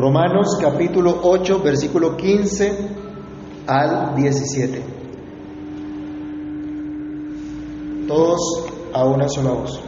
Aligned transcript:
Romanos 0.00 0.56
capítulo 0.58 1.20
8, 1.24 1.60
versículo 1.62 2.16
15 2.16 2.72
al 3.66 4.14
17. 4.16 4.82
Todos 8.08 8.64
a 8.94 9.04
una 9.04 9.28
sola 9.28 9.50
voz. 9.50 9.78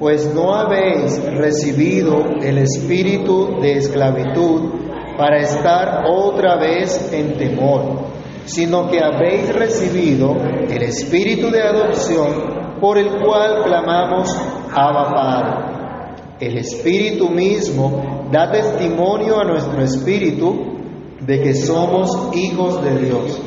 Pues 0.00 0.34
no 0.34 0.52
habéis 0.52 1.22
recibido 1.36 2.24
el 2.42 2.58
espíritu 2.58 3.60
de 3.60 3.74
esclavitud 3.74 4.62
para 5.16 5.38
estar 5.38 6.02
otra 6.04 6.56
vez 6.56 7.12
en 7.12 7.38
temor, 7.38 8.00
sino 8.46 8.90
que 8.90 8.98
habéis 8.98 9.54
recibido 9.54 10.34
el 10.68 10.82
espíritu 10.82 11.52
de 11.52 11.62
adopción 11.62 12.80
por 12.80 12.98
el 12.98 13.10
cual 13.10 13.62
clamamos 13.62 14.36
Abba 14.72 15.12
Padre. 15.12 15.74
El 16.40 16.58
espíritu 16.58 17.28
mismo 17.30 18.13
da 18.34 18.50
testimonio 18.50 19.38
a 19.38 19.44
nuestro 19.44 19.80
espíritu 19.80 20.74
de 21.20 21.40
que 21.40 21.54
somos 21.54 22.34
hijos 22.34 22.82
de 22.82 22.98
Dios. 22.98 23.40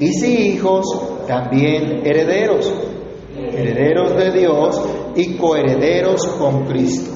Y 0.00 0.08
si 0.08 0.52
hijos, 0.52 0.86
también 1.26 2.00
herederos, 2.02 2.72
herederos 3.36 4.16
de 4.16 4.32
Dios 4.32 4.80
y 5.16 5.36
coherederos 5.36 6.26
con 6.38 6.64
Cristo. 6.64 7.12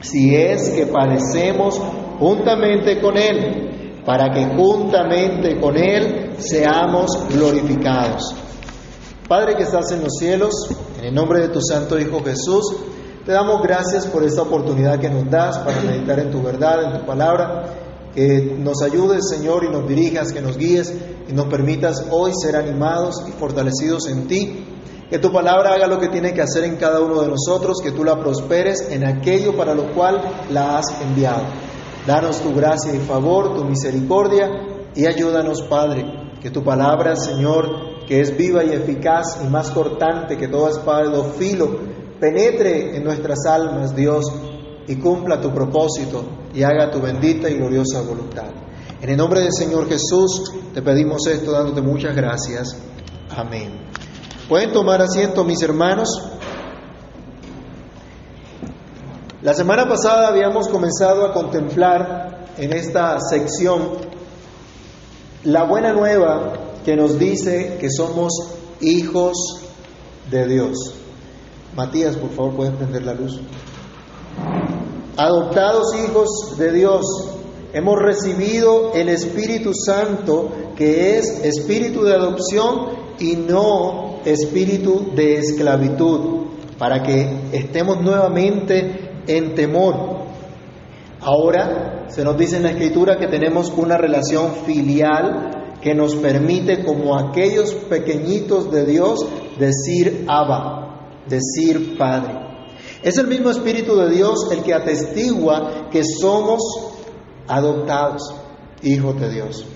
Si 0.00 0.32
es 0.32 0.70
que 0.70 0.86
padecemos 0.86 1.76
juntamente 2.20 3.00
con 3.00 3.16
Él, 3.16 4.02
para 4.04 4.30
que 4.32 4.46
juntamente 4.46 5.58
con 5.60 5.76
Él 5.76 6.34
seamos 6.38 7.10
glorificados. 7.34 8.32
Padre 9.28 9.56
que 9.56 9.64
estás 9.64 9.90
en 9.90 10.04
los 10.04 10.12
cielos, 10.20 10.54
en 11.00 11.06
el 11.06 11.14
nombre 11.14 11.40
de 11.40 11.48
tu 11.48 11.60
Santo 11.60 11.98
Hijo 11.98 12.22
Jesús, 12.22 12.76
te 13.28 13.34
damos 13.34 13.60
gracias 13.60 14.06
por 14.06 14.24
esta 14.24 14.40
oportunidad 14.40 14.98
que 14.98 15.10
nos 15.10 15.28
das 15.28 15.58
para 15.58 15.82
meditar 15.82 16.18
en 16.18 16.30
tu 16.30 16.40
verdad, 16.40 16.84
en 16.84 16.98
tu 16.98 17.04
palabra. 17.04 17.74
Que 18.14 18.56
nos 18.58 18.80
ayudes, 18.80 19.28
Señor, 19.28 19.64
y 19.64 19.68
nos 19.68 19.86
dirijas, 19.86 20.32
que 20.32 20.40
nos 20.40 20.56
guíes 20.56 20.94
y 21.28 21.34
nos 21.34 21.44
permitas 21.44 22.06
hoy 22.10 22.32
ser 22.34 22.56
animados 22.56 23.22
y 23.28 23.32
fortalecidos 23.32 24.08
en 24.08 24.28
ti. 24.28 24.64
Que 25.10 25.18
tu 25.18 25.30
palabra 25.30 25.74
haga 25.74 25.86
lo 25.86 25.98
que 25.98 26.08
tiene 26.08 26.32
que 26.32 26.40
hacer 26.40 26.64
en 26.64 26.76
cada 26.76 27.02
uno 27.02 27.20
de 27.20 27.28
nosotros, 27.28 27.82
que 27.84 27.92
tú 27.92 28.02
la 28.02 28.18
prosperes 28.18 28.90
en 28.90 29.06
aquello 29.06 29.54
para 29.54 29.74
lo 29.74 29.92
cual 29.92 30.22
la 30.48 30.78
has 30.78 30.86
enviado. 31.02 31.42
Danos 32.06 32.40
tu 32.40 32.54
gracia 32.54 32.94
y 32.94 32.98
favor, 33.00 33.54
tu 33.54 33.62
misericordia 33.62 34.48
y 34.94 35.04
ayúdanos, 35.04 35.60
Padre, 35.64 36.30
que 36.40 36.48
tu 36.48 36.64
palabra, 36.64 37.14
Señor, 37.14 38.06
que 38.06 38.22
es 38.22 38.34
viva 38.34 38.64
y 38.64 38.72
eficaz 38.72 39.38
y 39.44 39.50
más 39.50 39.70
cortante 39.70 40.38
que 40.38 40.48
toda 40.48 40.70
espada 40.70 41.10
de 41.10 41.24
filo, 41.32 41.97
penetre 42.20 42.96
en 42.96 43.04
nuestras 43.04 43.46
almas, 43.46 43.94
Dios, 43.94 44.24
y 44.86 44.96
cumpla 44.96 45.40
tu 45.40 45.52
propósito 45.52 46.24
y 46.54 46.62
haga 46.62 46.90
tu 46.90 47.00
bendita 47.00 47.48
y 47.48 47.54
gloriosa 47.54 48.00
voluntad. 48.02 48.50
En 49.00 49.10
el 49.10 49.16
nombre 49.16 49.40
del 49.40 49.52
Señor 49.52 49.88
Jesús 49.88 50.52
te 50.74 50.82
pedimos 50.82 51.26
esto 51.26 51.52
dándote 51.52 51.82
muchas 51.82 52.16
gracias. 52.16 52.76
Amén. 53.30 53.70
Pueden 54.48 54.72
tomar 54.72 55.02
asiento 55.02 55.44
mis 55.44 55.62
hermanos. 55.62 56.08
La 59.42 59.54
semana 59.54 59.86
pasada 59.88 60.28
habíamos 60.28 60.68
comenzado 60.68 61.24
a 61.24 61.32
contemplar 61.32 62.46
en 62.56 62.72
esta 62.72 63.20
sección 63.20 63.98
la 65.44 65.62
buena 65.64 65.92
nueva 65.92 66.54
que 66.84 66.96
nos 66.96 67.18
dice 67.18 67.76
que 67.78 67.88
somos 67.90 68.32
hijos 68.80 69.36
de 70.30 70.48
Dios. 70.48 70.97
Matías, 71.76 72.16
por 72.16 72.30
favor, 72.30 72.54
pueden 72.54 72.74
prender 72.76 73.04
la 73.04 73.14
luz. 73.14 73.40
Adoptados 75.16 75.94
hijos 75.96 76.56
de 76.58 76.72
Dios, 76.72 77.02
hemos 77.72 77.96
recibido 77.98 78.92
el 78.94 79.08
Espíritu 79.08 79.72
Santo, 79.74 80.50
que 80.76 81.18
es 81.18 81.44
espíritu 81.44 82.04
de 82.04 82.14
adopción 82.14 82.90
y 83.18 83.34
no 83.34 84.20
espíritu 84.24 85.12
de 85.14 85.38
esclavitud, 85.38 86.46
para 86.78 87.02
que 87.02 87.28
estemos 87.52 88.00
nuevamente 88.00 89.10
en 89.26 89.54
temor. 89.54 90.18
Ahora 91.20 92.06
se 92.08 92.24
nos 92.24 92.38
dice 92.38 92.56
en 92.56 92.62
la 92.62 92.70
Escritura 92.70 93.18
que 93.18 93.26
tenemos 93.26 93.72
una 93.76 93.96
relación 93.96 94.52
filial 94.64 95.76
que 95.82 95.94
nos 95.94 96.14
permite, 96.16 96.84
como 96.84 97.18
aquellos 97.18 97.74
pequeñitos 97.74 98.70
de 98.70 98.86
Dios, 98.86 99.26
decir 99.58 100.24
Abba, 100.28 100.87
decir 101.28 101.96
Padre. 101.96 102.34
Es 103.02 103.16
el 103.18 103.28
mismo 103.28 103.50
Espíritu 103.50 103.96
de 103.96 104.10
Dios 104.10 104.48
el 104.50 104.62
que 104.62 104.74
atestigua 104.74 105.88
que 105.90 106.02
somos 106.04 106.60
adoptados, 107.46 108.22
hijos 108.82 109.20
de 109.20 109.30
Dios. 109.30 109.66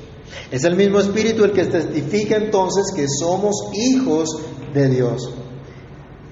Es 0.51 0.65
el 0.65 0.77
mismo 0.77 0.99
Espíritu 0.99 1.45
el 1.45 1.53
que 1.53 1.65
testifica 1.65 2.37
entonces 2.37 2.93
que 2.95 3.07
somos 3.09 3.71
hijos 3.73 4.29
de 4.75 4.89
Dios. 4.89 5.31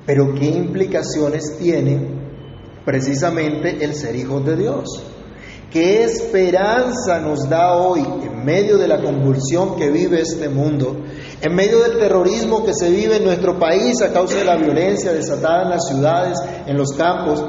Pero 0.06 0.34
¿qué 0.34 0.47
implicaciones 0.47 1.56
tiene 1.59 2.00
precisamente 2.84 3.84
el 3.84 3.94
ser 3.94 4.16
hijos 4.16 4.44
de 4.44 4.56
Dios? 4.56 5.04
¿Qué 5.70 6.03
esperanza 6.03 7.20
nos 7.20 7.48
da 7.48 7.76
hoy 7.76 8.00
en 8.00 8.44
medio 8.44 8.76
de 8.76 8.88
la 8.88 9.00
convulsión 9.00 9.76
que 9.76 9.88
vive 9.91 10.20
este 10.20 10.48
mundo, 10.48 10.97
en 11.42 11.54
medio 11.54 11.80
del 11.80 11.98
terrorismo 11.98 12.64
que 12.64 12.74
se 12.74 12.90
vive 12.90 13.16
en 13.16 13.24
nuestro 13.24 13.58
país 13.58 14.02
a 14.02 14.12
causa 14.12 14.38
de 14.38 14.44
la 14.44 14.56
violencia 14.56 15.12
desatada 15.12 15.62
en 15.62 15.70
las 15.70 15.88
ciudades, 15.88 16.38
en 16.66 16.76
los 16.76 16.92
campos, 16.92 17.42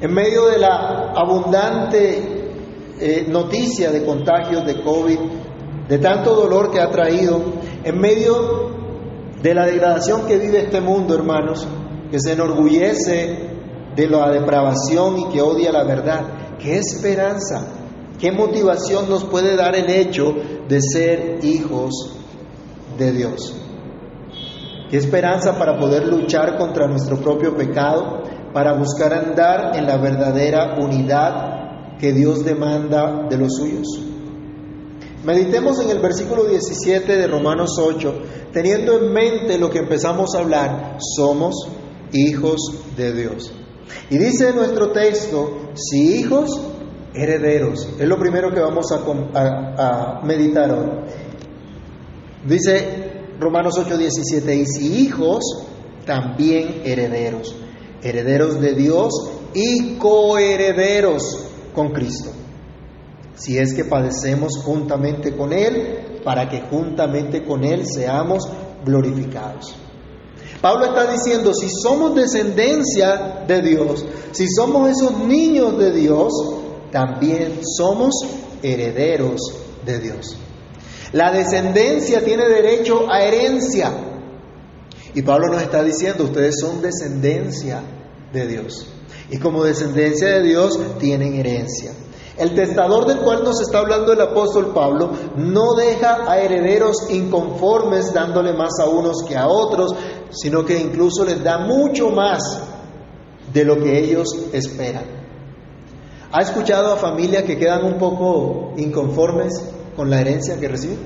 en 0.00 0.12
medio 0.12 0.46
de 0.46 0.58
la 0.58 1.12
abundante 1.14 2.50
eh, 3.00 3.24
noticia 3.28 3.90
de 3.90 4.04
contagios 4.04 4.66
de 4.66 4.82
COVID, 4.82 5.18
de 5.88 5.98
tanto 5.98 6.34
dolor 6.34 6.70
que 6.70 6.80
ha 6.80 6.90
traído, 6.90 7.40
en 7.84 7.98
medio 7.98 8.70
de 9.42 9.54
la 9.54 9.64
degradación 9.64 10.26
que 10.26 10.36
vive 10.36 10.64
este 10.64 10.82
mundo, 10.82 11.14
hermanos, 11.14 11.66
que 12.10 12.18
se 12.20 12.32
enorgullece 12.32 13.56
de 13.94 14.08
la 14.08 14.30
depravación 14.30 15.18
y 15.20 15.28
que 15.32 15.40
odia 15.40 15.72
la 15.72 15.84
verdad. 15.84 16.58
¿Qué 16.58 16.76
esperanza? 16.76 17.66
¿Qué 18.18 18.30
motivación 18.30 19.08
nos 19.08 19.24
puede 19.24 19.56
dar 19.56 19.74
el 19.74 19.88
hecho 19.90 20.34
de 20.68 20.80
ser 20.82 21.38
hijos 21.42 22.15
de 22.98 23.12
Dios? 23.12 23.54
¿Qué 24.90 24.96
esperanza 24.96 25.58
para 25.58 25.78
poder 25.78 26.06
luchar 26.06 26.56
contra 26.56 26.86
nuestro 26.86 27.18
propio 27.18 27.56
pecado, 27.56 28.22
para 28.52 28.74
buscar 28.74 29.12
andar 29.12 29.76
en 29.76 29.86
la 29.86 29.96
verdadera 29.96 30.76
unidad 30.78 31.98
que 31.98 32.12
Dios 32.12 32.44
demanda 32.44 33.26
de 33.28 33.36
los 33.36 33.56
suyos? 33.56 33.86
Meditemos 35.24 35.80
en 35.80 35.90
el 35.90 35.98
versículo 35.98 36.44
17 36.44 37.16
de 37.16 37.26
Romanos 37.26 37.76
8, 37.80 38.22
teniendo 38.52 38.96
en 38.96 39.12
mente 39.12 39.58
lo 39.58 39.68
que 39.70 39.80
empezamos 39.80 40.34
a 40.34 40.38
hablar, 40.38 40.98
somos 41.16 41.68
hijos 42.12 42.60
de 42.96 43.12
Dios. 43.12 43.52
Y 44.08 44.18
dice 44.18 44.52
nuestro 44.52 44.92
texto, 44.92 45.72
si 45.74 46.20
hijos, 46.20 46.60
herederos. 47.16 47.88
Es 47.98 48.08
lo 48.08 48.18
primero 48.18 48.52
que 48.52 48.60
vamos 48.60 48.86
a, 48.92 50.20
meditar 50.22 50.70
hoy. 50.70 50.90
Dice 52.46 53.12
Romanos 53.40 53.74
8, 53.78 53.98
17, 53.98 54.54
y 54.54 54.66
si 54.66 55.02
hijos, 55.02 55.42
también 56.04 56.82
herederos. 56.84 57.54
Herederos 58.02 58.60
de 58.60 58.74
Dios 58.74 59.12
y 59.52 59.96
coherederos 59.96 61.44
con 61.74 61.92
Cristo. 61.92 62.30
Si 63.34 63.58
es 63.58 63.74
que 63.74 63.84
padecemos 63.84 64.58
juntamente 64.64 65.36
con 65.36 65.52
Él, 65.52 66.20
para 66.24 66.48
que 66.48 66.62
juntamente 66.62 67.44
con 67.44 67.64
Él 67.64 67.84
seamos 67.86 68.48
glorificados. 68.84 69.74
Pablo 70.60 70.86
está 70.86 71.10
diciendo, 71.12 71.52
si 71.52 71.68
somos 71.68 72.14
descendencia 72.14 73.44
de 73.46 73.60
Dios, 73.60 74.04
si 74.32 74.48
somos 74.48 74.88
esos 74.88 75.18
niños 75.18 75.78
de 75.78 75.92
Dios, 75.92 76.32
también 76.90 77.60
somos 77.76 78.14
herederos 78.62 79.40
de 79.84 79.98
Dios. 79.98 80.36
La 81.16 81.32
descendencia 81.32 82.22
tiene 82.22 82.46
derecho 82.46 83.10
a 83.10 83.22
herencia. 83.22 83.90
Y 85.14 85.22
Pablo 85.22 85.46
nos 85.50 85.62
está 85.62 85.82
diciendo, 85.82 86.24
ustedes 86.24 86.56
son 86.60 86.82
descendencia 86.82 87.80
de 88.34 88.46
Dios. 88.46 88.86
Y 89.30 89.38
como 89.38 89.64
descendencia 89.64 90.28
de 90.28 90.42
Dios 90.42 90.78
tienen 90.98 91.32
herencia. 91.32 91.92
El 92.36 92.54
testador 92.54 93.06
del 93.06 93.20
cual 93.20 93.44
nos 93.44 93.62
está 93.62 93.78
hablando 93.78 94.12
el 94.12 94.20
apóstol 94.20 94.74
Pablo 94.74 95.10
no 95.36 95.72
deja 95.72 96.30
a 96.30 96.38
herederos 96.38 97.08
inconformes 97.08 98.12
dándole 98.12 98.52
más 98.52 98.78
a 98.78 98.84
unos 98.84 99.22
que 99.26 99.38
a 99.38 99.48
otros, 99.48 99.94
sino 100.32 100.66
que 100.66 100.78
incluso 100.78 101.24
les 101.24 101.42
da 101.42 101.56
mucho 101.56 102.10
más 102.10 102.60
de 103.54 103.64
lo 103.64 103.82
que 103.82 103.98
ellos 104.00 104.28
esperan. 104.52 105.04
¿Ha 106.30 106.42
escuchado 106.42 106.92
a 106.92 106.96
familias 106.98 107.44
que 107.44 107.56
quedan 107.56 107.86
un 107.86 107.96
poco 107.96 108.74
inconformes 108.76 109.62
con 109.96 110.10
la 110.10 110.20
herencia 110.20 110.60
que 110.60 110.68
reciben? 110.68 110.98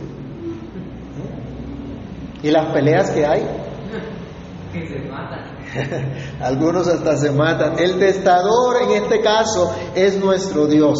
¿Y 2.43 2.51
las 2.51 2.73
peleas 2.73 3.11
que 3.11 3.25
hay? 3.25 3.43
Algunos 6.41 6.89
hasta 6.89 7.17
se 7.17 7.31
matan. 7.31 7.79
El 7.79 7.99
testador 7.99 8.83
en 8.83 9.03
este 9.03 9.21
caso 9.21 9.73
es 9.95 10.19
nuestro 10.19 10.67
Dios, 10.67 10.99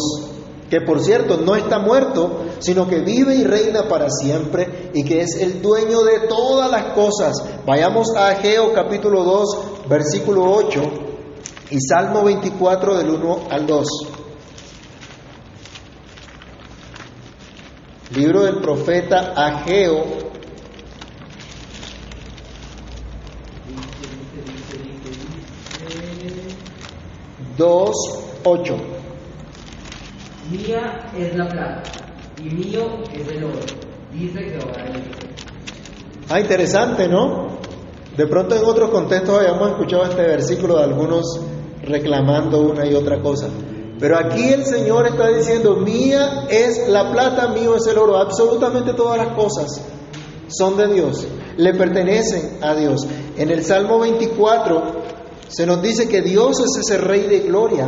que 0.69 0.81
por 0.81 0.99
cierto 0.99 1.37
no 1.37 1.55
está 1.55 1.79
muerto, 1.79 2.45
sino 2.59 2.87
que 2.87 2.99
vive 3.01 3.35
y 3.35 3.43
reina 3.43 3.87
para 3.87 4.09
siempre 4.09 4.91
y 4.93 5.03
que 5.03 5.21
es 5.21 5.35
el 5.41 5.61
dueño 5.61 6.01
de 6.03 6.27
todas 6.27 6.69
las 6.71 6.93
cosas. 6.93 7.43
Vayamos 7.65 8.15
a 8.15 8.29
Ageo 8.29 8.73
capítulo 8.73 9.23
2, 9.23 9.87
versículo 9.89 10.43
8 10.43 10.81
y 11.69 11.79
Salmo 11.81 12.23
24 12.23 12.97
del 12.97 13.09
1 13.09 13.39
al 13.49 13.67
2. 13.67 13.87
Libro 18.15 18.43
del 18.43 18.57
profeta 18.57 19.33
Ageo, 19.37 20.03
dos, 27.57 27.95
ocho. 28.43 28.75
Mía 30.51 31.09
es 31.17 31.35
la 31.37 31.47
plata 31.47 31.83
y 32.37 32.49
mío 32.49 33.03
es 33.13 33.27
el 33.29 33.43
oro, 33.45 33.59
dice 34.11 34.39
Jehová 34.41 34.73
Ah, 36.29 36.39
interesante, 36.41 37.07
¿no? 37.07 37.47
De 38.17 38.27
pronto 38.27 38.55
en 38.55 38.65
otros 38.65 38.89
contextos 38.89 39.39
hayamos 39.39 39.69
escuchado 39.69 40.03
este 40.03 40.21
versículo 40.23 40.77
de 40.77 40.83
algunos 40.83 41.39
reclamando 41.83 42.61
una 42.61 42.85
y 42.85 42.93
otra 42.93 43.21
cosa. 43.21 43.47
Pero 44.01 44.17
aquí 44.17 44.49
el 44.49 44.65
Señor 44.65 45.05
está 45.05 45.29
diciendo, 45.29 45.75
mía 45.75 46.47
es 46.49 46.87
la 46.87 47.11
plata, 47.11 47.49
mío 47.49 47.75
es 47.75 47.85
el 47.85 47.99
oro. 47.99 48.17
Absolutamente 48.17 48.93
todas 48.95 49.19
las 49.19 49.35
cosas 49.35 49.79
son 50.47 50.75
de 50.75 50.91
Dios, 50.91 51.27
le 51.55 51.73
pertenecen 51.75 52.57
a 52.63 52.73
Dios. 52.73 53.07
En 53.37 53.51
el 53.51 53.63
Salmo 53.63 53.99
24 53.99 54.81
se 55.47 55.67
nos 55.67 55.83
dice 55.83 56.09
que 56.09 56.23
Dios 56.23 56.59
es 56.61 56.77
ese 56.79 56.97
Rey 56.97 57.27
de 57.27 57.41
gloria. 57.41 57.87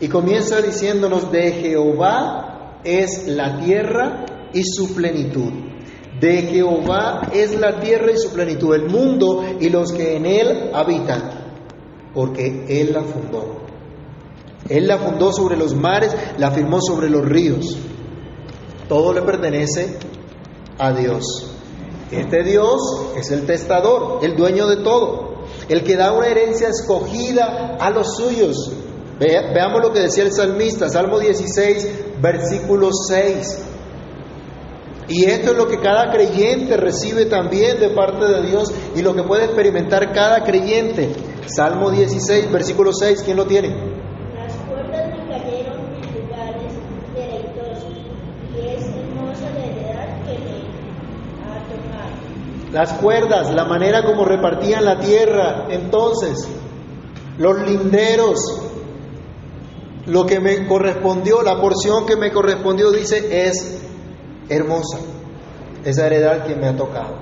Y 0.00 0.08
comienza 0.08 0.60
diciéndonos, 0.60 1.32
de 1.32 1.50
Jehová 1.50 2.80
es 2.84 3.26
la 3.26 3.58
tierra 3.58 4.26
y 4.52 4.64
su 4.64 4.94
plenitud. 4.94 5.50
De 6.20 6.42
Jehová 6.42 7.30
es 7.32 7.58
la 7.58 7.80
tierra 7.80 8.12
y 8.12 8.18
su 8.18 8.30
plenitud, 8.34 8.74
el 8.74 8.90
mundo 8.90 9.42
y 9.60 9.70
los 9.70 9.92
que 9.92 10.16
en 10.16 10.26
él 10.26 10.70
habitan, 10.74 11.22
porque 12.12 12.66
Él 12.68 12.92
la 12.92 13.02
fundó. 13.02 13.66
Él 14.68 14.86
la 14.86 14.98
fundó 14.98 15.32
sobre 15.32 15.56
los 15.56 15.74
mares, 15.74 16.14
la 16.38 16.50
firmó 16.50 16.80
sobre 16.80 17.08
los 17.08 17.24
ríos. 17.24 17.76
Todo 18.88 19.12
le 19.12 19.22
pertenece 19.22 19.96
a 20.78 20.92
Dios. 20.92 21.52
Este 22.10 22.44
Dios 22.44 22.80
es 23.16 23.30
el 23.30 23.46
testador, 23.46 24.20
el 24.22 24.36
dueño 24.36 24.68
de 24.68 24.76
todo, 24.76 25.44
el 25.68 25.82
que 25.82 25.96
da 25.96 26.12
una 26.12 26.28
herencia 26.28 26.68
escogida 26.68 27.76
a 27.80 27.90
los 27.90 28.16
suyos. 28.16 28.72
veamos 29.18 29.82
lo 29.82 29.92
que 29.92 30.00
decía 30.00 30.24
el 30.24 30.32
salmista, 30.32 30.88
Salmo 30.88 31.18
16, 31.18 32.20
versículo 32.20 32.90
6. 32.92 33.58
Y 35.08 35.24
esto 35.24 35.52
es 35.52 35.56
lo 35.56 35.68
que 35.68 35.78
cada 35.78 36.10
creyente 36.10 36.76
recibe 36.76 37.26
también 37.26 37.78
de 37.78 37.90
parte 37.90 38.24
de 38.24 38.42
Dios 38.42 38.72
y 38.94 39.02
lo 39.02 39.14
que 39.14 39.22
puede 39.22 39.44
experimentar 39.44 40.12
cada 40.12 40.42
creyente. 40.42 41.12
Salmo 41.46 41.90
16, 41.90 42.50
versículo 42.50 42.92
6, 42.92 43.22
¿quién 43.24 43.36
lo 43.36 43.46
tiene? 43.46 43.95
Las 52.76 52.92
cuerdas, 52.92 53.54
la 53.54 53.64
manera 53.64 54.04
como 54.04 54.26
repartían 54.26 54.84
la 54.84 54.98
tierra. 54.98 55.66
Entonces, 55.70 56.46
los 57.38 57.66
linderos, 57.66 58.38
lo 60.04 60.26
que 60.26 60.40
me 60.40 60.66
correspondió, 60.68 61.40
la 61.40 61.58
porción 61.58 62.04
que 62.04 62.16
me 62.16 62.30
correspondió, 62.30 62.92
dice, 62.92 63.46
es 63.46 63.78
hermosa. 64.50 64.98
Esa 65.86 66.06
heredad 66.06 66.44
que 66.44 66.54
me 66.54 66.66
ha 66.66 66.76
tocado. 66.76 67.14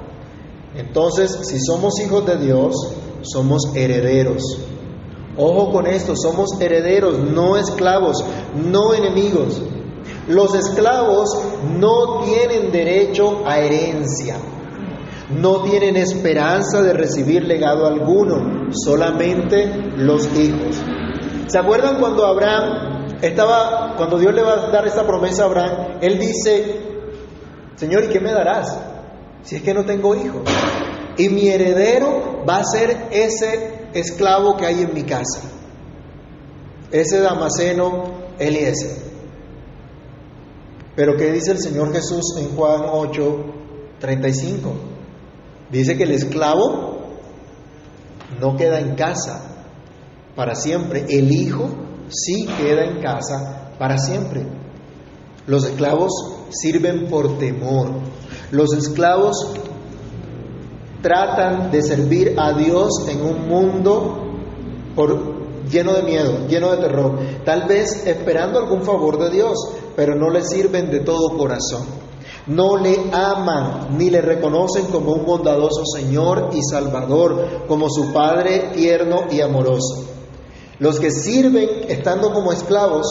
Entonces, 0.74 1.30
si 1.44 1.60
somos 1.60 2.00
hijos 2.00 2.26
de 2.26 2.36
Dios, 2.38 2.74
somos 3.22 3.60
herederos. 3.76 4.42
Ojo 5.38 5.70
con 5.70 5.86
esto, 5.86 6.16
somos 6.16 6.60
herederos, 6.60 7.16
no 7.16 7.56
esclavos, 7.56 8.24
no 8.56 8.92
enemigos. 8.92 9.62
Los 10.26 10.52
esclavos 10.56 11.28
no 11.78 12.24
tienen 12.24 12.72
derecho 12.72 13.46
a 13.46 13.60
herencia 13.60 14.36
no 15.36 15.62
tienen 15.62 15.96
esperanza 15.96 16.82
de 16.82 16.92
recibir 16.92 17.44
legado 17.44 17.86
alguno, 17.86 18.70
solamente 18.72 19.66
los 19.96 20.26
hijos. 20.36 20.80
¿Se 21.46 21.58
acuerdan 21.58 21.98
cuando 21.98 22.26
Abraham 22.26 23.16
estaba, 23.20 23.94
cuando 23.96 24.18
Dios 24.18 24.34
le 24.34 24.42
va 24.42 24.54
a 24.54 24.70
dar 24.70 24.86
esta 24.86 25.06
promesa 25.06 25.42
a 25.42 25.46
Abraham, 25.46 25.98
él 26.00 26.18
dice, 26.18 26.80
Señor, 27.76 28.04
¿y 28.04 28.08
qué 28.08 28.20
me 28.20 28.32
darás? 28.32 28.78
Si 29.42 29.56
es 29.56 29.62
que 29.62 29.74
no 29.74 29.84
tengo 29.84 30.14
hijos. 30.14 30.42
Y 31.16 31.28
mi 31.28 31.48
heredero 31.48 32.44
va 32.48 32.58
a 32.58 32.64
ser 32.64 33.08
ese 33.10 33.88
esclavo 33.92 34.56
que 34.56 34.66
hay 34.66 34.82
en 34.82 34.94
mi 34.94 35.04
casa, 35.04 35.42
ese 36.90 37.20
Damaseno 37.20 38.14
Eliezer. 38.38 39.04
Pero 40.96 41.16
¿qué 41.16 41.32
dice 41.32 41.52
el 41.52 41.58
Señor 41.58 41.92
Jesús 41.92 42.36
en 42.38 42.56
Juan 42.56 42.82
8, 42.90 43.36
35? 44.00 44.93
Dice 45.74 45.96
que 45.96 46.04
el 46.04 46.12
esclavo 46.12 47.00
no 48.40 48.56
queda 48.56 48.78
en 48.78 48.94
casa 48.94 49.42
para 50.36 50.54
siempre, 50.54 51.04
el 51.08 51.32
hijo 51.32 51.68
sí 52.06 52.46
queda 52.46 52.84
en 52.84 53.02
casa 53.02 53.72
para 53.76 53.98
siempre. 53.98 54.46
Los 55.48 55.64
esclavos 55.64 56.12
sirven 56.50 57.08
por 57.08 57.38
temor. 57.38 57.88
Los 58.52 58.72
esclavos 58.72 59.52
tratan 61.02 61.72
de 61.72 61.82
servir 61.82 62.36
a 62.38 62.52
Dios 62.52 63.08
en 63.08 63.22
un 63.22 63.48
mundo 63.48 64.20
lleno 65.68 65.94
de 65.94 66.02
miedo, 66.04 66.46
lleno 66.46 66.70
de 66.70 66.76
terror, 66.86 67.18
tal 67.44 67.66
vez 67.66 68.06
esperando 68.06 68.60
algún 68.60 68.84
favor 68.84 69.18
de 69.18 69.30
Dios, 69.30 69.58
pero 69.96 70.14
no 70.14 70.30
le 70.30 70.44
sirven 70.44 70.88
de 70.92 71.00
todo 71.00 71.36
corazón. 71.36 72.04
No 72.46 72.76
le 72.76 73.10
aman 73.10 73.96
ni 73.96 74.10
le 74.10 74.20
reconocen 74.20 74.86
como 74.86 75.12
un 75.12 75.24
bondadoso 75.24 75.82
Señor 75.86 76.50
y 76.52 76.62
Salvador, 76.62 77.64
como 77.66 77.88
su 77.88 78.12
Padre 78.12 78.70
tierno 78.74 79.24
y 79.30 79.40
amoroso. 79.40 80.04
Los 80.78 81.00
que 81.00 81.10
sirven 81.10 81.68
estando 81.88 82.32
como 82.32 82.52
esclavos 82.52 83.06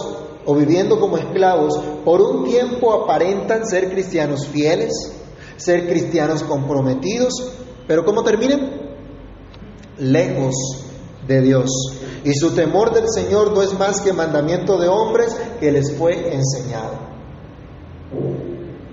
o 0.46 0.54
viviendo 0.56 1.00
como 1.00 1.18
esclavos, 1.18 1.80
por 2.04 2.22
un 2.22 2.46
tiempo 2.46 2.94
aparentan 2.94 3.66
ser 3.66 3.90
cristianos 3.90 4.48
fieles, 4.48 4.92
ser 5.56 5.88
cristianos 5.88 6.44
comprometidos, 6.44 7.34
pero 7.88 8.06
¿cómo 8.06 8.24
terminan? 8.24 8.94
Lejos 9.98 10.54
de 11.28 11.42
Dios. 11.42 11.70
Y 12.24 12.34
su 12.34 12.52
temor 12.52 12.94
del 12.94 13.06
Señor 13.10 13.54
no 13.54 13.62
es 13.62 13.78
más 13.78 14.02
que 14.02 14.14
mandamiento 14.14 14.78
de 14.78 14.88
hombres 14.88 15.36
que 15.60 15.72
les 15.72 15.96
fue 15.96 16.34
enseñado. 16.34 17.14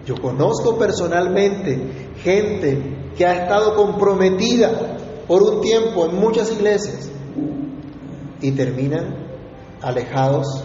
Yo 0.07 0.15
conozco 0.21 0.79
personalmente 0.79 2.13
gente 2.23 3.13
que 3.17 3.27
ha 3.27 3.43
estado 3.43 3.77
comprometida 3.77 4.97
por 5.27 5.43
un 5.43 5.61
tiempo 5.61 6.07
en 6.07 6.17
muchas 6.17 6.51
iglesias 6.53 7.11
y 8.41 8.53
terminan 8.53 9.15
alejados 9.83 10.65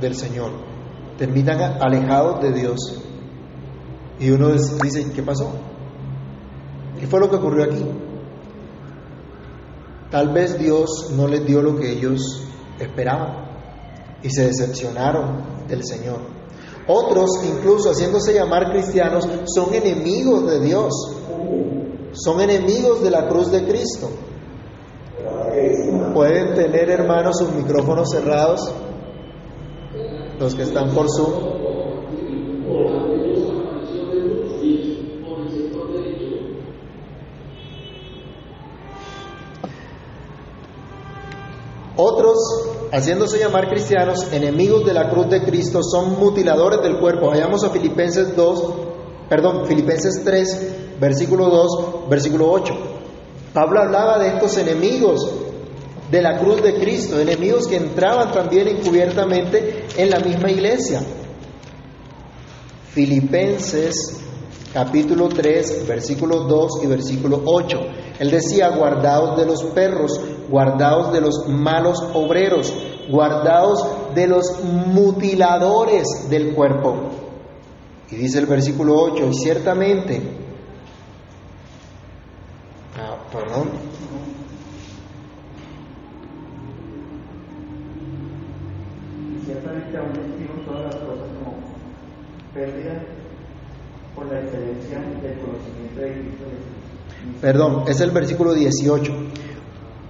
del 0.00 0.14
Señor, 0.14 0.50
terminan 1.18 1.60
alejados 1.80 2.42
de 2.42 2.52
Dios. 2.52 3.02
Y 4.18 4.30
uno 4.30 4.52
dice, 4.52 5.12
¿qué 5.14 5.22
pasó? 5.22 5.52
¿Qué 6.98 7.06
fue 7.06 7.20
lo 7.20 7.28
que 7.28 7.36
ocurrió 7.36 7.64
aquí? 7.64 7.84
Tal 10.10 10.28
vez 10.28 10.58
Dios 10.58 11.10
no 11.16 11.26
les 11.26 11.44
dio 11.46 11.62
lo 11.62 11.76
que 11.76 11.90
ellos 11.90 12.46
esperaban 12.78 13.46
y 14.22 14.30
se 14.30 14.46
decepcionaron 14.46 15.66
del 15.68 15.84
Señor. 15.84 16.41
Otros, 16.86 17.30
incluso 17.44 17.90
haciéndose 17.90 18.34
llamar 18.34 18.70
cristianos, 18.70 19.28
son 19.46 19.72
enemigos 19.74 20.50
de 20.50 20.60
Dios, 20.60 20.92
son 22.12 22.40
enemigos 22.40 23.02
de 23.02 23.10
la 23.10 23.28
cruz 23.28 23.50
de 23.50 23.64
Cristo. 23.64 24.10
Pueden 26.14 26.54
tener, 26.54 26.90
hermanos, 26.90 27.38
sus 27.38 27.52
micrófonos 27.52 28.10
cerrados, 28.10 28.72
los 30.38 30.54
que 30.54 30.62
están 30.62 30.90
por 30.90 31.06
Zoom. 31.08 31.61
Haciéndose 42.92 43.38
llamar 43.38 43.68
cristianos, 43.68 44.30
enemigos 44.32 44.84
de 44.84 44.92
la 44.92 45.08
cruz 45.08 45.28
de 45.30 45.42
Cristo, 45.42 45.82
son 45.82 46.18
mutiladores 46.18 46.82
del 46.82 46.98
cuerpo. 46.98 47.28
Vayamos 47.28 47.64
a 47.64 47.70
Filipenses 47.70 48.36
2, 48.36 48.74
perdón, 49.28 49.66
Filipenses 49.66 50.22
3, 50.22 50.98
versículo 51.00 51.48
2, 51.48 52.08
versículo 52.10 52.50
8. 52.52 52.74
Pablo 53.54 53.80
hablaba 53.80 54.18
de 54.18 54.28
estos 54.28 54.58
enemigos 54.58 55.26
de 56.10 56.20
la 56.20 56.38
cruz 56.38 56.62
de 56.62 56.74
Cristo, 56.74 57.18
enemigos 57.18 57.66
que 57.66 57.76
entraban 57.76 58.30
también 58.30 58.68
encubiertamente 58.68 59.86
en 59.96 60.10
la 60.10 60.20
misma 60.20 60.50
iglesia. 60.50 61.02
Filipenses 62.92 64.18
capítulo 64.72 65.28
3, 65.28 65.86
versículo 65.86 66.40
2 66.40 66.80
y 66.82 66.86
versículo 66.86 67.42
8. 67.44 67.78
Él 68.18 68.30
decía, 68.30 68.68
guardaos 68.68 69.38
de 69.38 69.46
los 69.46 69.64
perros, 69.64 70.20
guardaos 70.52 71.14
de 71.14 71.22
los 71.22 71.48
malos 71.48 71.98
obreros, 72.12 72.72
guardaos 73.08 74.14
de 74.14 74.26
los 74.26 74.62
mutiladores 74.62 76.28
del 76.28 76.54
cuerpo. 76.54 76.94
Y 78.10 78.16
dice 78.16 78.38
el 78.38 78.46
versículo 78.46 78.94
8, 79.00 79.28
y 79.30 79.34
ciertamente, 79.34 80.20
ah, 82.98 83.16
perdón, 83.32 83.70
ciertamente 89.46 89.96
aún 89.96 90.10
estimo 90.10 90.60
todas 90.66 90.84
las 90.84 90.96
cosas 90.96 91.28
como 91.42 91.56
pérdida 92.52 93.02
por 94.14 94.26
la 94.26 94.40
excelencia 94.40 94.98
del 94.98 95.38
conocimiento 95.38 95.98
de 95.98 96.12
Cristo 96.12 96.44
Jesús. 96.44 97.40
Perdón, 97.40 97.84
es 97.88 98.00
el 98.02 98.10
versículo 98.10 98.52
18. 98.52 99.12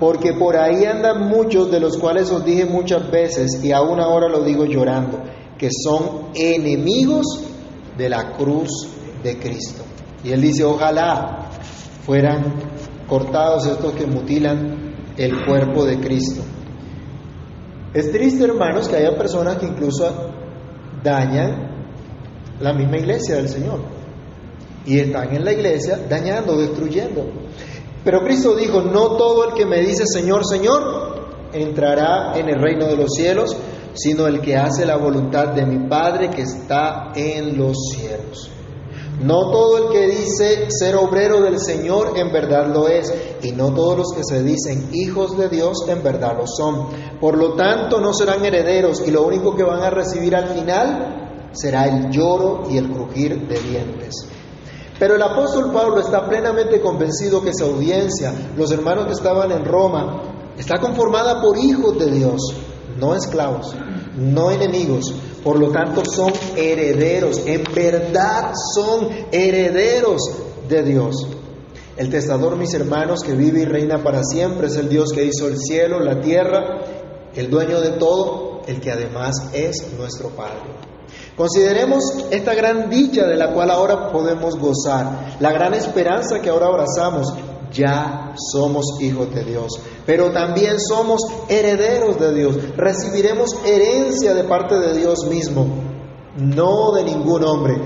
Porque 0.03 0.33
por 0.33 0.57
ahí 0.57 0.85
andan 0.85 1.29
muchos 1.29 1.71
de 1.71 1.79
los 1.79 1.97
cuales 1.97 2.29
os 2.33 2.45
dije 2.45 2.65
muchas 2.65 3.09
veces, 3.09 3.63
y 3.63 3.71
aún 3.71 4.01
ahora 4.01 4.29
lo 4.29 4.43
digo 4.43 4.65
llorando, 4.65 5.23
que 5.57 5.69
son 5.71 6.31
enemigos 6.35 7.25
de 7.97 8.09
la 8.09 8.33
cruz 8.33 8.89
de 9.23 9.39
Cristo. 9.39 9.85
Y 10.25 10.33
él 10.33 10.41
dice, 10.41 10.65
ojalá 10.65 11.51
fueran 12.05 12.53
cortados 13.07 13.65
estos 13.67 13.93
que 13.93 14.05
mutilan 14.05 14.93
el 15.17 15.45
cuerpo 15.47 15.85
de 15.85 16.01
Cristo. 16.01 16.43
Es 17.95 18.11
triste, 18.11 18.43
hermanos, 18.43 18.89
que 18.89 18.97
haya 18.97 19.17
personas 19.17 19.59
que 19.59 19.67
incluso 19.67 20.05
dañan 21.05 21.77
la 22.59 22.73
misma 22.73 22.97
iglesia 22.99 23.37
del 23.37 23.49
Señor. 23.49 23.79
Y 24.85 24.99
están 24.99 25.33
en 25.33 25.45
la 25.45 25.53
iglesia 25.53 25.97
dañando, 26.11 26.57
destruyendo. 26.57 27.42
Pero 28.05 28.23
Cristo 28.25 28.55
dijo, 28.57 28.81
no 28.83 29.17
todo 29.17 29.49
el 29.49 29.55
que 29.55 29.67
me 29.67 29.81
dice 29.81 30.05
Señor, 30.07 30.45
Señor, 30.45 31.13
entrará 31.53 32.33
en 32.37 32.49
el 32.49 32.61
reino 32.61 32.87
de 32.87 32.97
los 32.97 33.13
cielos, 33.13 33.57
sino 33.95 34.27
el 34.27 34.41
que 34.41 34.57
hace 34.57 34.87
la 34.87 34.97
voluntad 34.97 35.49
de 35.49 35.67
mi 35.67 35.89
Padre 35.89 36.31
que 36.31 36.43
está 36.43 37.13
en 37.15 37.57
los 37.57 37.77
cielos. 37.91 38.51
No 39.21 39.53
todo 39.53 39.79
el 39.79 39.93
que 39.93 40.09
dice 40.09 40.71
ser 40.71 40.97
obrero 40.97 41.41
del 41.43 41.61
Señor 41.61 42.15
en 42.17 42.33
verdad 42.33 42.73
lo 42.73 42.89
es, 42.89 43.13
y 43.43 43.53
no 43.53 43.73
todos 43.73 43.99
los 43.99 44.13
que 44.17 44.23
se 44.25 44.43
dicen 44.43 44.89
hijos 44.93 45.37
de 45.37 45.49
Dios 45.49 45.85
en 45.87 46.03
verdad 46.03 46.37
lo 46.37 46.47
son. 46.47 46.89
Por 47.21 47.37
lo 47.37 47.55
tanto, 47.55 48.01
no 48.01 48.13
serán 48.13 48.45
herederos, 48.45 49.07
y 49.07 49.11
lo 49.13 49.23
único 49.23 49.55
que 49.55 49.63
van 49.63 49.83
a 49.83 49.91
recibir 49.91 50.35
al 50.35 50.49
final 50.49 51.51
será 51.53 51.87
el 51.87 52.11
lloro 52.11 52.65
y 52.69 52.79
el 52.79 52.91
crujir 52.91 53.47
de 53.47 53.61
dientes. 53.61 54.27
Pero 54.99 55.17
el 55.17 55.23
apóstol 55.23 55.73
Pablo 55.73 56.01
está 56.01 56.29
plenamente 56.29 56.81
convencido 56.81 57.43
que 57.43 57.51
esa 57.51 57.65
audiencia, 57.65 58.33
los 58.57 58.71
hermanos 58.71 59.07
que 59.07 59.13
estaban 59.13 59.51
en 59.51 59.65
Roma, 59.65 60.23
está 60.57 60.79
conformada 60.79 61.41
por 61.41 61.59
hijos 61.59 61.99
de 61.99 62.11
Dios, 62.11 62.55
no 62.99 63.15
esclavos, 63.15 63.75
no 64.17 64.51
enemigos. 64.51 65.15
Por 65.43 65.59
lo 65.59 65.71
tanto, 65.71 66.05
son 66.05 66.33
herederos, 66.57 67.43
en 67.47 67.65
verdad 67.75 68.53
son 68.75 69.09
herederos 69.33 70.21
de 70.69 70.83
Dios. 70.85 71.27
El 71.97 72.09
testador, 72.09 72.57
mis 72.57 72.73
hermanos, 72.75 73.23
que 73.23 73.33
vive 73.35 73.63
y 73.63 73.65
reina 73.65 74.03
para 74.03 74.23
siempre, 74.23 74.69
es 74.69 74.77
el 74.77 74.89
Dios 74.89 75.13
que 75.13 75.25
hizo 75.25 75.49
el 75.49 75.59
cielo, 75.59 76.01
la 76.01 76.21
tierra, 76.21 76.81
el 77.35 77.51
dueño 77.51 77.81
de 77.81 77.91
todo, 77.93 78.63
el 78.67 78.81
que 78.81 78.93
además 78.93 79.51
es 79.53 79.93
nuestro 79.99 80.31
Padre. 80.31 80.92
Consideremos 81.37 82.05
esta 82.31 82.55
gran 82.55 82.91
dicha 82.91 83.27
de 83.27 83.37
la 83.37 83.53
cual 83.53 83.71
ahora 83.71 84.13
podemos 84.13 84.59
gozar, 84.59 85.37
la 85.41 85.51
gran 85.51 85.73
esperanza 85.73 86.41
que 86.41 86.51
ahora 86.51 86.67
abrazamos. 86.67 87.33
Ya 87.73 88.35
somos 88.53 88.85
hijos 89.01 89.35
de 89.35 89.45
Dios, 89.45 89.81
pero 90.05 90.31
también 90.31 90.79
somos 90.79 91.23
herederos 91.49 92.21
de 92.21 92.35
Dios. 92.35 92.59
Recibiremos 92.77 93.57
herencia 93.65 94.35
de 94.35 94.45
parte 94.45 94.79
de 94.79 94.99
Dios 94.99 95.25
mismo, 95.25 95.67
no 96.37 96.93
de 96.93 97.05
ningún 97.05 97.43
hombre. 97.45 97.81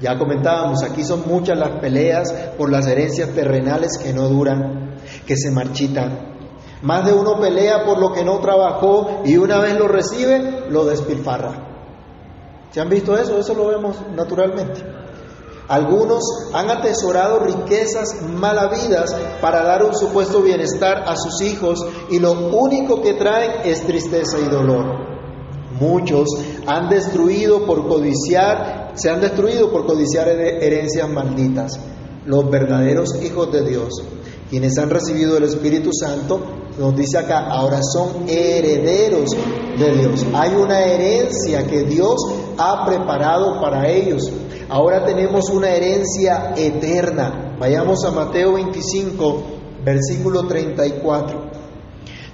Ya 0.00 0.18
comentábamos, 0.18 0.82
aquí 0.82 1.04
son 1.04 1.28
muchas 1.28 1.56
las 1.56 1.80
peleas 1.80 2.32
por 2.58 2.72
las 2.72 2.88
herencias 2.88 3.28
terrenales 3.30 3.98
que 4.02 4.12
no 4.12 4.28
duran, 4.28 4.96
que 5.26 5.36
se 5.36 5.52
marchitan. 5.52 6.30
Más 6.82 7.06
de 7.06 7.12
uno 7.12 7.38
pelea 7.38 7.84
por 7.84 8.00
lo 8.00 8.10
que 8.12 8.24
no 8.24 8.40
trabajó 8.40 9.20
y 9.24 9.36
una 9.36 9.60
vez 9.60 9.78
lo 9.78 9.86
recibe, 9.86 10.64
lo 10.70 10.86
despilfarra. 10.86 11.69
¿Se 12.72 12.80
han 12.80 12.88
visto 12.88 13.16
eso? 13.16 13.38
Eso 13.38 13.54
lo 13.54 13.66
vemos 13.66 13.96
naturalmente. 14.14 14.82
Algunos 15.70 16.24
han 16.52 16.68
atesorado 16.68 17.38
riquezas 17.38 18.22
malavidas 18.28 19.14
para 19.40 19.62
dar 19.62 19.84
un 19.84 19.94
supuesto 19.94 20.42
bienestar 20.42 21.04
a 21.06 21.14
sus 21.16 21.40
hijos 21.42 21.86
y 22.10 22.18
lo 22.18 22.32
único 22.32 23.00
que 23.00 23.14
traen 23.14 23.52
es 23.64 23.82
tristeza 23.82 24.38
y 24.44 24.48
dolor. 24.48 25.10
Muchos 25.78 26.26
han 26.66 26.88
destruido 26.88 27.66
por 27.66 27.86
codiciar, 27.86 28.94
se 28.94 29.10
han 29.10 29.20
destruido 29.20 29.70
por 29.70 29.86
codiciar 29.86 30.28
herencias 30.28 31.08
malditas. 31.08 31.78
Los 32.26 32.50
verdaderos 32.50 33.22
hijos 33.22 33.52
de 33.52 33.62
Dios, 33.62 33.90
quienes 34.50 34.76
han 34.76 34.90
recibido 34.90 35.36
el 35.36 35.44
Espíritu 35.44 35.90
Santo, 35.92 36.40
nos 36.78 36.96
dice 36.96 37.18
acá, 37.18 37.46
ahora 37.46 37.80
son 37.82 38.28
herederos 38.28 39.30
de 39.78 39.92
Dios. 39.94 40.26
Hay 40.34 40.54
una 40.54 40.80
herencia 40.80 41.66
que 41.66 41.84
Dios 41.84 42.16
ha 42.60 42.84
preparado 42.84 43.58
para 43.60 43.88
ellos. 43.88 44.30
Ahora 44.68 45.04
tenemos 45.04 45.48
una 45.48 45.70
herencia 45.70 46.52
eterna. 46.56 47.56
Vayamos 47.58 48.04
a 48.04 48.10
Mateo 48.10 48.52
25, 48.54 49.42
versículo 49.82 50.46
34. 50.46 51.50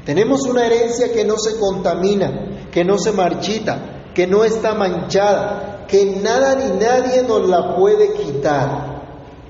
Tenemos 0.05 0.43
una 0.43 0.67
herencia 0.67 1.13
que 1.13 1.25
no 1.25 1.39
se 1.39 1.59
contamina, 1.59 2.69
que 2.73 2.85
no 2.85 2.99
se 2.99 3.13
marchita, 3.13 4.11
que 4.15 4.27
no 4.27 4.45
está 4.45 4.75
manchada, 4.75 5.87
que 5.89 6.05
nada 6.05 6.57
ni 6.57 6.79
nadie 6.79 7.23
nos 7.23 7.49
la 7.49 7.77
puede 7.77 8.13
quitar. 8.13 8.97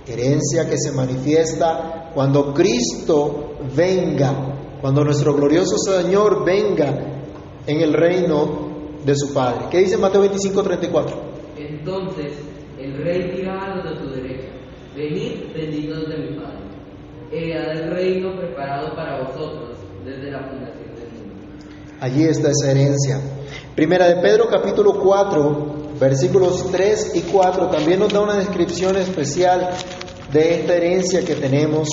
Herencia 0.06 0.68
que 0.68 0.78
se 0.78 0.92
manifiesta 0.92 2.11
cuando 2.14 2.52
Cristo 2.54 3.56
venga, 3.75 4.78
cuando 4.80 5.04
nuestro 5.04 5.35
glorioso 5.35 5.76
Señor 5.78 6.45
venga 6.45 7.16
en 7.66 7.80
el 7.80 7.92
reino 7.92 8.66
de 9.05 9.15
su 9.15 9.33
Padre. 9.33 9.67
¿Qué 9.71 9.79
dice 9.79 9.97
Mateo 9.97 10.23
25, 10.23 10.62
34? 10.62 11.17
Entonces 11.59 12.33
el 12.79 12.97
rey 13.03 13.37
dirá 13.37 13.65
a 13.65 13.76
los 13.76 13.85
de 13.85 13.97
su 14.05 14.11
derecha, 14.11 14.49
venid 14.95 15.53
benditos 15.55 16.09
de 16.09 16.17
mi 16.19 16.37
Padre, 16.37 16.61
heredad 17.33 17.75
del 17.75 17.91
reino 17.91 18.37
preparado 18.37 18.95
para 18.95 19.23
vosotros 19.25 19.79
desde 20.05 20.31
la 20.31 20.41
fundación 20.49 20.95
del 20.95 21.11
mundo. 21.12 21.35
Allí 22.00 22.25
está 22.25 22.50
esa 22.50 22.71
herencia. 22.71 23.21
Primera 23.75 24.09
de 24.09 24.23
Pedro 24.23 24.49
capítulo 24.49 25.00
4, 25.00 25.97
versículos 25.99 26.71
3 26.71 27.17
y 27.17 27.21
4 27.23 27.69
también 27.69 28.00
nos 28.00 28.12
da 28.12 28.21
una 28.21 28.37
descripción 28.37 28.97
especial 28.97 29.71
de 30.33 30.61
esta 30.61 30.75
herencia 30.75 31.25
que 31.25 31.35
tenemos 31.35 31.88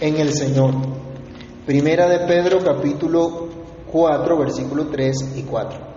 en 0.00 0.16
el 0.18 0.32
Señor. 0.32 0.74
Primera 1.64 2.08
de 2.08 2.26
Pedro 2.26 2.58
capítulo 2.64 3.45
4, 3.90 4.38
versículo 4.38 4.86
3 4.86 5.32
y 5.36 5.42
4. 5.42 5.96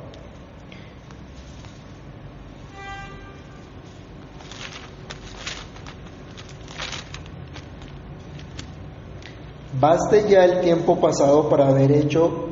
Baste 9.79 10.25
ya 10.27 10.43
el 10.43 10.60
tiempo 10.60 11.00
pasado 11.00 11.48
para 11.50 11.69
haber 11.69 11.91
hecho... 11.91 12.50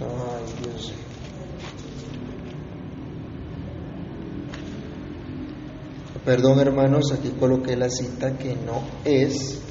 Ay, 0.00 0.62
Dios. 0.62 0.92
Perdón 6.24 6.58
hermanos, 6.58 7.12
aquí 7.12 7.30
coloqué 7.38 7.76
la 7.76 7.88
cita 7.90 8.36
que 8.36 8.56
no 8.56 8.82
es. 9.04 9.63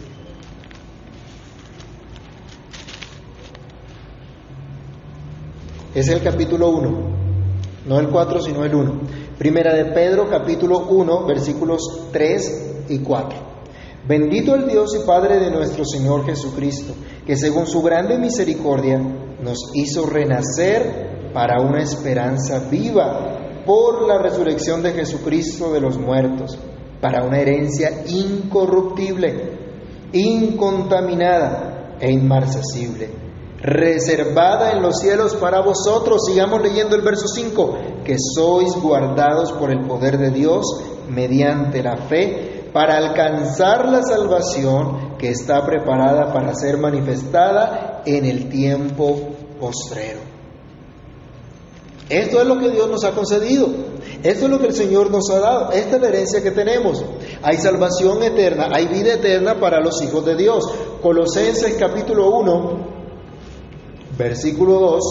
Es 5.95 6.07
el 6.07 6.23
capítulo 6.23 6.69
1, 6.71 6.91
no 7.85 7.99
el 7.99 8.09
4, 8.09 8.41
sino 8.41 8.65
el 8.65 8.73
1. 8.73 9.01
Primera 9.37 9.75
de 9.75 9.85
Pedro, 9.93 10.27
capítulo 10.27 10.87
1, 10.87 11.27
versículos 11.27 12.07
3 12.11 12.85
y 12.89 12.97
4. 12.97 13.39
Bendito 14.07 14.55
el 14.55 14.67
Dios 14.67 14.97
y 14.99 15.05
Padre 15.05 15.39
de 15.39 15.51
nuestro 15.51 15.85
Señor 15.85 16.25
Jesucristo, 16.25 16.95
que 17.27 17.37
según 17.37 17.67
su 17.67 17.83
grande 17.83 18.17
misericordia 18.17 18.97
nos 18.97 19.69
hizo 19.75 20.07
renacer 20.07 21.31
para 21.31 21.61
una 21.61 21.83
esperanza 21.83 22.67
viva 22.71 23.61
por 23.63 24.07
la 24.07 24.17
resurrección 24.17 24.81
de 24.81 24.93
Jesucristo 24.93 25.71
de 25.71 25.79
los 25.79 25.99
muertos, 25.99 26.57
para 26.99 27.23
una 27.23 27.39
herencia 27.39 28.03
incorruptible, 28.07 29.59
incontaminada 30.11 31.97
e 31.99 32.11
inmarcesible, 32.11 33.22
reservada 33.63 34.71
en 34.71 34.81
los 34.81 34.99
cielos 34.99 35.35
para 35.35 35.61
vosotros. 35.61 36.25
Sigamos 36.27 36.61
leyendo 36.61 36.95
el 36.95 37.01
verso 37.01 37.27
5, 37.27 37.77
que 38.03 38.17
sois 38.19 38.75
guardados 38.75 39.53
por 39.53 39.71
el 39.71 39.87
poder 39.87 40.17
de 40.17 40.29
Dios 40.29 40.65
mediante 41.09 41.81
la 41.81 41.97
fe 41.97 42.69
para 42.73 42.97
alcanzar 42.97 43.87
la 43.89 44.03
salvación 44.03 45.17
que 45.17 45.29
está 45.29 45.65
preparada 45.65 46.33
para 46.33 46.53
ser 46.53 46.77
manifestada 46.77 48.01
en 48.05 48.25
el 48.25 48.49
tiempo 48.49 49.29
postrero. 49.59 50.19
Esto 52.09 52.41
es 52.41 52.47
lo 52.47 52.59
que 52.59 52.69
Dios 52.69 52.89
nos 52.89 53.05
ha 53.05 53.11
concedido. 53.11 53.67
Esto 54.23 54.45
es 54.45 54.51
lo 54.51 54.59
que 54.59 54.67
el 54.67 54.73
Señor 54.73 55.09
nos 55.09 55.29
ha 55.29 55.39
dado. 55.39 55.71
Esta 55.71 55.95
es 55.95 56.01
la 56.01 56.07
herencia 56.09 56.43
que 56.43 56.51
tenemos. 56.51 57.03
Hay 57.41 57.57
salvación 57.57 58.21
eterna, 58.23 58.67
hay 58.71 58.87
vida 58.87 59.13
eterna 59.13 59.59
para 59.59 59.79
los 59.79 60.01
hijos 60.01 60.25
de 60.25 60.35
Dios. 60.35 60.65
Colosenses 61.01 61.75
capítulo 61.79 62.29
1, 62.37 63.02
versículo 64.17 64.79
2. 64.79 65.03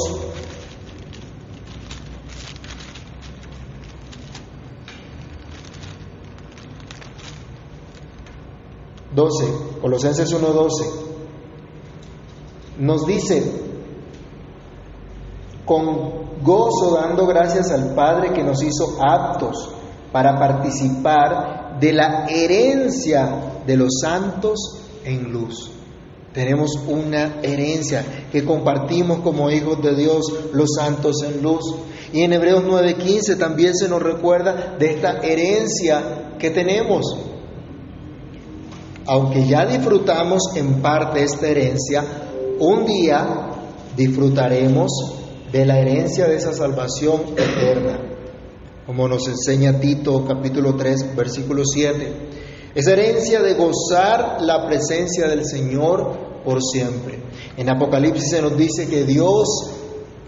Doce, 9.14 9.44
Colosenses 9.82 10.32
1.12, 10.32 10.84
nos 12.78 13.06
dice, 13.06 13.42
con 15.66 16.40
gozo 16.42 16.94
dando 16.94 17.26
gracias 17.26 17.70
al 17.70 17.94
Padre 17.94 18.32
que 18.32 18.42
nos 18.42 18.62
hizo 18.62 18.96
aptos 19.00 19.70
para 20.10 20.38
participar 20.38 21.78
de 21.78 21.92
la 21.92 22.26
herencia 22.26 23.62
de 23.66 23.76
los 23.76 24.00
santos 24.00 24.58
en 25.04 25.30
luz. 25.30 25.70
Tenemos 26.32 26.70
una 26.86 27.40
herencia 27.42 28.04
que 28.32 28.44
compartimos 28.44 29.20
como 29.20 29.50
hijos 29.50 29.82
de 29.82 29.94
Dios, 29.94 30.22
los 30.52 30.70
santos 30.76 31.22
en 31.22 31.42
luz. 31.42 31.62
Y 32.12 32.22
en 32.22 32.32
Hebreos 32.32 32.64
9:15 32.64 33.36
también 33.38 33.74
se 33.74 33.88
nos 33.88 34.02
recuerda 34.02 34.76
de 34.78 34.92
esta 34.92 35.18
herencia 35.18 36.36
que 36.38 36.50
tenemos. 36.50 37.04
Aunque 39.04 39.46
ya 39.46 39.66
disfrutamos 39.66 40.42
en 40.56 40.80
parte 40.80 41.22
esta 41.22 41.48
herencia, 41.48 42.04
un 42.58 42.86
día 42.86 43.50
disfrutaremos 43.96 44.90
de 45.52 45.66
la 45.66 45.78
herencia 45.78 46.26
de 46.26 46.36
esa 46.36 46.54
salvación 46.54 47.20
eterna, 47.36 47.98
como 48.86 49.06
nos 49.06 49.28
enseña 49.28 49.78
Tito 49.80 50.24
capítulo 50.26 50.76
3, 50.76 51.14
versículo 51.14 51.62
7. 51.64 52.41
Esa 52.74 52.92
herencia 52.92 53.42
de 53.42 53.54
gozar 53.54 54.38
la 54.40 54.66
presencia 54.66 55.28
del 55.28 55.44
Señor 55.44 56.42
por 56.44 56.62
siempre. 56.62 57.20
En 57.56 57.68
Apocalipsis 57.68 58.30
se 58.30 58.42
nos 58.42 58.56
dice 58.56 58.88
que 58.88 59.04
Dios 59.04 59.46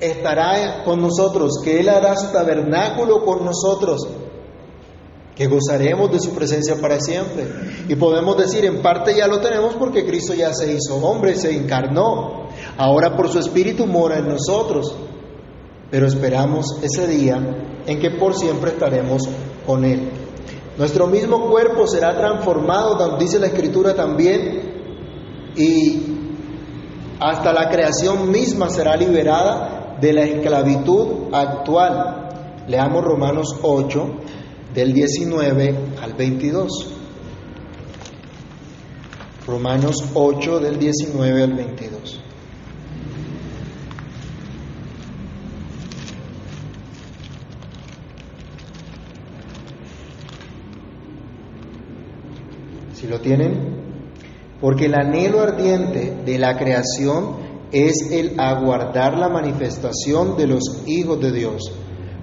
estará 0.01 0.85
con 0.85 1.01
nosotros, 1.01 1.61
que 1.65 1.81
Él 1.81 1.89
hará 1.89 2.17
su 2.17 2.29
tabernáculo 2.29 3.25
con 3.25 3.45
nosotros, 3.45 4.07
que 5.35 5.47
gozaremos 5.47 6.13
de 6.13 6.21
su 6.21 6.31
presencia 6.31 6.77
para 6.81 7.01
siempre. 7.01 7.47
Y 7.89 7.95
podemos 7.97 8.37
decir, 8.37 8.65
en 8.65 8.83
parte 8.83 9.17
ya 9.17 9.27
lo 9.27 9.41
tenemos 9.41 9.75
porque 9.75 10.05
Cristo 10.05 10.35
ya 10.35 10.53
se 10.53 10.73
hizo 10.73 10.97
hombre, 10.97 11.35
se 11.37 11.53
encarnó. 11.53 12.49
Ahora 12.77 13.17
por 13.17 13.31
su 13.31 13.39
Espíritu 13.39 13.87
mora 13.87 14.19
en 14.19 14.29
nosotros 14.29 14.95
pero 15.95 16.09
esperamos 16.09 16.67
ese 16.83 17.07
día 17.07 17.41
en 17.87 18.01
que 18.01 18.11
por 18.11 18.35
siempre 18.35 18.73
estaremos 18.73 19.29
con 19.65 19.85
Él. 19.85 20.11
Nuestro 20.77 21.07
mismo 21.07 21.49
cuerpo 21.51 21.87
será 21.87 22.17
transformado, 22.17 23.17
dice 23.17 23.39
la 23.39 23.47
Escritura 23.47 23.95
también, 23.95 24.75
y 25.57 26.03
hasta 27.21 27.53
la 27.53 27.71
creación 27.71 28.31
misma 28.31 28.69
será 28.69 28.97
liberada 28.97 29.97
de 30.01 30.13
la 30.13 30.23
esclavitud 30.25 31.33
actual. 31.33 32.65
Leamos 32.67 33.05
Romanos 33.05 33.57
8, 33.63 34.07
del 34.75 34.93
19 34.93 35.77
al 36.03 36.15
22. 36.15 36.91
Romanos 39.47 40.05
8, 40.13 40.59
del 40.59 40.79
19 40.79 41.43
al 41.43 41.53
22. 41.53 42.24
Lo 53.15 53.21
tienen, 53.21 53.85
porque 54.61 54.87
el 54.87 54.95
anhelo 54.95 55.41
ardiente 55.41 56.23
de 56.25 56.39
la 56.39 56.57
creación 56.57 57.45
es 57.71 58.11
el 58.11 58.39
aguardar 58.41 59.17
la 59.19 59.29
manifestación 59.29 60.37
de 60.37 60.49
los 60.49 60.83
hijos 60.87 61.21
de 61.21 61.33
Dios, 61.33 61.63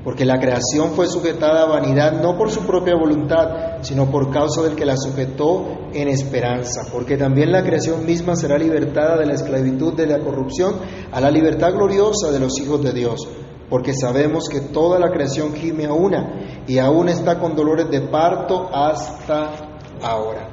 porque 0.03 0.25
la 0.25 0.39
creación 0.39 0.91
fue 0.91 1.07
sujetada 1.07 1.63
a 1.63 1.69
vanidad 1.69 2.21
no 2.21 2.37
por 2.37 2.51
su 2.51 2.61
propia 2.65 2.95
voluntad, 2.95 3.81
sino 3.81 4.09
por 4.11 4.31
causa 4.31 4.63
del 4.63 4.75
que 4.75 4.85
la 4.85 4.97
sujetó 4.97 5.89
en 5.93 6.09
esperanza, 6.09 6.81
porque 6.91 7.15
también 7.15 7.51
la 7.51 7.63
creación 7.63 8.05
misma 8.05 8.35
será 8.35 8.57
libertada 8.57 9.17
de 9.17 9.27
la 9.27 9.35
esclavitud 9.35 9.93
de 9.93 10.07
la 10.07 10.19
corrupción 10.19 10.75
a 11.11 11.21
la 11.21 11.31
libertad 11.31 11.71
gloriosa 11.73 12.31
de 12.31 12.39
los 12.39 12.59
hijos 12.59 12.81
de 12.81 12.91
Dios, 12.91 13.27
porque 13.69 13.93
sabemos 13.93 14.49
que 14.49 14.59
toda 14.59 14.99
la 14.99 15.11
creación 15.11 15.53
gime 15.53 15.85
a 15.85 15.93
una 15.93 16.63
y 16.67 16.79
aún 16.79 17.07
está 17.07 17.39
con 17.39 17.55
dolores 17.55 17.89
de 17.89 18.01
parto 18.01 18.69
hasta 18.73 19.79
ahora. 20.01 20.50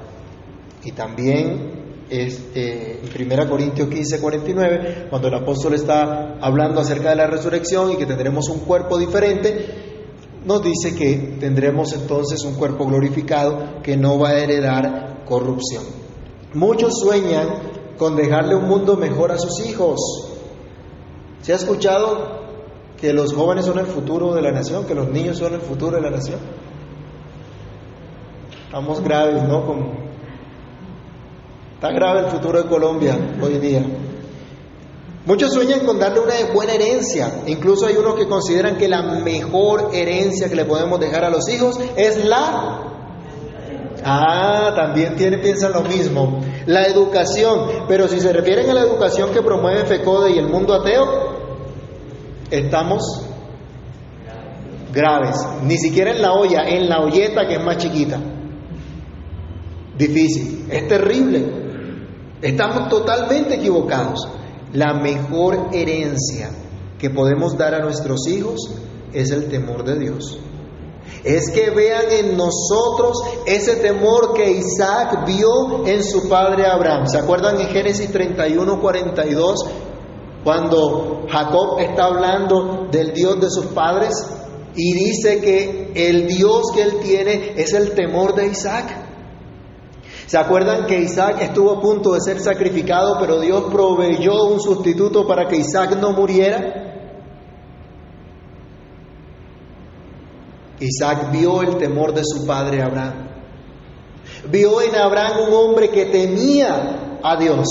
Y 0.84 0.92
también 0.92 1.78
este, 2.10 3.00
en 3.00 3.32
1 3.32 3.50
Corintios 3.50 3.88
15, 3.88 4.20
49, 4.20 5.06
cuando 5.10 5.28
el 5.28 5.34
apóstol 5.34 5.74
está 5.74 6.38
hablando 6.40 6.80
acerca 6.80 7.10
de 7.10 7.16
la 7.16 7.26
resurrección 7.26 7.92
y 7.92 7.96
que 7.96 8.06
tendremos 8.06 8.48
un 8.48 8.60
cuerpo 8.60 8.98
diferente, 8.98 9.66
nos 10.46 10.62
dice 10.62 10.94
que 10.94 11.36
tendremos 11.38 11.92
entonces 11.92 12.42
un 12.44 12.54
cuerpo 12.54 12.86
glorificado 12.86 13.82
que 13.82 13.96
no 13.96 14.18
va 14.18 14.30
a 14.30 14.38
heredar 14.38 15.24
corrupción. 15.26 15.84
Muchos 16.54 16.98
sueñan 16.98 17.48
con 17.98 18.16
dejarle 18.16 18.54
un 18.54 18.66
mundo 18.66 18.96
mejor 18.96 19.32
a 19.32 19.38
sus 19.38 19.66
hijos. 19.66 20.00
¿Se 21.42 21.52
ha 21.52 21.56
escuchado 21.56 22.38
que 22.98 23.12
los 23.12 23.34
jóvenes 23.34 23.66
son 23.66 23.78
el 23.78 23.86
futuro 23.86 24.34
de 24.34 24.40
la 24.40 24.52
nación, 24.52 24.86
que 24.86 24.94
los 24.94 25.10
niños 25.10 25.36
son 25.36 25.54
el 25.54 25.60
futuro 25.60 25.96
de 25.96 26.02
la 26.02 26.10
nación? 26.10 26.38
Estamos 28.64 29.02
graves, 29.02 29.42
¿no? 29.44 30.07
Está 31.78 31.92
grave 31.92 32.22
el 32.22 32.26
futuro 32.26 32.60
de 32.60 32.68
Colombia 32.68 33.16
hoy 33.40 33.58
día. 33.58 33.80
Muchos 35.24 35.52
sueñan 35.54 35.86
con 35.86 35.96
darle 35.96 36.18
una 36.18 36.34
buena 36.52 36.72
herencia. 36.72 37.42
Incluso 37.46 37.86
hay 37.86 37.94
unos 37.94 38.16
que 38.16 38.26
consideran 38.26 38.76
que 38.76 38.88
la 38.88 39.00
mejor 39.00 39.90
herencia 39.92 40.48
que 40.48 40.56
le 40.56 40.64
podemos 40.64 40.98
dejar 40.98 41.22
a 41.24 41.30
los 41.30 41.48
hijos 41.48 41.78
es 41.96 42.24
la... 42.24 42.82
Ah, 44.04 44.72
también 44.74 45.14
tiene, 45.14 45.38
piensan 45.38 45.72
lo 45.72 45.82
mismo. 45.82 46.40
La 46.66 46.84
educación. 46.88 47.84
Pero 47.86 48.08
si 48.08 48.18
se 48.18 48.32
refieren 48.32 48.68
a 48.70 48.74
la 48.74 48.80
educación 48.80 49.30
que 49.30 49.40
promueve 49.40 49.84
FECODE 49.84 50.32
y 50.32 50.38
el 50.38 50.48
mundo 50.48 50.74
ateo, 50.74 51.06
estamos 52.50 53.24
graves. 54.92 55.36
Ni 55.62 55.78
siquiera 55.78 56.10
en 56.10 56.22
la 56.22 56.32
olla, 56.32 56.68
en 56.68 56.88
la 56.88 57.02
olleta 57.02 57.46
que 57.46 57.54
es 57.54 57.64
más 57.64 57.76
chiquita. 57.78 58.18
Difícil. 59.96 60.66
Es 60.68 60.88
terrible. 60.88 61.67
Estamos 62.42 62.88
totalmente 62.88 63.56
equivocados. 63.56 64.28
La 64.72 64.94
mejor 64.94 65.70
herencia 65.72 66.50
que 66.98 67.10
podemos 67.10 67.56
dar 67.56 67.74
a 67.74 67.80
nuestros 67.80 68.26
hijos 68.28 68.70
es 69.12 69.30
el 69.30 69.48
temor 69.48 69.84
de 69.84 69.98
Dios. 69.98 70.38
Es 71.24 71.50
que 71.50 71.70
vean 71.70 72.04
en 72.10 72.36
nosotros 72.36 73.18
ese 73.46 73.76
temor 73.76 74.34
que 74.34 74.50
Isaac 74.50 75.26
vio 75.26 75.86
en 75.86 76.04
su 76.04 76.28
padre 76.28 76.66
Abraham. 76.66 77.06
¿Se 77.06 77.18
acuerdan 77.18 77.60
en 77.60 77.68
Génesis 77.68 78.10
31, 78.12 78.80
42? 78.80 79.58
Cuando 80.44 81.26
Jacob 81.28 81.80
está 81.80 82.04
hablando 82.04 82.88
del 82.90 83.12
Dios 83.12 83.40
de 83.40 83.50
sus 83.50 83.66
padres 83.66 84.14
y 84.76 84.92
dice 84.92 85.40
que 85.40 85.92
el 85.94 86.28
Dios 86.28 86.70
que 86.74 86.82
él 86.82 87.00
tiene 87.02 87.54
es 87.56 87.72
el 87.72 87.92
temor 87.92 88.34
de 88.34 88.46
Isaac. 88.46 89.07
¿Se 90.28 90.36
acuerdan 90.36 90.84
que 90.84 91.00
Isaac 91.00 91.38
estuvo 91.40 91.70
a 91.70 91.80
punto 91.80 92.12
de 92.12 92.20
ser 92.20 92.38
sacrificado, 92.38 93.16
pero 93.18 93.40
Dios 93.40 93.64
proveyó 93.72 94.44
un 94.44 94.60
sustituto 94.60 95.26
para 95.26 95.48
que 95.48 95.56
Isaac 95.56 95.96
no 95.98 96.12
muriera? 96.12 96.84
Isaac 100.80 101.32
vio 101.32 101.62
el 101.62 101.78
temor 101.78 102.12
de 102.12 102.24
su 102.24 102.46
padre 102.46 102.82
Abraham. 102.82 103.26
Vio 104.50 104.82
en 104.82 104.94
Abraham 104.96 105.48
un 105.48 105.54
hombre 105.54 105.88
que 105.88 106.04
temía 106.04 107.18
a 107.22 107.36
Dios. 107.36 107.66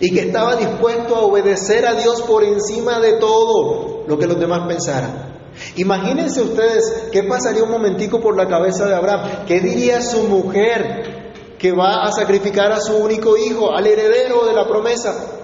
y 0.00 0.12
que 0.12 0.20
estaba 0.20 0.54
dispuesto 0.54 1.16
a 1.16 1.20
obedecer 1.20 1.84
a 1.86 1.94
Dios 1.94 2.22
por 2.22 2.44
encima 2.44 3.00
de 3.00 3.14
todo 3.14 4.04
lo 4.06 4.18
que 4.18 4.26
los 4.26 4.38
demás 4.38 4.66
pensaran. 4.68 5.40
Imagínense 5.76 6.40
ustedes 6.40 7.08
qué 7.10 7.24
pasaría 7.24 7.64
un 7.64 7.70
momentico 7.70 8.20
por 8.20 8.36
la 8.36 8.46
cabeza 8.46 8.86
de 8.86 8.94
Abraham. 8.94 9.44
¿Qué 9.46 9.60
diría 9.60 10.00
su 10.00 10.24
mujer 10.24 11.17
que 11.58 11.72
va 11.72 12.04
a 12.04 12.12
sacrificar 12.12 12.70
a 12.72 12.80
su 12.80 12.96
único 12.96 13.36
hijo, 13.36 13.74
al 13.74 13.86
heredero 13.86 14.46
de 14.46 14.54
la 14.54 14.66
promesa? 14.66 15.38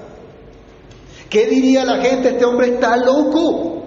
¿Qué 1.29 1.47
diría 1.47 1.85
la 1.85 2.01
gente? 2.01 2.29
Este 2.31 2.45
hombre 2.45 2.75
está 2.75 2.97
loco. 2.97 3.83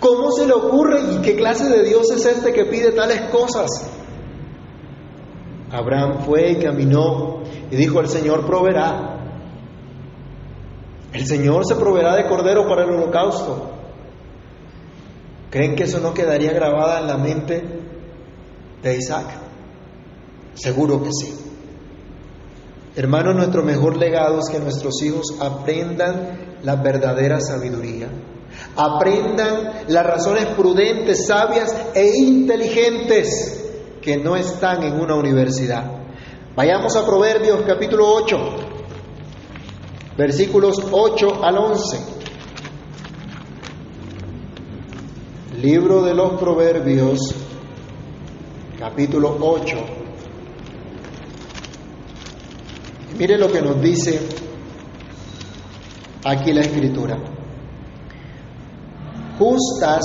¿Cómo 0.00 0.32
se 0.32 0.46
le 0.46 0.52
ocurre 0.52 1.00
y 1.12 1.22
qué 1.22 1.36
clase 1.36 1.68
de 1.68 1.84
Dios 1.84 2.10
es 2.10 2.26
este 2.26 2.52
que 2.52 2.64
pide 2.64 2.92
tales 2.92 3.30
cosas? 3.30 3.68
Abraham 5.70 6.24
fue 6.24 6.50
y 6.50 6.56
caminó 6.56 7.42
y 7.70 7.76
dijo, 7.76 8.00
el 8.00 8.08
Señor 8.08 8.44
proveerá. 8.44 9.18
El 11.12 11.26
Señor 11.26 11.64
se 11.66 11.76
proveerá 11.76 12.16
de 12.16 12.26
cordero 12.26 12.66
para 12.68 12.82
el 12.82 12.90
holocausto. 12.90 13.70
¿Creen 15.50 15.76
que 15.76 15.84
eso 15.84 16.00
no 16.00 16.12
quedaría 16.14 16.52
grabada 16.52 17.00
en 17.00 17.06
la 17.06 17.16
mente 17.16 17.62
de 18.82 18.96
Isaac? 18.96 19.49
Seguro 20.54 21.02
que 21.02 21.10
sí. 21.12 21.34
Hermanos, 22.96 23.36
nuestro 23.36 23.62
mejor 23.62 23.96
legado 23.96 24.40
es 24.40 24.48
que 24.50 24.58
nuestros 24.58 25.00
hijos 25.02 25.34
aprendan 25.40 26.58
la 26.62 26.76
verdadera 26.76 27.40
sabiduría, 27.40 28.08
aprendan 28.76 29.84
las 29.88 30.04
razones 30.04 30.46
prudentes, 30.56 31.26
sabias 31.26 31.74
e 31.94 32.18
inteligentes 32.18 33.64
que 34.02 34.16
no 34.16 34.34
están 34.36 34.82
en 34.82 35.00
una 35.00 35.14
universidad. 35.14 35.84
Vayamos 36.56 36.96
a 36.96 37.06
Proverbios 37.06 37.62
capítulo 37.64 38.08
8, 38.12 38.36
versículos 40.18 40.76
8 40.90 41.44
al 41.44 41.58
11. 41.58 41.98
Libro 45.62 46.02
de 46.02 46.14
los 46.14 46.40
Proverbios, 46.40 47.34
capítulo 48.78 49.38
8. 49.40 49.99
Mire 53.20 53.36
lo 53.36 53.52
que 53.52 53.60
nos 53.60 53.78
dice 53.82 54.18
aquí 56.24 56.54
la 56.54 56.62
escritura. 56.62 57.18
Justas 59.38 60.02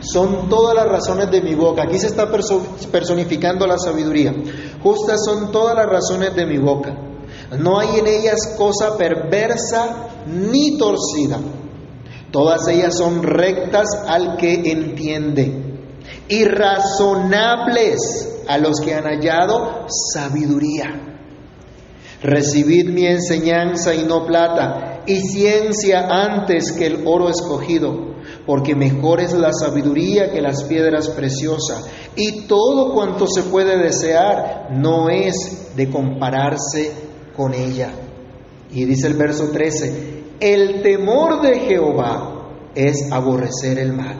son 0.00 0.48
todas 0.48 0.74
las 0.74 0.88
razones 0.88 1.30
de 1.30 1.40
mi 1.40 1.54
boca. 1.54 1.84
Aquí 1.84 2.00
se 2.00 2.08
está 2.08 2.28
personificando 2.28 3.64
la 3.64 3.78
sabiduría. 3.78 4.34
Justas 4.82 5.20
son 5.24 5.52
todas 5.52 5.76
las 5.76 5.86
razones 5.86 6.34
de 6.34 6.44
mi 6.44 6.58
boca. 6.58 6.92
No 7.60 7.78
hay 7.78 8.00
en 8.00 8.08
ellas 8.08 8.56
cosa 8.58 8.96
perversa 8.96 10.08
ni 10.26 10.76
torcida. 10.76 11.38
Todas 12.32 12.66
ellas 12.66 12.98
son 12.98 13.22
rectas 13.22 13.86
al 14.08 14.36
que 14.36 14.72
entiende 14.72 15.78
y 16.26 16.44
razonables 16.44 17.98
a 18.48 18.58
los 18.58 18.80
que 18.80 18.94
han 18.94 19.04
hallado 19.04 19.86
sabiduría. 20.12 21.11
Recibid 22.22 22.88
mi 22.90 23.06
enseñanza 23.06 23.94
y 23.94 24.04
no 24.04 24.24
plata, 24.24 25.02
y 25.06 25.20
ciencia 25.20 26.06
antes 26.08 26.72
que 26.72 26.86
el 26.86 27.02
oro 27.04 27.28
escogido, 27.28 28.14
porque 28.46 28.74
mejor 28.74 29.20
es 29.20 29.32
la 29.32 29.52
sabiduría 29.52 30.30
que 30.30 30.40
las 30.40 30.62
piedras 30.64 31.08
preciosas, 31.10 31.84
y 32.14 32.42
todo 32.42 32.94
cuanto 32.94 33.26
se 33.26 33.42
puede 33.42 33.76
desear 33.78 34.68
no 34.70 35.08
es 35.10 35.74
de 35.74 35.90
compararse 35.90 36.92
con 37.36 37.54
ella. 37.54 37.90
Y 38.70 38.84
dice 38.84 39.08
el 39.08 39.14
verso 39.14 39.50
13, 39.50 40.24
el 40.40 40.82
temor 40.82 41.42
de 41.42 41.58
Jehová 41.60 42.32
es 42.74 43.10
aborrecer 43.10 43.78
el 43.78 43.92
mal. 43.92 44.16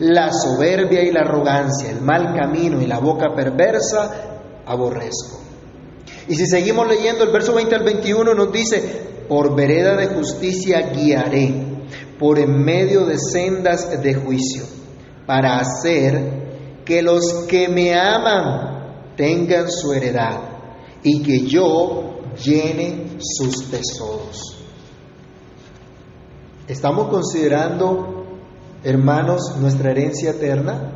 La 0.00 0.32
soberbia 0.32 1.02
y 1.02 1.12
la 1.12 1.20
arrogancia, 1.20 1.90
el 1.90 2.00
mal 2.00 2.34
camino 2.34 2.80
y 2.80 2.86
la 2.86 2.98
boca 2.98 3.34
perversa, 3.34 4.40
aborrezco. 4.66 5.45
Y 6.28 6.34
si 6.34 6.46
seguimos 6.46 6.88
leyendo 6.88 7.24
el 7.24 7.30
verso 7.30 7.54
20 7.54 7.74
al 7.74 7.84
21 7.84 8.34
nos 8.34 8.52
dice, 8.52 9.06
por 9.28 9.54
vereda 9.54 9.96
de 9.96 10.08
justicia 10.08 10.90
guiaré, 10.92 11.52
por 12.18 12.38
en 12.38 12.64
medio 12.64 13.06
de 13.06 13.16
sendas 13.18 14.02
de 14.02 14.14
juicio, 14.14 14.64
para 15.26 15.58
hacer 15.58 16.82
que 16.84 17.02
los 17.02 17.44
que 17.48 17.68
me 17.68 17.94
aman 17.94 19.14
tengan 19.16 19.70
su 19.70 19.92
heredad 19.92 20.40
y 21.02 21.22
que 21.22 21.46
yo 21.46 22.20
llene 22.42 23.18
sus 23.18 23.70
tesoros. 23.70 24.56
¿Estamos 26.68 27.08
considerando, 27.08 28.26
hermanos, 28.82 29.56
nuestra 29.60 29.92
herencia 29.92 30.30
eterna? 30.30 30.95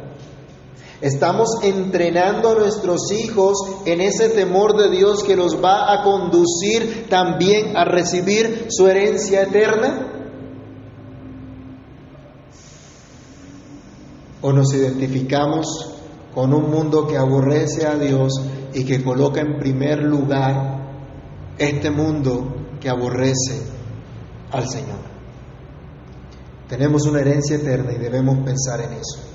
¿Estamos 1.01 1.49
entrenando 1.63 2.51
a 2.51 2.55
nuestros 2.57 3.11
hijos 3.11 3.57
en 3.87 4.03
ese 4.03 4.29
temor 4.29 4.77
de 4.77 4.91
Dios 4.91 5.25
que 5.25 5.35
los 5.35 5.63
va 5.63 5.95
a 5.95 6.03
conducir 6.05 7.07
también 7.09 7.75
a 7.75 7.87
recibir 7.87 8.67
su 8.69 8.87
herencia 8.87 9.43
eterna? 9.43 10.09
¿O 14.43 14.53
nos 14.53 14.75
identificamos 14.75 15.95
con 16.35 16.53
un 16.53 16.71
mundo 16.71 17.07
que 17.07 17.17
aborrece 17.17 17.87
a 17.87 17.97
Dios 17.97 18.35
y 18.75 18.85
que 18.85 19.03
coloca 19.03 19.41
en 19.41 19.59
primer 19.59 20.03
lugar 20.03 20.81
este 21.57 21.91
mundo 21.91 22.57
que 22.79 22.91
aborrece 22.91 23.63
al 24.51 24.69
Señor? 24.69 25.01
Tenemos 26.69 27.07
una 27.07 27.21
herencia 27.21 27.57
eterna 27.57 27.93
y 27.93 27.99
debemos 27.99 28.45
pensar 28.45 28.83
en 28.83 28.93
eso. 28.93 29.30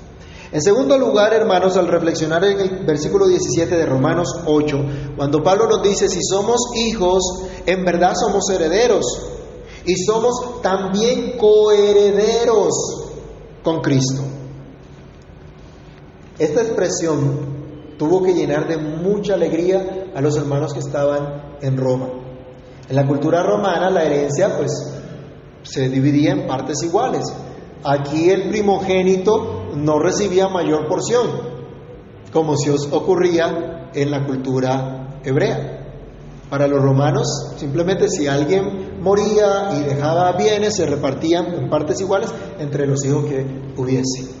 En 0.56 0.62
segundo 0.62 0.96
lugar, 0.96 1.34
hermanos, 1.34 1.76
al 1.76 1.86
reflexionar 1.86 2.42
en 2.44 2.58
el 2.58 2.86
versículo 2.86 3.26
17 3.26 3.76
de 3.76 3.84
Romanos 3.84 4.28
8, 4.46 4.76
cuando 5.14 5.42
Pablo 5.42 5.68
nos 5.68 5.82
dice, 5.82 6.08
si 6.08 6.20
somos 6.22 6.70
hijos, 6.74 7.22
en 7.66 7.84
verdad 7.84 8.14
somos 8.14 8.48
herederos 8.48 9.04
y 9.84 9.94
somos 9.96 10.62
también 10.62 11.36
coherederos 11.36 12.72
con 13.62 13.82
Cristo. 13.82 14.22
Esta 16.38 16.62
expresión 16.62 17.94
tuvo 17.98 18.22
que 18.22 18.32
llenar 18.32 18.66
de 18.66 18.78
mucha 18.78 19.34
alegría 19.34 20.06
a 20.14 20.22
los 20.22 20.38
hermanos 20.38 20.72
que 20.72 20.80
estaban 20.80 21.58
en 21.60 21.76
Roma. 21.76 22.08
En 22.88 22.96
la 22.96 23.06
cultura 23.06 23.42
romana 23.42 23.90
la 23.90 24.04
herencia 24.04 24.56
pues 24.56 24.72
se 25.64 25.90
dividía 25.90 26.32
en 26.32 26.46
partes 26.46 26.82
iguales. 26.82 27.26
Aquí 27.84 28.30
el 28.30 28.48
primogénito 28.48 29.55
no 29.76 29.98
recibía 29.98 30.48
mayor 30.48 30.86
porción, 30.88 31.26
como 32.32 32.56
si 32.56 32.70
os 32.70 32.90
ocurría 32.92 33.90
en 33.94 34.10
la 34.10 34.26
cultura 34.26 35.20
hebrea. 35.24 35.72
Para 36.50 36.68
los 36.68 36.80
romanos, 36.80 37.26
simplemente 37.56 38.08
si 38.08 38.26
alguien 38.26 39.00
moría 39.02 39.70
y 39.72 39.82
dejaba 39.82 40.32
bienes, 40.32 40.76
se 40.76 40.86
repartían 40.86 41.54
en 41.54 41.68
partes 41.68 42.00
iguales 42.00 42.32
entre 42.58 42.86
los 42.86 43.04
hijos 43.04 43.24
que 43.24 43.44
hubiese. 43.76 44.35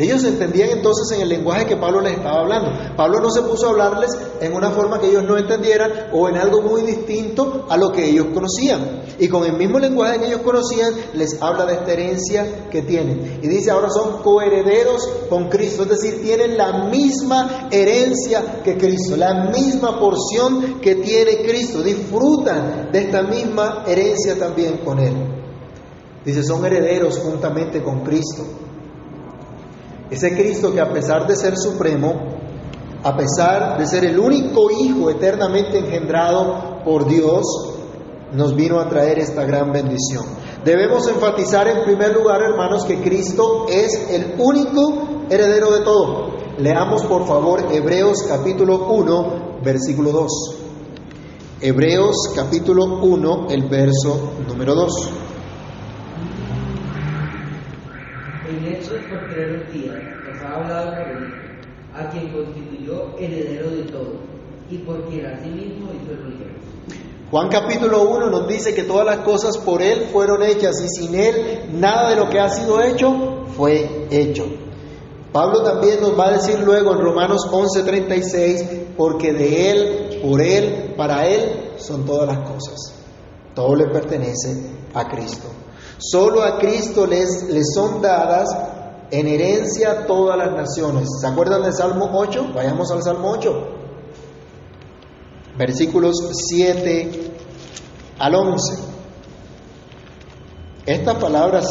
Ellos 0.00 0.24
entendían 0.24 0.70
entonces 0.70 1.14
en 1.14 1.20
el 1.20 1.28
lenguaje 1.28 1.66
que 1.66 1.76
Pablo 1.76 2.00
les 2.00 2.14
estaba 2.14 2.40
hablando. 2.40 2.70
Pablo 2.96 3.20
no 3.20 3.28
se 3.28 3.42
puso 3.42 3.66
a 3.66 3.70
hablarles 3.70 4.10
en 4.40 4.54
una 4.54 4.70
forma 4.70 4.98
que 4.98 5.08
ellos 5.08 5.24
no 5.24 5.36
entendieran 5.36 6.08
o 6.12 6.26
en 6.26 6.38
algo 6.38 6.62
muy 6.62 6.82
distinto 6.82 7.66
a 7.68 7.76
lo 7.76 7.92
que 7.92 8.08
ellos 8.08 8.28
conocían. 8.32 9.02
Y 9.18 9.28
con 9.28 9.44
el 9.44 9.58
mismo 9.58 9.78
lenguaje 9.78 10.18
que 10.18 10.28
ellos 10.28 10.40
conocían, 10.40 10.94
les 11.12 11.42
habla 11.42 11.66
de 11.66 11.74
esta 11.74 11.92
herencia 11.92 12.68
que 12.70 12.80
tienen. 12.80 13.40
Y 13.42 13.48
dice, 13.48 13.70
ahora 13.70 13.90
son 13.90 14.22
coherederos 14.22 15.06
con 15.28 15.50
Cristo, 15.50 15.82
es 15.82 15.90
decir, 15.90 16.22
tienen 16.22 16.56
la 16.56 16.84
misma 16.88 17.68
herencia 17.70 18.62
que 18.64 18.78
Cristo, 18.78 19.16
la 19.16 19.50
misma 19.50 20.00
porción 20.00 20.80
que 20.80 20.94
tiene 20.94 21.42
Cristo. 21.46 21.82
Disfrutan 21.82 22.88
de 22.90 22.98
esta 23.00 23.22
misma 23.22 23.84
herencia 23.86 24.38
también 24.38 24.78
con 24.78 24.98
Él. 24.98 25.12
Dice, 26.24 26.42
son 26.42 26.64
herederos 26.64 27.18
juntamente 27.18 27.82
con 27.82 28.02
Cristo. 28.02 28.44
Ese 30.10 30.34
Cristo 30.34 30.72
que 30.72 30.80
a 30.80 30.92
pesar 30.92 31.26
de 31.26 31.36
ser 31.36 31.56
supremo, 31.56 32.14
a 33.02 33.16
pesar 33.16 33.78
de 33.78 33.86
ser 33.86 34.04
el 34.04 34.18
único 34.18 34.70
Hijo 34.70 35.08
eternamente 35.08 35.78
engendrado 35.78 36.82
por 36.84 37.06
Dios, 37.06 37.44
nos 38.32 38.54
vino 38.54 38.80
a 38.80 38.88
traer 38.88 39.18
esta 39.18 39.44
gran 39.44 39.72
bendición. 39.72 40.24
Debemos 40.64 41.08
enfatizar 41.08 41.68
en 41.68 41.84
primer 41.84 42.14
lugar, 42.14 42.42
hermanos, 42.42 42.84
que 42.84 43.00
Cristo 43.00 43.66
es 43.68 44.10
el 44.10 44.34
único 44.38 45.24
heredero 45.30 45.70
de 45.70 45.84
todo. 45.84 46.30
Leamos 46.58 47.04
por 47.04 47.26
favor 47.26 47.64
Hebreos 47.72 48.24
capítulo 48.28 48.88
1, 48.88 49.60
versículo 49.62 50.10
2. 50.12 50.32
Hebreos 51.62 52.16
capítulo 52.34 53.00
1, 53.02 53.46
el 53.50 53.68
verso 53.68 54.32
número 54.46 54.74
2. 54.74 55.19
Nos 58.60 60.42
ha 60.42 60.54
hablado 60.54 60.92
a 61.94 62.10
quien 62.10 62.30
constituyó 62.30 63.18
heredero 63.18 63.70
de 63.70 63.82
todo, 63.84 64.12
y 64.70 64.78
por 64.78 65.08
quien 65.08 65.26
asimismo 65.26 65.90
hizo 65.92 66.12
el. 66.12 66.40
Juan 67.30 67.48
capítulo 67.48 68.02
1 68.10 68.28
nos 68.28 68.48
dice 68.48 68.74
que 68.74 68.82
todas 68.82 69.06
las 69.06 69.18
cosas 69.18 69.56
por 69.58 69.80
Él 69.80 70.08
fueron 70.12 70.42
hechas 70.42 70.74
y 70.84 70.88
sin 70.88 71.14
Él 71.14 71.70
nada 71.72 72.10
de 72.10 72.16
lo 72.16 72.28
que 72.28 72.40
ha 72.40 72.48
sido 72.48 72.82
hecho 72.82 73.46
fue 73.56 74.08
hecho. 74.10 74.46
Pablo 75.32 75.62
también 75.62 76.00
nos 76.00 76.18
va 76.18 76.26
a 76.26 76.32
decir 76.32 76.58
luego 76.58 76.92
en 76.92 76.98
Romanos 76.98 77.48
11:36, 77.50 78.94
porque 78.96 79.32
de 79.32 79.70
Él, 79.70 80.20
por 80.22 80.40
Él, 80.40 80.94
para 80.96 81.26
Él 81.28 81.70
son 81.76 82.04
todas 82.04 82.26
las 82.26 82.50
cosas. 82.50 82.94
Todo 83.54 83.76
le 83.76 83.86
pertenece 83.86 84.70
a 84.92 85.06
Cristo. 85.06 85.48
Solo 86.00 86.42
a 86.42 86.58
Cristo 86.58 87.06
les, 87.06 87.44
les 87.50 87.72
son 87.74 88.02
dadas 88.02 88.48
en 89.10 89.28
herencia 89.28 90.06
todas 90.06 90.36
las 90.36 90.52
naciones. 90.52 91.08
¿Se 91.20 91.26
acuerdan 91.26 91.62
del 91.62 91.74
Salmo 91.74 92.10
8? 92.12 92.52
Vayamos 92.54 92.90
al 92.90 93.02
Salmo 93.02 93.30
8 93.30 93.80
versículos 95.60 96.16
7 96.48 97.10
al 98.18 98.34
11. 98.34 98.78
Estas 100.86 101.16
palabras 101.16 101.66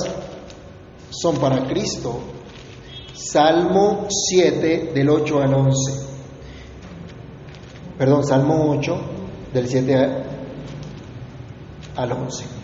son 1.09 1.37
para 1.37 1.67
Cristo. 1.67 2.19
Salmo 3.15 4.07
7 4.09 4.91
del 4.93 5.09
8 5.09 5.41
al 5.41 5.53
11. 5.55 5.93
Perdón, 7.97 8.23
Salmo 8.23 8.69
8 8.77 9.01
del 9.53 9.67
7 9.67 10.23
al 11.95 12.11
11. 12.11 12.58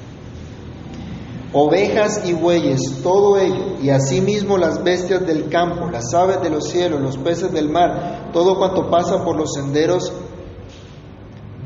Ovejas 1.57 2.27
y 2.27 2.33
bueyes, 2.33 3.01
todo 3.01 3.37
ello, 3.37 3.77
y 3.81 3.89
asimismo 3.89 4.57
las 4.57 4.83
bestias 4.83 5.25
del 5.25 5.47
campo, 5.47 5.89
las 5.89 6.13
aves 6.13 6.41
de 6.41 6.49
los 6.49 6.67
cielos, 6.67 6.99
los 6.99 7.17
peces 7.17 7.53
del 7.53 7.69
mar, 7.69 8.31
todo 8.33 8.57
cuanto 8.57 8.89
pasa 8.89 9.23
por 9.23 9.37
los 9.37 9.53
senderos 9.53 10.11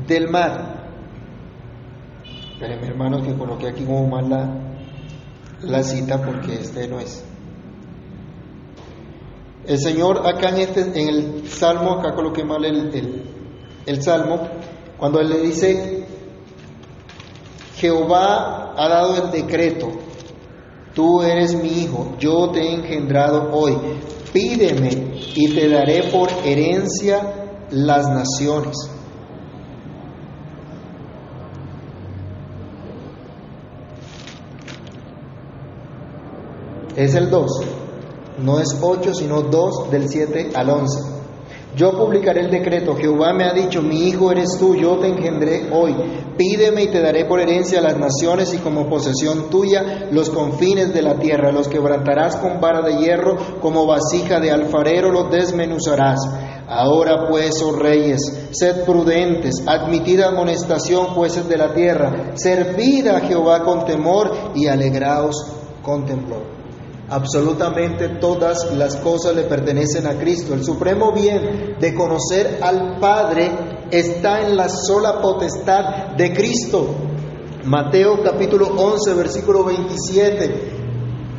del 0.06 0.28
mar. 0.28 0.92
Espérenme 2.52 2.86
hermanos 2.86 3.26
que 3.26 3.34
coloqué 3.34 3.70
aquí 3.70 3.84
como 3.84 4.06
mal 4.06 4.30
la, 4.30 4.48
la 5.62 5.82
cita 5.82 6.22
porque 6.24 6.60
este 6.60 6.86
no 6.86 7.00
es. 7.00 7.24
El 9.66 9.78
Señor 9.80 10.24
acá 10.24 10.50
en, 10.50 10.58
este, 10.58 10.82
en 10.82 11.08
el 11.08 11.48
Salmo, 11.48 11.94
acá 11.94 12.14
coloqué 12.14 12.44
mal 12.44 12.64
el, 12.64 12.94
el, 12.94 13.24
el 13.86 14.02
Salmo, 14.04 14.38
cuando 14.96 15.18
Él 15.18 15.30
le 15.30 15.40
dice, 15.40 16.06
Jehová 17.74 18.69
ha 18.80 18.88
dado 18.88 19.24
el 19.24 19.30
decreto, 19.30 19.88
tú 20.94 21.22
eres 21.22 21.54
mi 21.54 21.82
hijo, 21.82 22.14
yo 22.18 22.50
te 22.50 22.60
he 22.60 22.74
engendrado 22.74 23.50
hoy, 23.52 23.76
pídeme 24.32 24.90
y 25.34 25.54
te 25.54 25.68
daré 25.68 26.04
por 26.10 26.30
herencia 26.44 27.48
las 27.70 28.08
naciones 28.08 28.90
es 37.04 37.14
el 37.14 37.30
2. 37.30 37.50
No 38.38 38.60
es 38.60 38.76
8, 38.80 39.14
sino 39.14 39.42
2 39.42 39.90
del 39.90 40.08
7 40.08 40.50
al 40.54 40.70
11. 40.70 41.19
Yo 41.76 41.92
publicaré 41.92 42.40
el 42.40 42.50
decreto. 42.50 42.96
Jehová 42.96 43.32
me 43.32 43.44
ha 43.44 43.52
dicho, 43.52 43.80
mi 43.80 44.08
hijo 44.08 44.32
eres 44.32 44.58
tú, 44.58 44.74
yo 44.74 44.98
te 44.98 45.08
engendré 45.08 45.68
hoy. 45.72 45.94
Pídeme 46.36 46.84
y 46.84 46.88
te 46.88 47.00
daré 47.00 47.26
por 47.26 47.40
herencia 47.40 47.80
las 47.80 47.96
naciones 47.96 48.52
y 48.54 48.58
como 48.58 48.88
posesión 48.88 49.50
tuya 49.50 50.08
los 50.10 50.30
confines 50.30 50.92
de 50.92 51.02
la 51.02 51.18
tierra. 51.18 51.52
Los 51.52 51.68
quebrantarás 51.68 52.36
con 52.36 52.60
vara 52.60 52.82
de 52.82 52.96
hierro, 52.96 53.36
como 53.60 53.86
vasija 53.86 54.40
de 54.40 54.50
alfarero 54.50 55.10
los 55.10 55.30
desmenuzarás. 55.30 56.18
Ahora 56.68 57.28
pues, 57.28 57.60
oh 57.62 57.72
reyes, 57.72 58.50
sed 58.52 58.84
prudentes, 58.84 59.56
admitid 59.66 60.20
amonestación, 60.20 61.06
jueces 61.06 61.48
de 61.48 61.56
la 61.56 61.74
tierra, 61.74 62.32
servid 62.34 63.08
a 63.08 63.20
Jehová 63.20 63.64
con 63.64 63.84
temor 63.84 64.52
y 64.54 64.68
alegraos 64.68 65.34
con 65.82 66.04
temblor. 66.06 66.59
Absolutamente 67.10 68.08
todas 68.20 68.72
las 68.76 68.94
cosas 68.98 69.34
le 69.34 69.42
pertenecen 69.42 70.06
a 70.06 70.16
Cristo. 70.16 70.54
El 70.54 70.64
supremo 70.64 71.12
bien 71.12 71.74
de 71.80 71.92
conocer 71.92 72.60
al 72.62 73.00
Padre 73.00 73.50
está 73.90 74.42
en 74.46 74.56
la 74.56 74.68
sola 74.68 75.20
potestad 75.20 76.14
de 76.16 76.32
Cristo. 76.32 76.86
Mateo 77.64 78.22
capítulo 78.22 78.68
11, 78.76 79.14
versículo 79.14 79.64
27. 79.64 80.70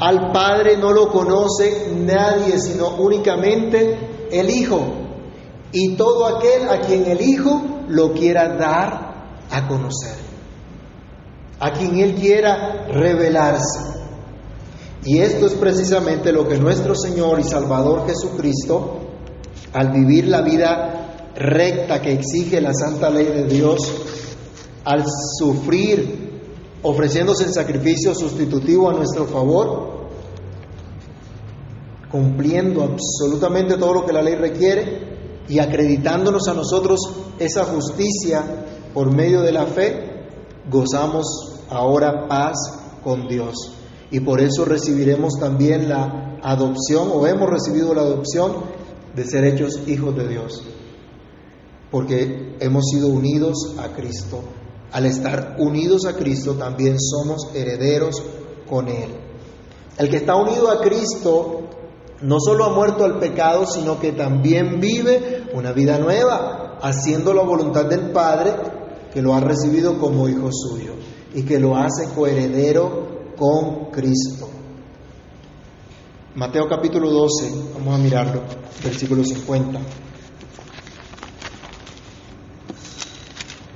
Al 0.01 0.33
Padre 0.33 0.75
no 0.75 0.91
lo 0.91 1.07
conoce 1.07 1.93
nadie, 1.95 2.59
sino 2.59 2.97
únicamente 2.97 4.27
el 4.29 4.49
Hijo. 4.49 4.81
Y 5.71 5.95
todo 5.95 6.27
aquel 6.27 6.67
a 6.67 6.81
quien 6.81 7.05
el 7.09 7.21
Hijo 7.21 7.61
lo 7.87 8.11
quiera 8.11 8.57
dar 8.57 9.37
a 9.49 9.67
conocer. 9.69 10.17
A 11.61 11.71
quien 11.71 11.97
Él 11.97 12.15
quiera 12.15 12.87
revelarse. 12.89 14.00
Y 15.03 15.19
esto 15.19 15.47
es 15.47 15.53
precisamente 15.53 16.31
lo 16.31 16.47
que 16.47 16.57
nuestro 16.57 16.93
Señor 16.95 17.39
y 17.39 17.43
Salvador 17.43 18.05
Jesucristo, 18.05 18.99
al 19.73 19.91
vivir 19.91 20.27
la 20.27 20.41
vida 20.41 21.31
recta 21.35 22.01
que 22.01 22.13
exige 22.13 22.61
la 22.61 22.73
santa 22.73 23.09
ley 23.09 23.25
de 23.25 23.45
Dios, 23.45 23.79
al 24.83 25.03
sufrir 25.39 26.29
ofreciéndose 26.83 27.45
en 27.45 27.53
sacrificio 27.53 28.13
sustitutivo 28.13 28.89
a 28.89 28.93
nuestro 28.93 29.25
favor, 29.25 30.01
cumpliendo 32.11 32.83
absolutamente 32.83 33.77
todo 33.77 33.93
lo 33.93 34.05
que 34.05 34.13
la 34.13 34.21
ley 34.21 34.35
requiere 34.35 35.43
y 35.47 35.57
acreditándonos 35.57 36.47
a 36.47 36.53
nosotros 36.53 36.99
esa 37.39 37.65
justicia 37.65 38.43
por 38.93 39.11
medio 39.11 39.41
de 39.41 39.51
la 39.51 39.65
fe, 39.65 40.27
gozamos 40.69 41.25
ahora 41.69 42.27
paz 42.27 42.57
con 43.03 43.27
Dios 43.27 43.80
y 44.11 44.19
por 44.19 44.41
eso 44.41 44.65
recibiremos 44.65 45.39
también 45.39 45.87
la 45.87 46.37
adopción 46.43 47.09
o 47.13 47.25
hemos 47.25 47.49
recibido 47.49 47.93
la 47.93 48.01
adopción 48.01 48.55
de 49.15 49.25
ser 49.25 49.45
hechos 49.45 49.87
hijos 49.87 50.15
de 50.15 50.27
Dios, 50.27 50.63
porque 51.89 52.57
hemos 52.59 52.85
sido 52.91 53.07
unidos 53.07 53.75
a 53.79 53.93
Cristo. 53.93 54.41
Al 54.91 55.05
estar 55.05 55.55
unidos 55.59 56.05
a 56.05 56.15
Cristo 56.15 56.55
también 56.55 56.97
somos 56.99 57.55
herederos 57.55 58.21
con 58.69 58.89
Él. 58.89 59.09
El 59.97 60.09
que 60.09 60.17
está 60.17 60.35
unido 60.35 60.69
a 60.69 60.81
Cristo 60.81 61.61
no 62.21 62.39
solo 62.39 62.65
ha 62.65 62.73
muerto 62.73 63.05
al 63.05 63.17
pecado, 63.17 63.65
sino 63.65 63.99
que 63.99 64.11
también 64.11 64.81
vive 64.81 65.45
una 65.53 65.71
vida 65.71 65.97
nueva, 65.97 66.77
haciendo 66.81 67.33
la 67.33 67.43
voluntad 67.43 67.85
del 67.85 68.11
Padre, 68.11 68.53
que 69.13 69.21
lo 69.21 69.33
ha 69.33 69.39
recibido 69.39 69.97
como 69.99 70.27
hijo 70.27 70.49
suyo 70.51 70.93
y 71.33 71.43
que 71.43 71.59
lo 71.59 71.77
hace 71.77 72.09
coheredero 72.13 73.20
con 73.41 73.85
Cristo. 73.89 74.47
Mateo 76.35 76.69
capítulo 76.69 77.09
12, 77.09 77.51
vamos 77.73 77.95
a 77.95 77.97
mirarlo, 77.97 78.43
versículo 78.83 79.23
50. 79.23 79.79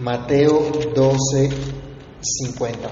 Mateo 0.02 0.70
12, 0.94 1.50
50. 2.22 2.90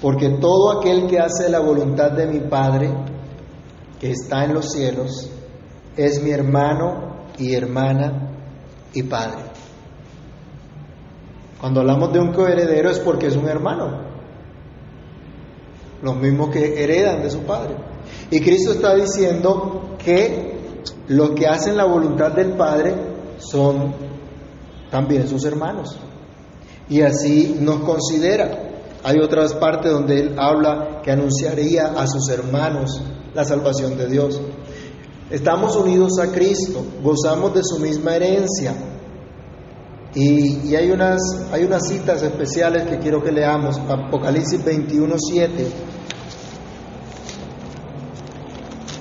Porque 0.00 0.28
todo 0.40 0.78
aquel 0.78 1.08
que 1.08 1.18
hace 1.18 1.48
la 1.50 1.58
voluntad 1.58 2.12
de 2.12 2.26
mi 2.28 2.38
Padre, 2.38 2.88
que 3.98 4.12
está 4.12 4.44
en 4.44 4.54
los 4.54 4.70
cielos, 4.70 5.28
es 5.96 6.22
mi 6.22 6.30
hermano 6.30 7.26
y 7.36 7.52
hermana 7.52 8.30
y 8.94 9.02
Padre. 9.02 9.49
Cuando 11.60 11.80
hablamos 11.80 12.12
de 12.12 12.20
un 12.20 12.32
coheredero 12.32 12.90
es 12.90 12.98
porque 12.98 13.26
es 13.26 13.36
un 13.36 13.48
hermano, 13.48 14.02
los 16.02 16.16
mismos 16.16 16.50
que 16.50 16.82
heredan 16.82 17.22
de 17.22 17.30
su 17.30 17.40
padre. 17.40 17.76
Y 18.30 18.40
Cristo 18.40 18.72
está 18.72 18.94
diciendo 18.94 19.96
que 19.98 20.58
los 21.08 21.30
que 21.32 21.46
hacen 21.46 21.76
la 21.76 21.84
voluntad 21.84 22.32
del 22.32 22.52
Padre 22.52 22.94
son 23.38 23.92
también 24.90 25.28
sus 25.28 25.44
hermanos. 25.44 25.98
Y 26.88 27.02
así 27.02 27.56
nos 27.60 27.80
considera. 27.80 28.68
Hay 29.02 29.18
otras 29.18 29.54
partes 29.54 29.92
donde 29.92 30.20
Él 30.20 30.34
habla 30.38 31.00
que 31.02 31.10
anunciaría 31.10 31.88
a 31.88 32.06
sus 32.06 32.28
hermanos 32.28 33.02
la 33.34 33.44
salvación 33.44 33.96
de 33.96 34.08
Dios. 34.08 34.40
Estamos 35.30 35.76
unidos 35.76 36.18
a 36.18 36.32
Cristo, 36.32 36.84
gozamos 37.02 37.54
de 37.54 37.62
su 37.62 37.78
misma 37.78 38.16
herencia, 38.16 38.74
y, 40.14 40.74
hay, 40.74 40.90
unas, 40.90 41.20
hay 41.52 41.64
unas 41.64 41.86
citas 41.88 42.22
especiales 42.22 42.88
que 42.88 42.98
quiero 42.98 43.22
que 43.22 43.30
leamos. 43.30 43.78
Apocalipsis 43.78 44.64
21, 44.64 45.14
7. 45.18 45.66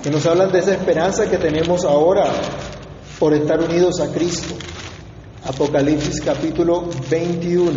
Que 0.04 0.12
nos 0.12 0.26
hablan 0.26 0.52
de 0.52 0.60
esa 0.60 0.74
esperanza 0.74 1.30
que 1.30 1.38
tenemos 1.38 1.84
ahora 1.84 2.26
por 3.17 3.34
estar 3.34 3.60
unidos 3.60 4.00
a 4.02 4.13
Cristo. 4.13 4.56
Apocalipsis 5.45 6.22
capítulo 6.22 6.89
21, 7.10 7.72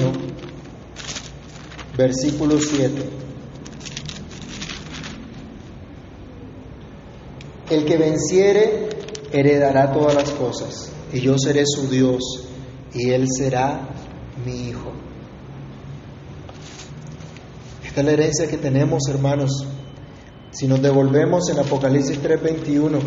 versículo 1.97 2.61
7. 2.61 3.11
El 7.71 7.85
que 7.87 7.97
venciere 7.97 8.89
heredará 9.33 9.91
todas 9.93 10.15
las 10.15 10.31
cosas 10.33 10.93
y 11.13 11.21
yo 11.21 11.39
seré 11.39 11.65
su 11.67 11.89
Dios, 11.89 12.42
y 12.95 13.11
él 13.11 13.27
será 13.29 13.89
mi 14.45 14.69
hijo. 14.69 14.93
Esta 17.85 18.01
es 18.01 18.07
la 18.07 18.13
herencia 18.13 18.47
que 18.47 18.57
tenemos, 18.57 19.03
hermanos. 19.09 19.67
Si 20.51 20.67
nos 20.67 20.81
devolvemos 20.81 21.49
en 21.51 21.59
Apocalipsis 21.59 22.21
3:21, 22.23 22.99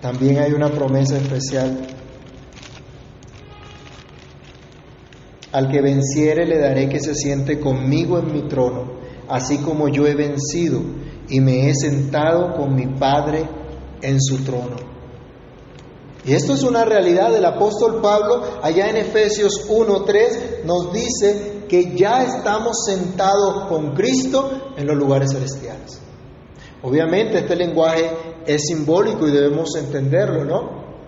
también 0.00 0.38
hay 0.38 0.52
una 0.52 0.70
promesa 0.70 1.16
especial. 1.18 1.86
Al 5.52 5.68
que 5.68 5.80
venciere 5.80 6.46
le 6.46 6.58
daré 6.58 6.88
que 6.88 7.00
se 7.00 7.14
siente 7.14 7.58
conmigo 7.58 8.18
en 8.18 8.32
mi 8.32 8.42
trono, 8.42 8.92
así 9.28 9.58
como 9.58 9.88
yo 9.88 10.06
he 10.06 10.14
vencido 10.14 10.80
y 11.28 11.40
me 11.40 11.68
he 11.68 11.74
sentado 11.74 12.54
con 12.56 12.74
mi 12.74 12.86
Padre 12.86 13.48
en 14.02 14.20
su 14.20 14.38
trono. 14.44 14.89
Y 16.24 16.34
esto 16.34 16.52
es 16.52 16.62
una 16.62 16.84
realidad 16.84 17.30
del 17.30 17.44
apóstol 17.44 18.00
Pablo 18.02 18.42
allá 18.62 18.90
en 18.90 18.98
Efesios 18.98 19.68
1.3 19.68 20.64
nos 20.64 20.92
dice 20.92 21.64
que 21.68 21.96
ya 21.96 22.22
estamos 22.24 22.84
sentados 22.84 23.68
con 23.68 23.94
Cristo 23.94 24.72
en 24.76 24.86
los 24.86 24.96
lugares 24.96 25.32
celestiales. 25.32 26.00
Obviamente 26.82 27.38
este 27.38 27.56
lenguaje 27.56 28.10
es 28.46 28.62
simbólico 28.66 29.26
y 29.26 29.32
debemos 29.32 29.74
entenderlo, 29.76 30.44
¿no? 30.44 30.58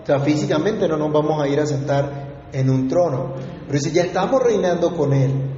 O 0.03 0.07
sea, 0.07 0.21
físicamente 0.21 0.89
no 0.89 0.97
nos 0.97 1.13
vamos 1.13 1.43
a 1.43 1.49
ir 1.49 1.61
a 1.61 1.67
sentar 1.67 2.49
en 2.53 2.71
un 2.71 2.89
trono, 2.89 3.35
pero 3.67 3.79
si 3.79 3.93
ya 3.93 4.03
estamos 4.03 4.43
reinando 4.43 4.95
con 4.97 5.13
Él, 5.13 5.52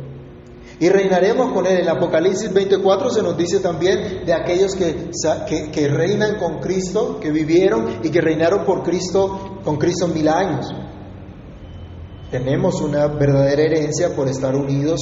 y 0.80 0.88
reinaremos 0.88 1.52
con 1.52 1.66
Él. 1.66 1.80
En 1.80 1.88
Apocalipsis 1.88 2.52
24 2.52 3.10
se 3.10 3.22
nos 3.22 3.36
dice 3.36 3.60
también 3.60 4.24
de 4.24 4.32
aquellos 4.32 4.74
que, 4.74 5.10
que, 5.72 5.88
reinan 5.88 6.36
con 6.38 6.60
Cristo, 6.60 7.18
que 7.20 7.30
vivieron 7.30 7.98
y 8.02 8.10
que 8.10 8.20
reinaron 8.20 8.64
por 8.64 8.82
Cristo, 8.82 9.60
con 9.64 9.76
Cristo 9.76 10.08
mil 10.08 10.28
años. 10.28 10.66
Tenemos 12.30 12.80
una 12.80 13.06
verdadera 13.06 13.62
herencia 13.62 14.14
por 14.14 14.28
estar 14.28 14.56
unidos 14.56 15.00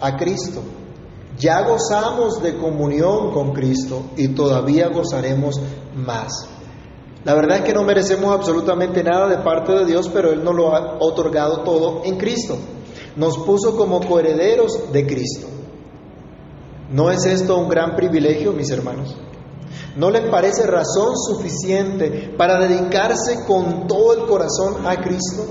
a 0.00 0.16
Cristo. 0.16 0.62
Ya 1.38 1.62
gozamos 1.62 2.42
de 2.42 2.56
comunión 2.56 3.32
con 3.32 3.52
Cristo 3.52 4.10
y 4.16 4.28
todavía 4.28 4.88
gozaremos 4.88 5.60
más. 5.94 6.48
La 7.24 7.34
verdad 7.34 7.58
es 7.58 7.64
que 7.64 7.74
no 7.74 7.82
merecemos 7.82 8.34
absolutamente 8.34 9.04
nada 9.04 9.28
de 9.28 9.38
parte 9.38 9.72
de 9.72 9.84
Dios, 9.84 10.08
pero 10.08 10.32
Él 10.32 10.42
nos 10.42 10.54
lo 10.54 10.74
ha 10.74 10.96
otorgado 11.00 11.60
todo 11.60 12.02
en 12.04 12.16
Cristo 12.16 12.56
nos 13.16 13.38
puso 13.38 13.76
como 13.76 14.00
coherederos 14.00 14.92
de 14.92 15.06
Cristo. 15.06 15.46
¿No 16.92 17.10
es 17.10 17.24
esto 17.24 17.56
un 17.56 17.68
gran 17.68 17.94
privilegio, 17.94 18.52
mis 18.52 18.70
hermanos? 18.70 19.16
¿No 19.96 20.10
les 20.10 20.28
parece 20.30 20.66
razón 20.66 21.16
suficiente 21.16 22.32
para 22.36 22.58
dedicarse 22.58 23.44
con 23.46 23.86
todo 23.86 24.14
el 24.14 24.26
corazón 24.26 24.86
a 24.86 24.96
Cristo? 24.96 25.44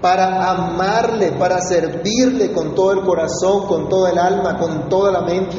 Para 0.00 0.50
amarle, 0.50 1.32
para 1.32 1.60
servirle 1.60 2.52
con 2.52 2.74
todo 2.74 2.92
el 2.92 3.02
corazón, 3.02 3.66
con 3.66 3.88
toda 3.88 4.10
el 4.10 4.18
alma, 4.18 4.58
con 4.58 4.88
toda 4.88 5.10
la 5.10 5.22
mente. 5.22 5.56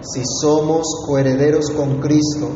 Si 0.00 0.22
somos 0.40 0.84
coherederos 1.06 1.70
con 1.70 2.00
Cristo, 2.00 2.48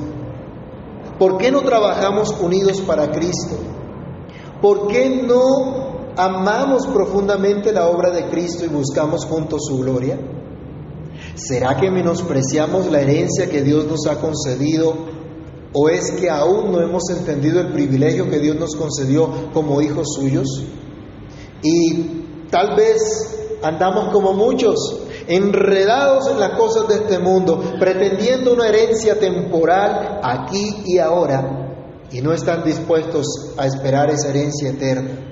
¿por 1.19 1.39
qué 1.39 1.51
no 1.51 1.63
trabajamos 1.63 2.35
unidos 2.41 2.81
para 2.81 3.11
Cristo? 3.11 3.57
¿Por 4.61 4.89
qué 4.89 5.23
no 5.27 5.90
amamos 6.17 6.87
profundamente 6.87 7.73
la 7.73 7.89
obra 7.89 8.11
de 8.11 8.29
Cristo 8.31 8.65
y 8.65 8.69
buscamos 8.69 9.25
juntos 9.25 9.63
su 9.67 9.79
gloria? 9.79 10.19
¿Será 11.35 11.77
que 11.77 11.91
menospreciamos 11.91 12.91
la 12.91 13.01
herencia 13.01 13.49
que 13.49 13.63
Dios 13.63 13.87
nos 13.87 14.07
ha 14.07 14.21
concedido 14.21 14.95
o 15.73 15.89
es 15.89 16.11
que 16.13 16.29
aún 16.29 16.73
no 16.73 16.81
hemos 16.81 17.09
entendido 17.11 17.61
el 17.61 17.73
privilegio 17.73 18.29
que 18.29 18.41
Dios 18.41 18.57
nos 18.57 18.75
concedió 18.77 19.53
como 19.53 19.81
hijos 19.81 20.15
suyos? 20.15 20.65
Y 21.63 22.49
tal 22.51 22.77
vez 22.77 23.59
andamos 23.63 24.13
como 24.13 24.33
muchos, 24.33 25.03
enredados 25.27 26.29
en 26.31 26.41
las 26.41 26.59
cosas 26.59 26.89
de 26.89 26.95
este 26.97 27.19
mundo, 27.19 27.63
pretendiendo 27.79 28.53
una 28.53 28.69
herencia 28.69 29.19
temporal 29.19 30.21
aquí 30.23 30.83
y 30.87 30.99
ahora, 30.99 32.07
y 32.11 32.21
no 32.21 32.33
están 32.33 32.65
dispuestos 32.65 33.55
a 33.57 33.67
esperar 33.67 34.11
esa 34.11 34.31
herencia 34.31 34.71
eterna. 34.71 35.30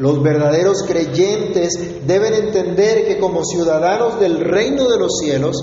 Los 0.00 0.22
verdaderos 0.22 0.82
creyentes 0.88 2.06
deben 2.06 2.32
entender 2.32 3.06
que 3.06 3.18
como 3.18 3.44
ciudadanos 3.44 4.18
del 4.18 4.40
reino 4.40 4.88
de 4.88 4.98
los 4.98 5.18
cielos, 5.18 5.62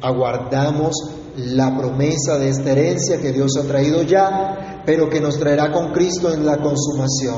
aguardamos 0.00 0.94
la 1.36 1.76
promesa 1.76 2.38
de 2.38 2.48
esta 2.48 2.70
herencia 2.70 3.20
que 3.20 3.32
Dios 3.32 3.58
ha 3.58 3.68
traído 3.68 4.00
ya, 4.00 4.82
pero 4.86 5.10
que 5.10 5.20
nos 5.20 5.38
traerá 5.38 5.70
con 5.70 5.92
Cristo 5.92 6.32
en 6.32 6.46
la 6.46 6.56
consumación. 6.56 7.36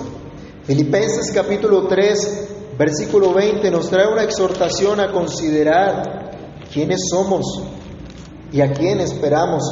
Filipenses 0.63 1.33
capítulo 1.35 1.89
3, 1.89 2.77
versículo 2.79 3.35
20 3.35 3.69
nos 3.73 3.91
trae 3.91 4.07
una 4.07 4.23
exhortación 4.23 5.01
a 5.01 5.11
considerar 5.11 6.63
quiénes 6.73 7.01
somos 7.11 7.65
y 8.53 8.61
a 8.61 8.73
quién 8.73 9.01
esperamos. 9.01 9.65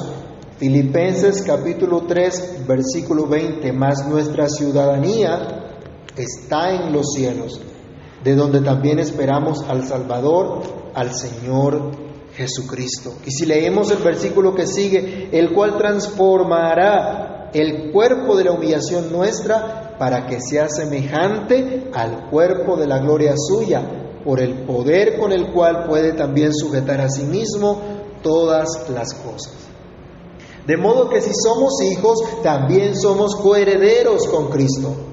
Filipenses 0.58 1.42
capítulo 1.42 2.06
3, 2.08 2.66
versículo 2.66 3.28
20, 3.28 3.72
más 3.72 4.04
nuestra 4.08 4.48
ciudadanía 4.48 5.59
está 6.16 6.72
en 6.74 6.92
los 6.92 7.12
cielos, 7.14 7.60
de 8.22 8.34
donde 8.34 8.60
también 8.60 8.98
esperamos 8.98 9.62
al 9.68 9.84
Salvador, 9.86 10.62
al 10.94 11.14
Señor 11.14 11.92
Jesucristo. 12.34 13.14
Y 13.26 13.30
si 13.30 13.46
leemos 13.46 13.90
el 13.90 13.98
versículo 13.98 14.54
que 14.54 14.66
sigue, 14.66 15.28
el 15.32 15.52
cual 15.52 15.76
transformará 15.78 17.50
el 17.52 17.90
cuerpo 17.92 18.36
de 18.36 18.44
la 18.44 18.52
humillación 18.52 19.10
nuestra 19.10 19.96
para 19.98 20.26
que 20.26 20.40
sea 20.40 20.68
semejante 20.68 21.90
al 21.92 22.30
cuerpo 22.30 22.76
de 22.76 22.86
la 22.86 22.98
gloria 22.98 23.34
suya, 23.36 23.82
por 24.24 24.40
el 24.40 24.64
poder 24.64 25.18
con 25.18 25.32
el 25.32 25.52
cual 25.52 25.86
puede 25.88 26.12
también 26.12 26.54
sujetar 26.54 27.00
a 27.00 27.08
sí 27.08 27.22
mismo 27.22 27.80
todas 28.22 28.88
las 28.90 29.14
cosas. 29.14 29.54
De 30.66 30.76
modo 30.76 31.08
que 31.08 31.20
si 31.20 31.32
somos 31.34 31.82
hijos, 31.82 32.18
también 32.42 32.94
somos 32.94 33.34
coherederos 33.34 34.28
con 34.28 34.50
Cristo 34.50 35.09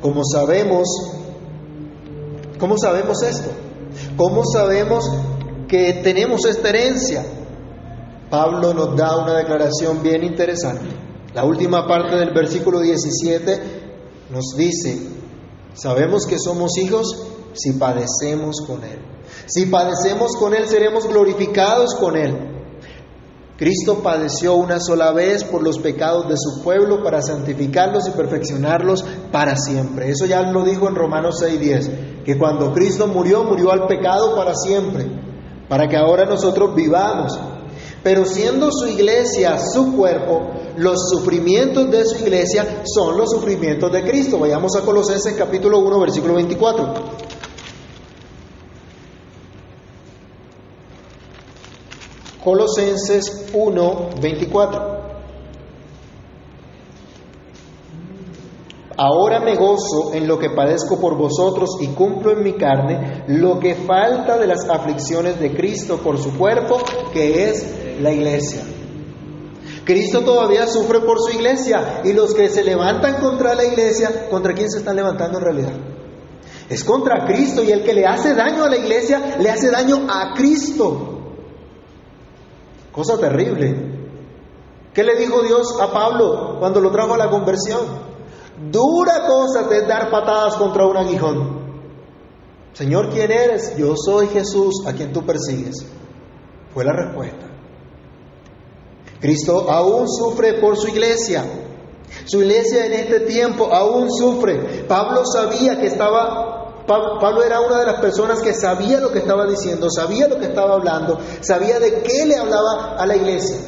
¿Cómo 0.00 0.22
sabemos? 0.24 0.88
¿Cómo 2.58 2.76
sabemos 2.78 3.22
esto? 3.22 3.50
¿Cómo 4.16 4.42
sabemos 4.44 5.04
que 5.68 6.00
tenemos 6.02 6.44
esta 6.46 6.70
herencia? 6.70 7.24
Pablo 8.30 8.72
nos 8.72 8.96
da 8.96 9.16
una 9.18 9.36
declaración 9.36 10.02
bien 10.02 10.22
interesante. 10.22 10.86
La 11.34 11.44
última 11.44 11.86
parte 11.86 12.16
del 12.16 12.32
versículo 12.32 12.80
17 12.80 13.60
nos 14.30 14.54
dice, 14.56 14.98
sabemos 15.74 16.26
que 16.26 16.38
somos 16.38 16.78
hijos 16.78 17.26
si 17.52 17.72
padecemos 17.72 18.56
con 18.66 18.82
Él. 18.84 18.98
Si 19.46 19.66
padecemos 19.66 20.32
con 20.36 20.54
Él, 20.54 20.66
seremos 20.68 21.06
glorificados 21.06 21.94
con 21.94 22.16
Él. 22.16 22.49
Cristo 23.60 24.02
padeció 24.02 24.54
una 24.54 24.80
sola 24.80 25.12
vez 25.12 25.44
por 25.44 25.62
los 25.62 25.78
pecados 25.78 26.26
de 26.26 26.34
su 26.38 26.62
pueblo 26.62 27.04
para 27.04 27.20
santificarlos 27.20 28.08
y 28.08 28.12
perfeccionarlos 28.12 29.04
para 29.30 29.54
siempre. 29.54 30.08
Eso 30.08 30.24
ya 30.24 30.40
lo 30.50 30.64
dijo 30.64 30.88
en 30.88 30.94
Romanos 30.94 31.42
6:10, 31.42 32.22
que 32.24 32.38
cuando 32.38 32.72
Cristo 32.72 33.06
murió, 33.06 33.44
murió 33.44 33.70
al 33.70 33.86
pecado 33.86 34.34
para 34.34 34.54
siempre, 34.54 35.06
para 35.68 35.86
que 35.88 35.98
ahora 35.98 36.24
nosotros 36.24 36.74
vivamos. 36.74 37.38
Pero 38.02 38.24
siendo 38.24 38.72
su 38.72 38.86
iglesia 38.86 39.58
su 39.58 39.94
cuerpo, 39.94 40.52
los 40.78 41.10
sufrimientos 41.10 41.90
de 41.90 42.06
su 42.06 42.16
iglesia 42.16 42.80
son 42.84 43.18
los 43.18 43.30
sufrimientos 43.30 43.92
de 43.92 44.02
Cristo. 44.04 44.38
Vayamos 44.38 44.74
a 44.74 44.80
Colosenses 44.80 45.34
capítulo 45.34 45.80
1, 45.80 46.00
versículo 46.00 46.32
24. 46.32 46.94
Colosenses 52.42 53.50
1, 53.52 54.10
24. 54.20 55.00
Ahora 58.96 59.40
me 59.40 59.56
gozo 59.56 60.12
en 60.12 60.28
lo 60.28 60.38
que 60.38 60.50
padezco 60.50 61.00
por 61.00 61.16
vosotros 61.16 61.70
y 61.80 61.88
cumplo 61.88 62.32
en 62.32 62.42
mi 62.42 62.52
carne 62.54 63.24
lo 63.28 63.58
que 63.58 63.74
falta 63.74 64.36
de 64.36 64.46
las 64.46 64.68
aflicciones 64.68 65.40
de 65.40 65.54
Cristo 65.54 65.98
por 65.98 66.18
su 66.18 66.36
cuerpo, 66.36 66.78
que 67.12 67.48
es 67.48 68.00
la 68.00 68.12
iglesia. 68.12 68.62
Cristo 69.84 70.20
todavía 70.20 70.66
sufre 70.66 71.00
por 71.00 71.18
su 71.18 71.34
iglesia 71.34 72.02
y 72.04 72.12
los 72.12 72.34
que 72.34 72.48
se 72.48 72.62
levantan 72.62 73.20
contra 73.20 73.54
la 73.54 73.64
iglesia, 73.64 74.28
¿contra 74.28 74.52
quién 74.52 74.70
se 74.70 74.78
están 74.78 74.96
levantando 74.96 75.38
en 75.38 75.44
realidad? 75.44 75.72
Es 76.68 76.84
contra 76.84 77.24
Cristo 77.26 77.62
y 77.62 77.72
el 77.72 77.82
que 77.82 77.94
le 77.94 78.06
hace 78.06 78.34
daño 78.34 78.64
a 78.64 78.68
la 78.68 78.76
iglesia 78.76 79.36
le 79.40 79.50
hace 79.50 79.70
daño 79.70 80.06
a 80.08 80.34
Cristo. 80.34 81.09
Cosa 82.92 83.18
terrible. 83.18 83.98
¿Qué 84.92 85.04
le 85.04 85.16
dijo 85.16 85.42
Dios 85.42 85.80
a 85.80 85.92
Pablo 85.92 86.56
cuando 86.58 86.80
lo 86.80 86.90
trajo 86.90 87.14
a 87.14 87.18
la 87.18 87.30
conversión? 87.30 87.86
Dura 88.70 89.26
cosa 89.26 89.66
es 89.70 89.88
dar 89.88 90.10
patadas 90.10 90.56
contra 90.56 90.86
un 90.86 90.96
aguijón. 90.96 91.60
Señor, 92.72 93.10
¿quién 93.10 93.30
eres? 93.30 93.76
Yo 93.76 93.94
soy 93.96 94.26
Jesús 94.28 94.84
a 94.86 94.92
quien 94.92 95.12
tú 95.12 95.24
persigues. 95.24 95.86
Fue 96.74 96.84
la 96.84 96.92
respuesta. 96.92 97.46
Cristo 99.20 99.70
aún 99.70 100.08
sufre 100.08 100.54
por 100.54 100.76
su 100.76 100.88
iglesia. 100.88 101.44
Su 102.24 102.40
iglesia 102.40 102.86
en 102.86 102.92
este 102.94 103.20
tiempo 103.20 103.72
aún 103.72 104.10
sufre. 104.10 104.84
Pablo 104.88 105.22
sabía 105.24 105.78
que 105.78 105.86
estaba, 105.86 106.49
Pablo 106.86 107.42
era 107.42 107.60
una 107.60 107.78
de 107.80 107.86
las 107.86 108.00
personas 108.00 108.40
que 108.40 108.52
sabía 108.52 109.00
lo 109.00 109.12
que 109.12 109.20
estaba 109.20 109.46
diciendo, 109.46 109.88
sabía 109.90 110.28
lo 110.28 110.38
que 110.38 110.46
estaba 110.46 110.74
hablando, 110.74 111.18
sabía 111.40 111.78
de 111.78 112.02
qué 112.02 112.26
le 112.26 112.36
hablaba 112.36 112.96
a 112.98 113.06
la 113.06 113.16
iglesia. 113.16 113.58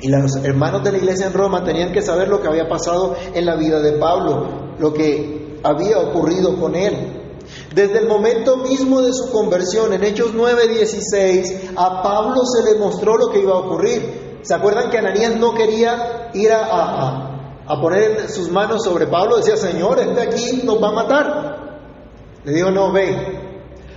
Y 0.00 0.08
los 0.08 0.36
hermanos 0.44 0.84
de 0.84 0.92
la 0.92 0.98
iglesia 0.98 1.26
en 1.26 1.32
Roma 1.32 1.64
tenían 1.64 1.92
que 1.92 2.02
saber 2.02 2.28
lo 2.28 2.40
que 2.42 2.48
había 2.48 2.68
pasado 2.68 3.14
en 3.34 3.46
la 3.46 3.56
vida 3.56 3.80
de 3.80 3.92
Pablo, 3.92 4.74
lo 4.78 4.92
que 4.92 5.58
había 5.62 5.98
ocurrido 5.98 6.58
con 6.60 6.74
él. 6.74 7.22
Desde 7.74 7.98
el 7.98 8.08
momento 8.08 8.58
mismo 8.58 9.00
de 9.00 9.12
su 9.12 9.30
conversión, 9.30 9.92
en 9.92 10.04
Hechos 10.04 10.34
9:16, 10.34 11.72
a 11.76 12.02
Pablo 12.02 12.42
se 12.44 12.62
le 12.62 12.78
mostró 12.78 13.16
lo 13.16 13.28
que 13.28 13.40
iba 13.40 13.52
a 13.52 13.58
ocurrir. 13.58 14.40
¿Se 14.42 14.54
acuerdan 14.54 14.90
que 14.90 14.98
Ananías 14.98 15.36
no 15.36 15.54
quería 15.54 16.30
ir 16.34 16.52
a, 16.52 17.32
poner 17.80 18.28
sus 18.30 18.50
manos 18.50 18.84
sobre 18.84 19.06
Pablo? 19.06 19.38
Decía, 19.38 19.56
Señor, 19.56 19.98
este 20.00 20.20
aquí 20.20 20.62
nos 20.64 20.82
va 20.82 20.88
a 20.88 20.92
matar. 20.92 21.55
Le 22.46 22.52
dijo, 22.52 22.70
no, 22.70 22.92
ve, 22.92 23.12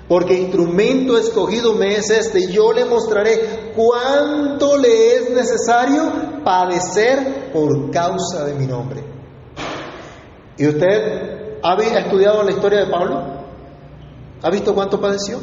porque 0.08 0.34
instrumento 0.34 1.20
escogido 1.20 1.76
me 1.76 1.96
es 1.96 2.10
este, 2.10 2.40
y 2.40 2.52
yo 2.52 2.74
le 2.74 2.84
mostraré 2.84 3.72
cuánto 3.76 4.76
le 4.76 5.18
es 5.18 5.30
necesario 5.30 6.42
padecer 6.44 7.52
por 7.54 7.92
causa 7.92 8.44
de 8.46 8.56
mi 8.56 8.66
nombre. 8.66 9.04
¿Y 10.58 10.68
usted 10.68 11.60
ha 11.62 12.00
estudiado 12.00 12.42
la 12.42 12.50
historia 12.50 12.80
de 12.80 12.88
Pablo? 12.88 13.22
¿Ha 14.42 14.50
visto 14.50 14.74
cuánto 14.74 15.00
padeció? 15.00 15.38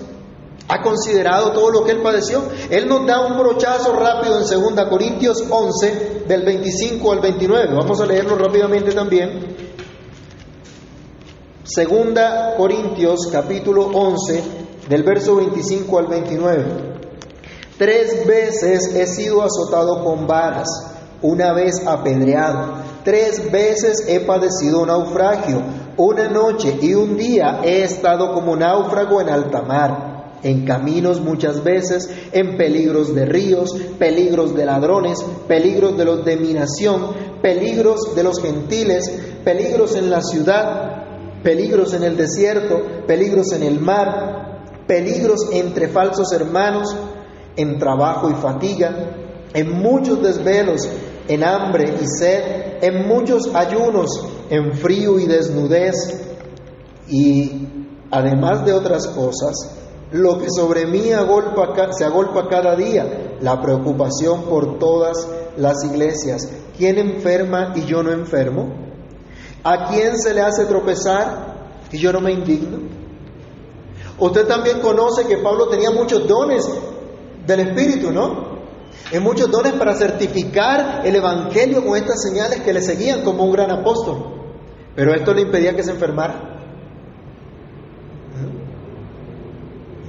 ¿Ha 0.67 0.83
considerado 0.83 1.53
todo 1.53 1.71
lo 1.71 1.85
que 1.85 1.93
él 1.93 2.03
padeció? 2.03 2.43
Él 2.69 2.89
nos 2.89 3.07
da 3.07 3.25
un 3.25 3.39
brochazo 3.39 3.93
rápido 3.93 4.37
en 4.41 4.75
2 4.75 4.87
Corintios 4.91 5.45
11, 5.49 6.25
del 6.27 6.43
25 6.45 7.13
al 7.13 7.21
29. 7.21 7.73
Vamos 7.73 8.01
a 8.01 8.07
leerlo 8.07 8.37
rápidamente 8.37 8.91
también. 8.91 9.66
Segunda 11.69 12.55
Corintios 12.57 13.29
capítulo 13.33 13.87
11, 13.87 14.43
del 14.89 15.03
verso 15.03 15.35
25 15.35 15.99
al 15.99 16.07
29. 16.07 16.65
Tres 17.77 18.25
veces 18.25 18.95
he 18.95 19.05
sido 19.09 19.43
azotado 19.43 20.05
con 20.05 20.29
varas, 20.29 20.69
una 21.23 21.53
vez 21.55 21.85
apedreado, 21.85 22.75
tres 23.03 23.51
veces 23.51 24.05
he 24.07 24.21
padecido 24.21 24.87
naufragio, 24.87 25.61
una 25.97 26.29
noche 26.29 26.79
y 26.81 26.95
un 26.95 27.17
día 27.17 27.63
he 27.65 27.83
estado 27.83 28.33
como 28.33 28.55
náufrago 28.55 29.21
en 29.21 29.29
alta 29.29 29.63
mar, 29.63 30.39
en 30.45 30.65
caminos 30.65 31.21
muchas 31.21 31.65
veces, 31.65 32.09
en 32.31 32.57
peligros 32.57 33.13
de 33.13 33.25
ríos, 33.25 33.77
peligros 33.99 34.55
de 34.55 34.67
ladrones, 34.67 35.19
peligros 35.49 35.99
de 35.99 36.05
los 36.05 36.25
de 36.25 36.37
mi 36.37 36.53
nación, 36.53 37.09
peligros 37.43 38.15
de 38.15 38.23
los 38.23 38.41
gentiles, 38.41 39.11
peligros 39.43 39.97
en 39.97 40.11
la 40.11 40.23
ciudad, 40.23 40.96
peligros 41.47 41.95
en 41.95 42.03
el 42.03 42.17
desierto, 42.17 42.83
peligros 43.07 43.53
en 43.53 43.63
el 43.63 43.79
mar, 43.79 44.83
peligros 44.89 45.47
entre 45.53 45.87
falsos 45.87 46.33
hermanos, 46.33 46.97
en 47.55 47.79
trabajo 47.79 48.29
y 48.29 48.35
fatiga, 48.35 48.91
en 49.55 49.71
muchos 49.71 50.21
desvelos, 50.21 50.89
en 51.29 51.45
hambre 51.45 51.99
y 52.03 52.05
sed, 52.05 52.83
en 52.83 53.07
muchos 53.07 53.55
ayunos, 53.55 54.27
en 54.51 54.73
frío 54.73 55.21
y 55.21 55.27
desnudez, 55.27 55.95
y 57.09 57.69
además 58.11 58.67
de 58.67 58.73
otras 58.73 59.07
cosas, 59.07 59.55
lo 60.11 60.39
que 60.39 60.49
sobre 60.51 60.85
mí 60.87 61.11
se 61.11 61.15
agolpa 61.15 62.49
cada 62.51 62.75
día, 62.75 63.37
la 63.41 63.63
preocupación 63.63 64.47
por 64.47 64.81
todas 64.81 65.29
las 65.57 65.85
iglesias. 65.85 66.49
¿Quién 66.77 66.99
enferma 66.99 67.73
y 67.77 67.83
yo 67.83 68.03
no 68.03 68.11
enfermo? 68.11 68.86
¿A 69.69 69.89
quién 69.89 70.17
se 70.17 70.33
le 70.33 70.43
hace 70.43 70.65
tropezar 70.67 71.57
y 71.91 71.99
yo 71.99 72.13
no 72.13 72.21
me 72.21 72.31
indigno? 72.31 72.79
Usted 74.17 74.47
también 74.47 74.79
conoce 74.79 75.27
que 75.27 75.39
Pablo 75.39 75.67
tenía 75.67 75.91
muchos 75.91 76.29
dones 76.29 76.65
del 77.45 77.61
Espíritu, 77.61 78.13
¿no? 78.13 78.55
Muchos 79.21 79.51
dones 79.51 79.73
para 79.73 79.97
certificar 79.97 81.05
el 81.05 81.17
Evangelio 81.17 81.85
con 81.85 81.97
estas 81.97 82.23
señales 82.23 82.61
que 82.61 82.73
le 82.73 82.81
seguían 82.81 83.23
como 83.23 83.43
un 83.43 83.51
gran 83.51 83.73
apóstol. 83.73 84.37
Pero 84.95 85.13
esto 85.13 85.35
le 85.35 85.43
impedía 85.43 85.75
que 85.75 85.83
se 85.83 85.91
enfermara. 85.91 86.61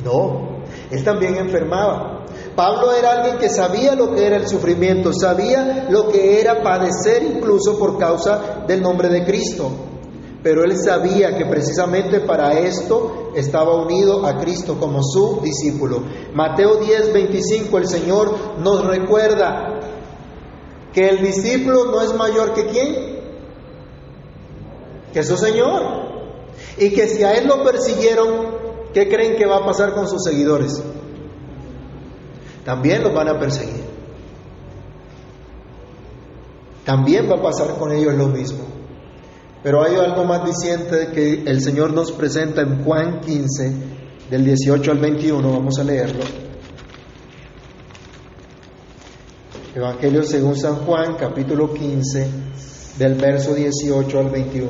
No, 0.05 0.59
él 0.91 1.03
también 1.03 1.35
enfermaba. 1.35 2.25
Pablo 2.57 2.91
era 2.91 3.11
alguien 3.11 3.37
que 3.37 3.49
sabía 3.49 3.93
lo 3.93 4.15
que 4.15 4.25
era 4.25 4.37
el 4.37 4.47
sufrimiento, 4.47 5.13
sabía 5.13 5.85
lo 5.91 6.09
que 6.09 6.41
era 6.41 6.63
padecer 6.63 7.21
incluso 7.21 7.77
por 7.77 7.99
causa 7.99 8.63
del 8.67 8.81
nombre 8.81 9.09
de 9.09 9.23
Cristo. 9.23 9.69
Pero 10.41 10.63
él 10.63 10.75
sabía 10.75 11.37
que 11.37 11.45
precisamente 11.45 12.19
para 12.19 12.57
esto 12.57 13.31
estaba 13.35 13.75
unido 13.75 14.25
a 14.25 14.39
Cristo 14.39 14.79
como 14.79 15.03
su 15.03 15.39
discípulo. 15.43 16.01
Mateo 16.33 16.77
10, 16.77 17.13
25, 17.13 17.77
el 17.77 17.87
Señor 17.87 18.35
nos 18.57 18.83
recuerda 18.87 19.79
que 20.91 21.09
el 21.09 21.21
discípulo 21.21 21.91
no 21.91 22.01
es 22.01 22.11
mayor 22.15 22.55
que 22.55 22.65
quién, 22.65 23.19
que 25.13 25.21
su 25.21 25.37
Señor. 25.37 26.07
Y 26.79 26.89
que 26.89 27.07
si 27.07 27.23
a 27.23 27.33
él 27.33 27.45
lo 27.45 27.63
persiguieron, 27.63 28.47
¿qué 28.95 29.07
creen 29.07 29.35
que 29.35 29.45
va 29.45 29.57
a 29.57 29.65
pasar 29.65 29.93
con 29.93 30.09
sus 30.09 30.23
seguidores? 30.23 30.81
También 32.67 33.01
los 33.01 33.13
van 33.13 33.29
a 33.29 33.39
perseguir. 33.39 33.85
También 36.83 37.29
va 37.31 37.37
a 37.37 37.41
pasar 37.41 37.77
con 37.77 37.93
ellos 37.93 38.13
lo 38.13 38.27
mismo. 38.27 38.65
Pero 39.63 39.85
hay 39.85 39.95
algo 39.95 40.25
más 40.25 40.45
diciente 40.45 41.07
que 41.13 41.43
el 41.49 41.61
Señor 41.61 41.93
nos 41.93 42.11
presenta 42.11 42.63
en 42.63 42.83
Juan 42.83 43.21
15, 43.21 43.73
del 44.29 44.43
18 44.43 44.91
al 44.91 44.97
21, 44.99 45.49
vamos 45.49 45.79
a 45.79 45.83
leerlo. 45.85 46.25
Evangelio 49.73 50.23
según 50.23 50.57
San 50.57 50.75
Juan, 50.85 51.15
capítulo 51.17 51.73
15, 51.73 52.27
del 52.97 53.13
verso 53.15 53.53
18 53.55 54.19
al 54.19 54.29
21. 54.29 54.69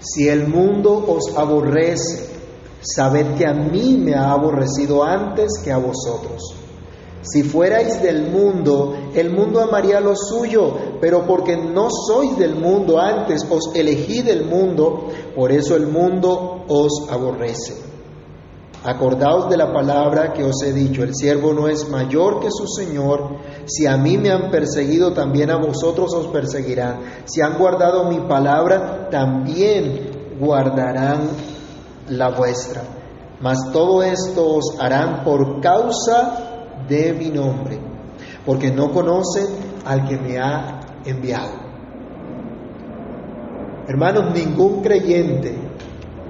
Si 0.00 0.28
el 0.28 0.48
mundo 0.48 0.96
os 1.06 1.32
aborrece, 1.36 2.35
sabed 2.94 3.34
que 3.36 3.46
a 3.46 3.52
mí 3.52 3.96
me 3.96 4.14
ha 4.14 4.30
aborrecido 4.30 5.02
antes 5.02 5.60
que 5.62 5.72
a 5.72 5.78
vosotros. 5.78 6.54
Si 7.22 7.42
fuerais 7.42 8.00
del 8.00 8.30
mundo, 8.30 8.94
el 9.12 9.30
mundo 9.30 9.60
amaría 9.60 10.00
lo 10.00 10.14
suyo, 10.14 10.98
pero 11.00 11.26
porque 11.26 11.56
no 11.56 11.88
sois 11.90 12.38
del 12.38 12.54
mundo, 12.54 13.00
antes 13.00 13.44
os 13.50 13.74
elegí 13.74 14.22
del 14.22 14.44
mundo, 14.44 15.08
por 15.34 15.50
eso 15.50 15.74
el 15.74 15.88
mundo 15.88 16.64
os 16.68 17.08
aborrece. 17.10 17.74
Acordaos 18.84 19.50
de 19.50 19.56
la 19.56 19.72
palabra 19.72 20.32
que 20.32 20.44
os 20.44 20.62
he 20.62 20.72
dicho, 20.72 21.02
el 21.02 21.16
siervo 21.16 21.52
no 21.52 21.66
es 21.66 21.88
mayor 21.88 22.38
que 22.38 22.50
su 22.52 22.68
Señor, 22.68 23.38
si 23.64 23.86
a 23.86 23.96
mí 23.96 24.16
me 24.16 24.30
han 24.30 24.48
perseguido, 24.52 25.12
también 25.12 25.50
a 25.50 25.56
vosotros 25.56 26.14
os 26.14 26.28
perseguirán. 26.28 27.00
Si 27.24 27.40
han 27.40 27.58
guardado 27.58 28.04
mi 28.04 28.20
palabra, 28.20 29.08
también 29.10 30.36
guardarán 30.38 31.55
la 32.08 32.30
vuestra. 32.30 32.82
Mas 33.40 33.70
todo 33.72 34.02
esto 34.02 34.56
os 34.56 34.78
harán 34.80 35.24
por 35.24 35.60
causa 35.60 36.64
de 36.88 37.12
mi 37.12 37.30
nombre, 37.30 37.78
porque 38.44 38.70
no 38.70 38.90
conocen 38.92 39.46
al 39.84 40.06
que 40.08 40.16
me 40.16 40.38
ha 40.38 40.80
enviado. 41.04 41.66
Hermanos, 43.88 44.32
ningún 44.34 44.82
creyente 44.82 45.56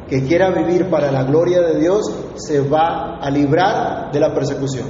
que 0.09 0.23
quiera 0.25 0.51
vivir 0.51 0.89
para 0.91 1.11
la 1.11 1.25
gloria 1.25 1.61
de 1.63 1.81
Dios 1.81 2.03
se 2.37 2.61
va 2.61 3.19
a 3.19 3.31
librar 3.31 4.13
de 4.13 4.21
la 4.21 4.35
persecución. 4.35 4.87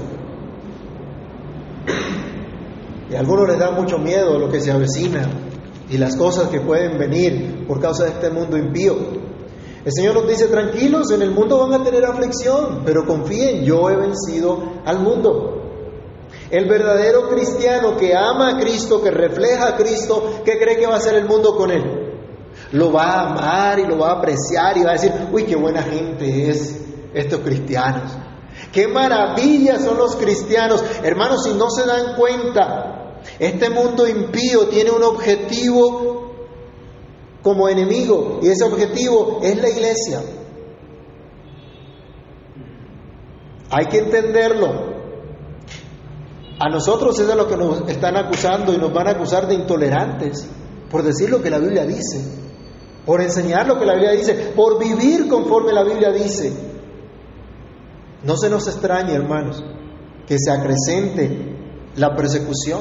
Y 3.09 3.15
a 3.15 3.21
algunos 3.21 3.49
les 3.49 3.59
da 3.59 3.71
mucho 3.71 3.99
miedo 3.99 4.39
lo 4.39 4.49
que 4.49 4.61
se 4.61 4.73
avecina 4.73 5.29
y 5.89 5.97
las 5.97 6.17
cosas 6.17 6.49
que 6.49 6.61
pueden 6.61 6.99
venir 6.99 7.65
por 7.67 7.81
causa 7.81 8.05
de 8.05 8.11
este 8.11 8.31
mundo 8.31 8.57
impío. 8.57 8.97
El 9.87 9.93
Señor 9.93 10.15
nos 10.15 10.27
dice, 10.27 10.49
tranquilos, 10.49 11.13
en 11.13 11.23
el 11.23 11.31
mundo 11.31 11.61
van 11.61 11.81
a 11.81 11.85
tener 11.85 12.05
aflicción, 12.05 12.83
pero 12.85 13.07
confíen, 13.07 13.65
yo 13.65 13.89
he 13.89 13.95
vencido 13.95 14.81
al 14.85 14.99
mundo. 14.99 15.63
El 16.51 16.69
verdadero 16.69 17.29
cristiano 17.29 17.97
que 17.97 18.13
ama 18.13 18.49
a 18.49 18.59
Cristo, 18.59 19.01
que 19.01 19.13
refleja 19.13 19.69
a 19.69 19.77
Cristo, 19.77 20.41
¿qué 20.45 20.59
cree 20.59 20.77
que 20.77 20.89
va 20.89 20.95
a 20.95 20.97
hacer 20.97 21.15
el 21.15 21.27
mundo 21.27 21.57
con 21.57 21.71
él? 21.71 21.85
Lo 22.73 22.91
va 22.91 23.05
a 23.05 23.31
amar 23.31 23.79
y 23.79 23.87
lo 23.87 23.97
va 23.99 24.09
a 24.09 24.19
apreciar 24.19 24.77
y 24.77 24.83
va 24.83 24.91
a 24.91 24.95
decir, 24.95 25.13
uy, 25.31 25.45
qué 25.45 25.55
buena 25.55 25.85
gente 25.85 26.51
es 26.51 26.81
estos 27.15 27.39
cristianos. 27.43 28.11
Qué 28.73 28.89
maravilla 28.89 29.79
son 29.79 29.99
los 29.99 30.17
cristianos. 30.17 30.83
Hermanos, 31.05 31.45
si 31.45 31.55
no 31.55 31.71
se 31.71 31.87
dan 31.87 32.17
cuenta, 32.17 33.21
este 33.39 33.71
mundo 33.71 34.09
impío 34.09 34.67
tiene 34.67 34.91
un 34.91 35.05
objetivo 35.05 36.16
como 37.47 37.69
enemigo 37.69 38.41
y 38.43 38.49
ese 38.49 38.65
objetivo 38.65 39.39
es 39.41 39.57
la 39.57 39.69
iglesia. 39.69 40.21
Hay 43.71 43.87
que 43.87 43.99
entenderlo. 43.99 44.97
A 46.59 46.69
nosotros 46.69 47.17
es 47.21 47.29
de 47.29 47.37
lo 47.37 47.47
que 47.47 47.57
nos 47.57 47.89
están 47.89 48.17
acusando 48.17 48.75
y 48.75 48.79
nos 48.79 48.93
van 48.93 49.07
a 49.07 49.11
acusar 49.13 49.47
de 49.47 49.55
intolerantes. 49.55 50.45
por 50.91 51.05
decir 51.05 51.31
lo 51.31 51.41
que 51.41 51.51
la 51.51 51.59
Biblia 51.59 51.85
dice, 51.85 52.21
por 53.05 53.21
enseñar 53.21 53.69
lo 53.69 53.79
que 53.79 53.87
la 53.87 53.95
Biblia 53.95 54.13
dice, 54.13 54.53
por 54.57 54.81
vivir 54.81 55.29
conforme 55.29 55.73
la 55.73 55.85
Biblia 55.85 56.11
dice. 56.11 56.53
No 58.25 58.37
se 58.37 58.51
nos 58.51 58.67
extrañe, 58.67 59.15
hermanos, 59.15 59.63
que 60.27 60.37
se 60.37 60.51
acrecente 60.51 61.55
la 61.95 62.17
persecución, 62.17 62.81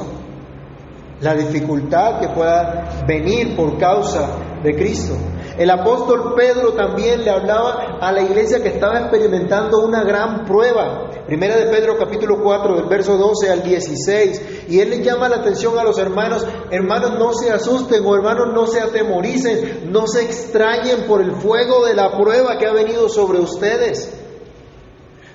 la 1.20 1.34
dificultad 1.34 2.20
que 2.20 2.30
pueda 2.30 3.04
venir 3.06 3.54
por 3.54 3.78
causa 3.78 4.45
de 4.66 4.74
Cristo. 4.74 5.16
El 5.56 5.70
apóstol 5.70 6.34
Pedro 6.36 6.72
también 6.72 7.24
le 7.24 7.30
hablaba 7.30 7.98
a 8.00 8.10
la 8.10 8.22
iglesia 8.22 8.62
que 8.62 8.70
estaba 8.70 8.98
experimentando 8.98 9.78
una 9.78 10.02
gran 10.02 10.44
prueba. 10.44 11.08
Primera 11.26 11.56
de 11.56 11.66
Pedro 11.66 11.96
capítulo 11.96 12.42
4 12.42 12.76
del 12.76 12.86
verso 12.86 13.16
12 13.16 13.50
al 13.50 13.62
16. 13.62 14.66
Y 14.68 14.80
él 14.80 14.90
le 14.90 15.02
llama 15.02 15.28
la 15.28 15.36
atención 15.36 15.78
a 15.78 15.84
los 15.84 15.98
hermanos, 15.98 16.44
hermanos 16.70 17.16
no 17.16 17.32
se 17.32 17.52
asusten 17.52 18.04
o 18.04 18.16
hermanos 18.16 18.52
no 18.52 18.66
se 18.66 18.80
atemoricen, 18.80 19.90
no 19.92 20.08
se 20.08 20.22
extrañen 20.22 21.06
por 21.06 21.22
el 21.22 21.32
fuego 21.36 21.86
de 21.86 21.94
la 21.94 22.18
prueba 22.18 22.58
que 22.58 22.66
ha 22.66 22.72
venido 22.72 23.08
sobre 23.08 23.38
ustedes, 23.38 24.12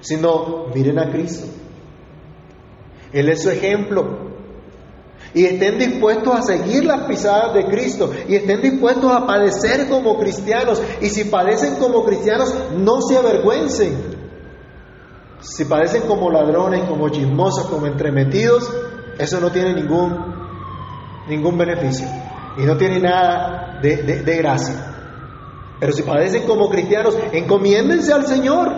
sino 0.02 0.68
miren 0.76 1.00
a 1.00 1.10
Cristo. 1.10 1.48
Él 3.14 3.30
es 3.30 3.44
su 3.44 3.50
ejemplo. 3.50 4.31
Y 5.34 5.46
estén 5.46 5.80
dispuestos 5.80 6.36
a 6.36 6.42
seguir 6.42 6.84
las 6.84 7.02
pisadas 7.04 7.54
de 7.54 7.66
Cristo. 7.66 8.12
Y 8.28 8.36
estén 8.36 8.62
dispuestos 8.62 9.12
a 9.12 9.26
padecer 9.26 9.88
como 9.88 10.20
cristianos. 10.20 10.82
Y 11.02 11.10
si 11.10 11.26
padecen 11.26 11.76
como 11.76 12.04
cristianos, 12.04 12.54
no 12.78 13.02
se 13.02 13.18
avergüencen. 13.18 14.20
Si 15.40 15.66
padecen 15.66 16.04
como 16.04 16.30
ladrones, 16.30 16.84
como 16.84 17.10
chismosos, 17.10 17.66
como 17.68 17.88
entremetidos, 17.88 18.70
eso 19.18 19.40
no 19.40 19.52
tiene 19.52 19.74
ningún, 19.74 20.36
ningún 21.28 21.58
beneficio. 21.58 22.08
Y 22.58 22.64
no 22.64 22.76
tiene 22.76 23.00
nada 23.00 23.80
de, 23.82 23.98
de 24.24 24.38
gracia. 24.38 24.92
Pero 25.80 25.94
si 25.94 26.04
padecen 26.04 26.44
como 26.44 26.70
cristianos, 26.70 27.18
encomiéndense 27.32 28.14
al 28.14 28.28
Señor. 28.28 28.70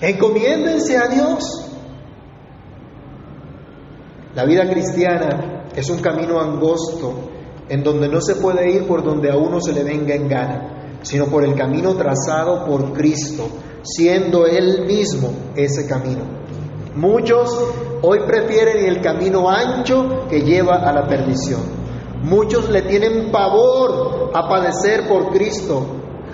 Encomiéndense 0.00 0.96
a 0.96 1.08
Dios. 1.08 1.69
La 4.34 4.44
vida 4.44 4.68
cristiana 4.70 5.64
es 5.74 5.90
un 5.90 5.98
camino 5.98 6.40
angosto 6.40 7.14
en 7.68 7.82
donde 7.82 8.08
no 8.08 8.20
se 8.20 8.36
puede 8.36 8.70
ir 8.70 8.86
por 8.86 9.02
donde 9.02 9.28
a 9.28 9.36
uno 9.36 9.60
se 9.60 9.72
le 9.72 9.82
venga 9.82 10.14
en 10.14 10.28
gana, 10.28 10.98
sino 11.02 11.26
por 11.26 11.44
el 11.44 11.56
camino 11.56 11.94
trazado 11.94 12.64
por 12.64 12.92
Cristo, 12.92 13.48
siendo 13.82 14.46
Él 14.46 14.86
mismo 14.86 15.32
ese 15.56 15.88
camino. 15.88 16.22
Muchos 16.94 17.58
hoy 18.02 18.20
prefieren 18.24 18.84
el 18.86 19.00
camino 19.00 19.50
ancho 19.50 20.28
que 20.28 20.42
lleva 20.42 20.76
a 20.76 20.92
la 20.92 21.08
perdición. 21.08 21.62
Muchos 22.22 22.70
le 22.70 22.82
tienen 22.82 23.32
pavor 23.32 24.30
a 24.32 24.48
padecer 24.48 25.08
por 25.08 25.30
Cristo, 25.30 25.86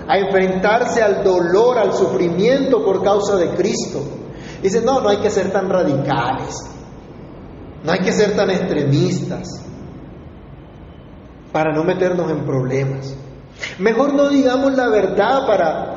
a 0.07 0.19
enfrentarse 0.19 1.01
al 1.01 1.23
dolor, 1.23 1.79
al 1.79 1.93
sufrimiento 1.93 2.83
por 2.85 3.03
causa 3.03 3.37
de 3.37 3.49
Cristo. 3.55 4.01
Dicen, 4.61 4.85
no, 4.85 5.01
no 5.01 5.09
hay 5.09 5.17
que 5.17 5.31
ser 5.31 5.51
tan 5.51 5.67
radicales, 5.67 6.76
no 7.83 7.91
hay 7.91 7.99
que 7.99 8.11
ser 8.11 8.35
tan 8.35 8.49
extremistas 8.49 9.47
para 11.51 11.73
no 11.73 11.83
meternos 11.83 12.29
en 12.31 12.45
problemas. 12.45 13.15
Mejor 13.79 14.13
no 14.13 14.29
digamos 14.29 14.75
la 14.75 14.89
verdad 14.89 15.47
para, 15.47 15.95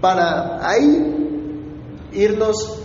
para 0.00 0.66
ahí 0.66 2.08
irnos 2.12 2.82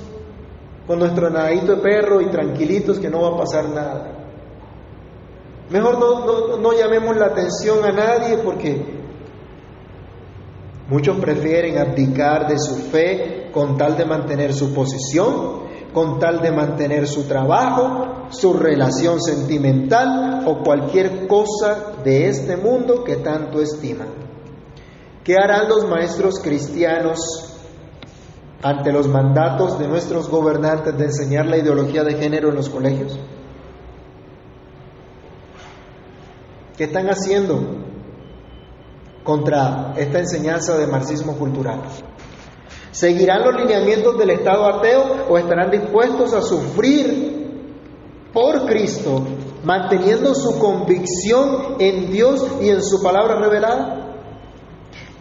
con 0.87 0.99
nuestro 0.99 1.29
nadadito 1.29 1.75
de 1.75 1.81
perro 1.81 2.21
y 2.21 2.27
tranquilitos 2.27 2.99
que 2.99 3.09
no 3.09 3.21
va 3.21 3.35
a 3.35 3.37
pasar 3.39 3.69
nada. 3.69 4.11
Mejor 5.69 5.99
no, 5.99 6.25
no, 6.25 6.57
no 6.57 6.73
llamemos 6.73 7.15
la 7.17 7.27
atención 7.27 7.83
a 7.83 7.91
nadie 7.91 8.37
porque 8.37 8.85
muchos 10.89 11.17
prefieren 11.17 11.77
abdicar 11.79 12.47
de 12.47 12.59
su 12.59 12.75
fe 12.75 13.49
con 13.51 13.77
tal 13.77 13.97
de 13.97 14.05
mantener 14.05 14.53
su 14.53 14.73
posición 14.73 15.64
con 15.95 16.19
tal 16.19 16.41
de 16.41 16.51
mantener 16.51 17.07
su 17.07 17.23
trabajo, 17.23 18.27
su 18.29 18.51
relación 18.51 19.21
sentimental 19.21 20.43
o 20.45 20.61
cualquier 20.61 21.25
cosa 21.25 21.93
de 22.03 22.27
este 22.27 22.57
mundo 22.57 23.05
que 23.05 23.15
tanto 23.15 23.61
estiman. 23.61 24.09
¿Qué 25.23 25.35
harán 25.37 25.69
los 25.69 25.87
maestros 25.87 26.41
cristianos 26.43 27.19
ante 28.61 28.91
los 28.91 29.07
mandatos 29.07 29.79
de 29.79 29.87
nuestros 29.87 30.29
gobernantes 30.29 30.97
de 30.97 31.05
enseñar 31.05 31.45
la 31.45 31.57
ideología 31.57 32.03
de 32.03 32.15
género 32.15 32.49
en 32.49 32.55
los 32.55 32.67
colegios? 32.67 33.17
¿Qué 36.75 36.83
están 36.83 37.07
haciendo 37.07 37.57
contra 39.23 39.93
esta 39.95 40.19
enseñanza 40.19 40.77
de 40.77 40.87
marxismo 40.87 41.37
cultural? 41.37 41.79
¿Seguirán 42.95 43.43
los 43.43 43.55
lineamientos 43.55 44.17
del 44.17 44.29
Estado 44.29 44.65
ateo 44.67 45.25
o 45.29 45.37
estarán 45.37 45.69
dispuestos 45.69 46.33
a 46.33 46.41
sufrir 46.41 48.29
por 48.31 48.65
Cristo, 48.67 49.21
manteniendo 49.65 50.33
su 50.33 50.57
convicción 50.57 51.75
en 51.79 52.09
Dios 52.09 52.47
y 52.61 52.69
en 52.69 52.81
su 52.81 53.03
palabra 53.03 53.35
revelada? 53.35 54.15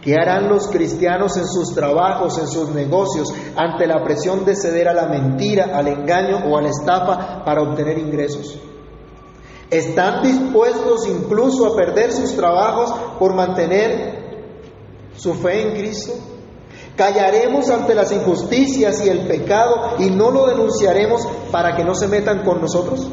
¿Qué 0.01 0.13
harán 0.13 0.47
los 0.47 0.69
cristianos 0.69 1.35
en 1.35 1.45
sus 1.45 1.75
trabajos, 1.75 2.37
en 2.37 2.47
sus 2.47 2.69
negocios, 2.69 3.33
ante 3.57 3.87
la 3.87 4.01
presión 4.05 4.45
de 4.45 4.55
ceder 4.55 4.87
a 4.87 4.93
la 4.93 5.07
mentira, 5.07 5.77
al 5.77 5.89
engaño 5.89 6.45
o 6.49 6.57
a 6.57 6.61
la 6.61 6.69
estafa 6.69 7.43
para 7.43 7.61
obtener 7.61 7.97
ingresos? 7.97 8.57
¿Están 9.69 10.23
dispuestos 10.23 11.09
incluso 11.09 11.65
a 11.65 11.75
perder 11.75 12.13
sus 12.13 12.37
trabajos 12.37 12.93
por 13.19 13.35
mantener 13.35 14.63
su 15.17 15.33
fe 15.33 15.61
en 15.61 15.77
Cristo? 15.77 16.34
Callaremos 16.95 17.69
ante 17.69 17.93
las 17.93 18.11
injusticias 18.11 19.05
y 19.05 19.09
el 19.09 19.27
pecado 19.27 19.95
y 19.99 20.09
no 20.09 20.31
lo 20.31 20.47
denunciaremos 20.47 21.27
para 21.51 21.75
que 21.75 21.83
no 21.83 21.93
se 21.93 22.07
metan 22.07 22.43
con 22.43 22.61
nosotros. 22.61 23.09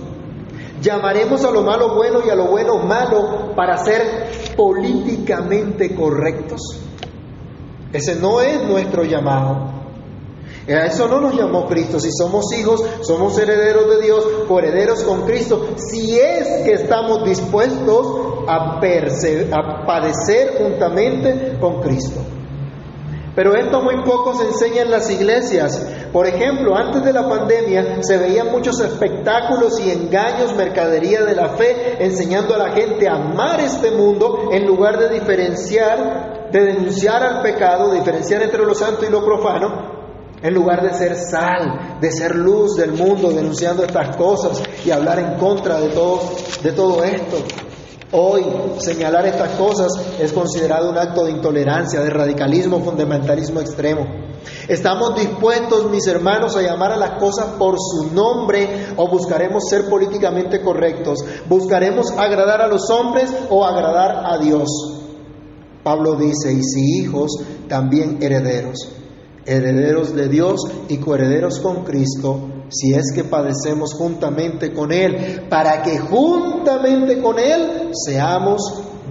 Llamaremos 0.80 1.44
a 1.44 1.50
lo 1.50 1.62
malo 1.62 1.94
bueno 1.94 2.20
y 2.24 2.30
a 2.30 2.34
lo 2.34 2.46
bueno 2.46 2.78
malo 2.78 3.54
para 3.56 3.76
ser 3.78 4.54
políticamente 4.56 5.94
correctos. 5.94 6.60
Ese 7.92 8.16
no 8.16 8.40
es 8.40 8.62
nuestro 8.64 9.04
llamado. 9.04 9.82
A 10.68 10.86
eso 10.86 11.08
no 11.08 11.20
nos 11.20 11.34
llamó 11.34 11.66
Cristo. 11.66 11.98
Si 11.98 12.10
somos 12.12 12.52
hijos, 12.52 12.84
somos 13.02 13.36
herederos 13.36 13.88
de 13.90 14.02
Dios, 14.02 14.24
herederos 14.48 15.02
con 15.02 15.22
Cristo. 15.22 15.74
Si 15.76 16.18
es 16.18 16.62
que 16.64 16.74
estamos 16.74 17.24
dispuestos 17.24 18.44
a, 18.46 18.78
a 18.78 19.86
padecer 19.86 20.54
juntamente 20.58 21.58
con 21.60 21.80
Cristo. 21.80 22.20
Pero 23.34 23.54
esto 23.54 23.80
muy 23.80 23.96
poco 24.04 24.34
se 24.34 24.46
enseña 24.46 24.82
en 24.82 24.90
las 24.90 25.10
iglesias. 25.10 25.86
Por 26.12 26.26
ejemplo, 26.26 26.76
antes 26.76 27.02
de 27.02 27.12
la 27.12 27.26
pandemia 27.26 28.02
se 28.02 28.18
veían 28.18 28.50
muchos 28.50 28.78
espectáculos 28.80 29.80
y 29.80 29.90
engaños, 29.90 30.54
mercadería 30.54 31.22
de 31.22 31.34
la 31.34 31.50
fe, 31.50 32.04
enseñando 32.04 32.54
a 32.54 32.58
la 32.58 32.72
gente 32.72 33.08
a 33.08 33.14
amar 33.14 33.60
este 33.60 33.90
mundo 33.90 34.50
en 34.52 34.66
lugar 34.66 34.98
de 34.98 35.08
diferenciar, 35.08 36.50
de 36.52 36.60
denunciar 36.60 37.22
al 37.22 37.42
pecado, 37.42 37.90
diferenciar 37.92 38.42
entre 38.42 38.66
lo 38.66 38.74
santo 38.74 39.06
y 39.06 39.10
lo 39.10 39.24
profano, 39.24 40.02
en 40.42 40.52
lugar 40.52 40.82
de 40.82 40.92
ser 40.92 41.16
sal, 41.16 41.98
de 42.00 42.10
ser 42.10 42.34
luz 42.34 42.74
del 42.74 42.92
mundo, 42.92 43.30
denunciando 43.30 43.84
estas 43.84 44.14
cosas 44.16 44.62
y 44.84 44.90
hablar 44.90 45.18
en 45.20 45.38
contra 45.38 45.80
de 45.80 45.88
todo, 45.88 46.20
de 46.62 46.72
todo 46.72 47.02
esto. 47.04 47.38
Hoy 48.14 48.44
señalar 48.78 49.24
estas 49.26 49.56
cosas 49.56 49.90
es 50.20 50.34
considerado 50.34 50.90
un 50.90 50.98
acto 50.98 51.24
de 51.24 51.30
intolerancia, 51.30 52.00
de 52.00 52.10
radicalismo, 52.10 52.80
fundamentalismo 52.80 53.60
extremo. 53.60 54.06
¿Estamos 54.68 55.16
dispuestos, 55.16 55.90
mis 55.90 56.06
hermanos, 56.06 56.54
a 56.54 56.60
llamar 56.60 56.92
a 56.92 56.98
las 56.98 57.18
cosas 57.18 57.54
por 57.58 57.76
su 57.78 58.12
nombre 58.12 58.88
o 58.98 59.08
buscaremos 59.08 59.64
ser 59.66 59.88
políticamente 59.88 60.60
correctos? 60.60 61.20
¿Buscaremos 61.48 62.10
agradar 62.10 62.60
a 62.60 62.66
los 62.66 62.90
hombres 62.90 63.32
o 63.48 63.64
agradar 63.64 64.24
a 64.26 64.36
Dios? 64.36 64.68
Pablo 65.82 66.14
dice, 66.16 66.52
y 66.52 66.62
si 66.62 66.98
hijos, 67.00 67.30
también 67.66 68.18
herederos, 68.20 68.90
herederos 69.46 70.14
de 70.14 70.28
Dios 70.28 70.60
y 70.88 70.98
coherederos 70.98 71.60
con 71.60 71.82
Cristo, 71.84 72.40
si 72.72 72.94
es 72.94 73.12
que 73.14 73.24
padecemos 73.24 73.94
juntamente 73.94 74.72
con 74.72 74.92
Él, 74.92 75.46
para 75.48 75.82
que 75.82 75.98
juntamente 75.98 77.20
con 77.20 77.38
Él 77.38 77.90
seamos 77.92 78.62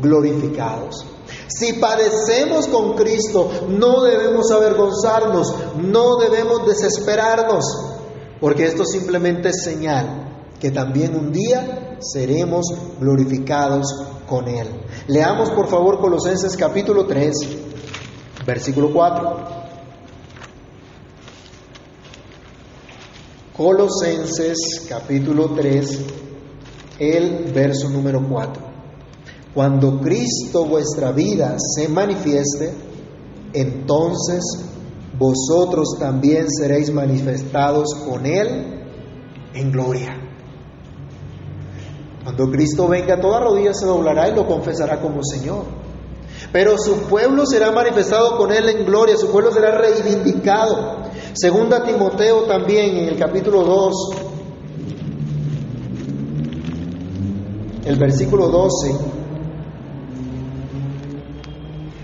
glorificados. 0.01 1.05
Si 1.47 1.73
padecemos 1.73 2.67
con 2.67 2.93
Cristo, 2.93 3.49
no 3.69 4.03
debemos 4.03 4.51
avergonzarnos, 4.51 5.53
no 5.77 6.17
debemos 6.17 6.65
desesperarnos, 6.65 7.65
porque 8.39 8.65
esto 8.65 8.83
simplemente 8.83 9.49
es 9.49 9.63
señal 9.63 10.47
que 10.59 10.71
también 10.71 11.15
un 11.15 11.31
día 11.31 11.97
seremos 11.99 12.65
glorificados 12.99 13.87
con 14.27 14.47
Él. 14.47 14.67
Leamos 15.07 15.51
por 15.51 15.67
favor 15.67 15.99
Colosenses 15.99 16.55
capítulo 16.57 17.05
3, 17.05 17.33
versículo 18.45 18.91
4. 18.91 19.60
Colosenses 23.61 24.87
capítulo 24.89 25.51
3, 25.51 25.99
el 26.97 27.51
verso 27.53 27.89
número 27.89 28.19
4. 28.27 28.63
Cuando 29.53 29.99
Cristo 29.99 30.65
vuestra 30.65 31.11
vida 31.11 31.57
se 31.59 31.87
manifieste, 31.87 32.73
entonces 33.53 34.41
vosotros 35.15 35.95
también 35.99 36.49
seréis 36.49 36.91
manifestados 36.91 37.93
con 38.09 38.25
Él 38.25 38.81
en 39.53 39.71
gloria. 39.71 40.19
Cuando 42.23 42.49
Cristo 42.49 42.87
venga, 42.87 43.21
toda 43.21 43.41
rodilla 43.41 43.75
se 43.75 43.85
doblará 43.85 44.27
y 44.29 44.35
lo 44.35 44.47
confesará 44.47 44.99
como 44.99 45.23
Señor. 45.23 45.65
Pero 46.51 46.79
su 46.79 46.95
pueblo 47.03 47.45
será 47.45 47.71
manifestado 47.71 48.39
con 48.39 48.51
Él 48.51 48.67
en 48.69 48.85
gloria, 48.87 49.15
su 49.17 49.31
pueblo 49.31 49.51
será 49.51 49.77
reivindicado. 49.77 51.00
Segunda 51.33 51.83
Timoteo 51.83 52.43
también 52.43 52.97
en 52.97 53.07
el 53.07 53.17
capítulo 53.17 53.63
2, 53.63 53.93
el 57.85 57.95
versículo 57.97 58.49
12, 58.49 58.95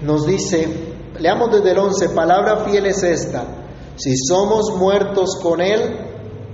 nos 0.03 0.25
dice, 0.25 0.67
leamos 1.19 1.51
desde 1.51 1.71
el 1.71 1.77
11, 1.77 2.09
palabra 2.09 2.63
fiel 2.65 2.85
es 2.85 3.03
esta, 3.03 3.45
si 3.97 4.15
somos 4.15 4.73
muertos 4.77 5.37
con 5.41 5.59
Él, 5.59 5.81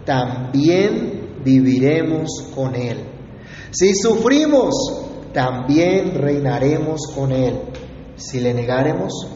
también 0.04 1.42
viviremos 1.44 2.30
con 2.56 2.74
Él. 2.74 3.06
Si 3.70 3.94
sufrimos, 3.94 4.74
también 5.32 6.16
reinaremos 6.16 7.02
con 7.14 7.32
Él. 7.32 7.60
Si 8.16 8.40
le 8.40 8.54
negaremos, 8.54 9.28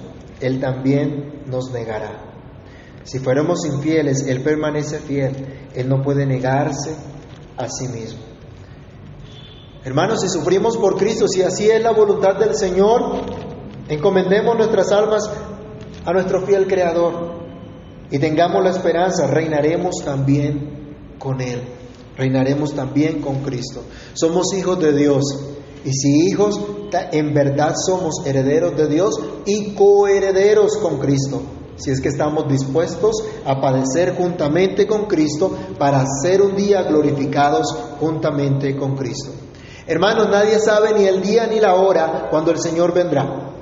Él 0.42 0.60
también 0.60 1.44
nos 1.48 1.72
negará. 1.72 2.27
Si 3.08 3.20
fuéramos 3.20 3.66
infieles, 3.66 4.28
Él 4.28 4.42
permanece 4.42 5.00
fiel. 5.00 5.34
Él 5.74 5.88
no 5.88 6.04
puede 6.04 6.26
negarse 6.26 6.94
a 7.56 7.70
sí 7.70 7.88
mismo. 7.88 8.20
Hermanos, 9.86 10.20
si 10.20 10.28
sufrimos 10.28 10.76
por 10.76 10.98
Cristo, 10.98 11.26
si 11.30 11.42
así 11.42 11.70
es 11.70 11.82
la 11.82 11.92
voluntad 11.92 12.36
del 12.36 12.54
Señor, 12.54 13.22
encomendemos 13.88 14.58
nuestras 14.58 14.92
almas 14.92 15.24
a 16.04 16.12
nuestro 16.12 16.46
fiel 16.46 16.68
Creador 16.68 17.46
y 18.12 18.20
tengamos 18.20 18.62
la 18.62 18.72
esperanza, 18.72 19.26
reinaremos 19.28 20.04
también 20.04 21.16
con 21.18 21.40
Él, 21.40 21.62
reinaremos 22.18 22.76
también 22.76 23.22
con 23.22 23.42
Cristo. 23.42 23.84
Somos 24.16 24.54
hijos 24.54 24.82
de 24.82 24.92
Dios 24.92 25.24
y 25.86 25.94
si 25.94 26.28
hijos, 26.28 26.60
en 27.14 27.34
verdad 27.34 27.74
somos 27.78 28.16
herederos 28.26 28.76
de 28.76 28.88
Dios 28.90 29.18
y 29.46 29.74
coherederos 29.76 30.76
con 30.76 31.00
Cristo. 31.00 31.42
Si 31.78 31.92
es 31.92 32.02
que 32.02 32.10
estamos 32.10 32.48
dispuestos 32.48 33.24
a 33.46 33.62
padecer 33.62 34.16
juntamente 34.16 34.86
con 34.88 35.06
Cristo 35.06 35.56
para 35.78 36.06
ser 36.22 36.42
un 36.42 36.56
día 36.56 36.84
glorificados 36.84 37.68
juntamente 38.00 38.76
con 38.76 38.96
Cristo. 38.96 39.32
Hermanos, 39.86 40.28
nadie 40.30 40.60
sabe 40.60 40.94
ni 40.98 41.06
el 41.06 41.22
día 41.22 41.48
ni 41.48 41.60
la 41.60 41.76
hora 41.76 42.28
cuando 42.30 42.52
el 42.52 42.60
Señor 42.60 42.94
vendrá, 42.94 43.54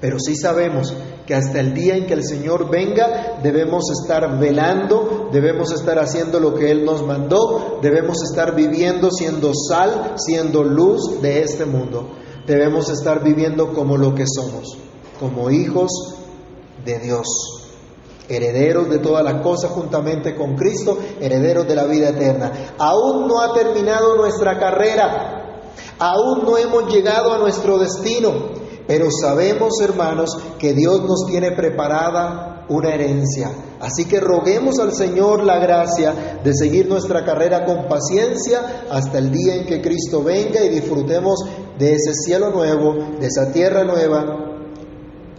pero 0.00 0.18
sí 0.18 0.34
sabemos 0.34 0.94
que 1.26 1.34
hasta 1.34 1.60
el 1.60 1.74
día 1.74 1.96
en 1.96 2.06
que 2.06 2.14
el 2.14 2.24
Señor 2.24 2.70
venga 2.70 3.40
debemos 3.42 3.84
estar 3.90 4.38
velando, 4.38 5.28
debemos 5.32 5.72
estar 5.72 5.98
haciendo 5.98 6.38
lo 6.40 6.54
que 6.54 6.70
Él 6.70 6.84
nos 6.84 7.04
mandó, 7.04 7.80
debemos 7.82 8.22
estar 8.22 8.54
viviendo 8.54 9.10
siendo 9.10 9.52
sal, 9.54 10.14
siendo 10.16 10.62
luz 10.62 11.20
de 11.20 11.42
este 11.42 11.66
mundo. 11.66 12.10
Debemos 12.46 12.88
estar 12.88 13.24
viviendo 13.24 13.72
como 13.74 13.96
lo 13.96 14.14
que 14.14 14.24
somos, 14.26 14.78
como 15.18 15.50
hijos 15.50 15.90
de 16.84 17.00
Dios, 17.00 17.26
herederos 18.28 18.88
de 18.88 18.98
todas 18.98 19.24
las 19.24 19.42
cosas 19.42 19.70
juntamente 19.70 20.34
con 20.34 20.56
Cristo, 20.56 20.98
herederos 21.20 21.66
de 21.66 21.74
la 21.74 21.84
vida 21.84 22.10
eterna. 22.10 22.74
Aún 22.78 23.26
no 23.28 23.40
ha 23.40 23.52
terminado 23.52 24.16
nuestra 24.16 24.58
carrera, 24.58 25.72
aún 25.98 26.44
no 26.44 26.56
hemos 26.58 26.92
llegado 26.92 27.32
a 27.32 27.38
nuestro 27.38 27.78
destino, 27.78 28.32
pero 28.86 29.08
sabemos, 29.10 29.80
hermanos, 29.80 30.36
que 30.58 30.72
Dios 30.72 31.02
nos 31.02 31.26
tiene 31.26 31.52
preparada 31.52 32.64
una 32.68 32.94
herencia. 32.94 33.50
Así 33.80 34.06
que 34.06 34.20
roguemos 34.20 34.78
al 34.78 34.92
Señor 34.92 35.44
la 35.44 35.58
gracia 35.58 36.40
de 36.42 36.54
seguir 36.54 36.88
nuestra 36.88 37.24
carrera 37.24 37.64
con 37.64 37.88
paciencia 37.88 38.86
hasta 38.90 39.18
el 39.18 39.30
día 39.30 39.56
en 39.56 39.66
que 39.66 39.82
Cristo 39.82 40.22
venga 40.22 40.64
y 40.64 40.70
disfrutemos 40.70 41.44
de 41.78 41.94
ese 41.94 42.14
cielo 42.14 42.50
nuevo, 42.50 42.94
de 43.20 43.26
esa 43.26 43.52
tierra 43.52 43.84
nueva, 43.84 44.55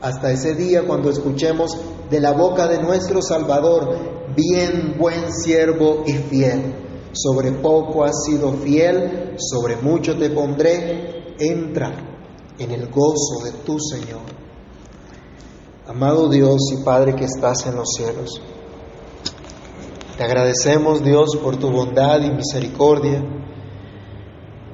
hasta 0.02 0.32
ese 0.32 0.56
día 0.56 0.84
cuando 0.86 1.10
escuchemos 1.10 1.78
de 2.10 2.20
la 2.20 2.32
boca 2.32 2.68
de 2.68 2.82
nuestro 2.82 3.22
Salvador, 3.22 4.34
bien 4.36 4.96
buen 4.98 5.34
siervo 5.34 6.04
y 6.06 6.14
fiel. 6.14 6.74
Sobre 7.14 7.52
poco 7.52 8.04
has 8.04 8.24
sido 8.26 8.54
fiel, 8.54 9.36
sobre 9.38 9.78
mucho 9.78 10.18
te 10.18 10.30
pondré, 10.30 11.36
entra 11.40 11.92
en 12.60 12.72
el 12.72 12.88
gozo 12.90 13.44
de 13.44 13.52
tu 13.66 13.80
Señor. 13.80 14.22
Amado 15.88 16.30
Dios 16.30 16.60
y 16.78 16.84
Padre 16.84 17.16
que 17.16 17.26
estás 17.26 17.66
en 17.66 17.76
los 17.76 17.88
cielos, 17.96 18.42
te 20.18 20.24
agradecemos 20.24 21.04
Dios 21.04 21.38
por 21.42 21.58
tu 21.58 21.70
bondad 21.72 22.20
y 22.22 22.32
misericordia, 22.32 23.24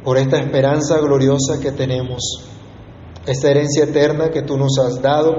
por 0.03 0.17
esta 0.17 0.37
esperanza 0.37 0.97
gloriosa 0.99 1.59
que 1.61 1.71
tenemos, 1.71 2.52
esta 3.25 3.49
herencia 3.49 3.85
eterna 3.85 4.29
que 4.29 4.41
tú 4.41 4.57
nos 4.57 4.77
has 4.79 5.01
dado, 5.01 5.33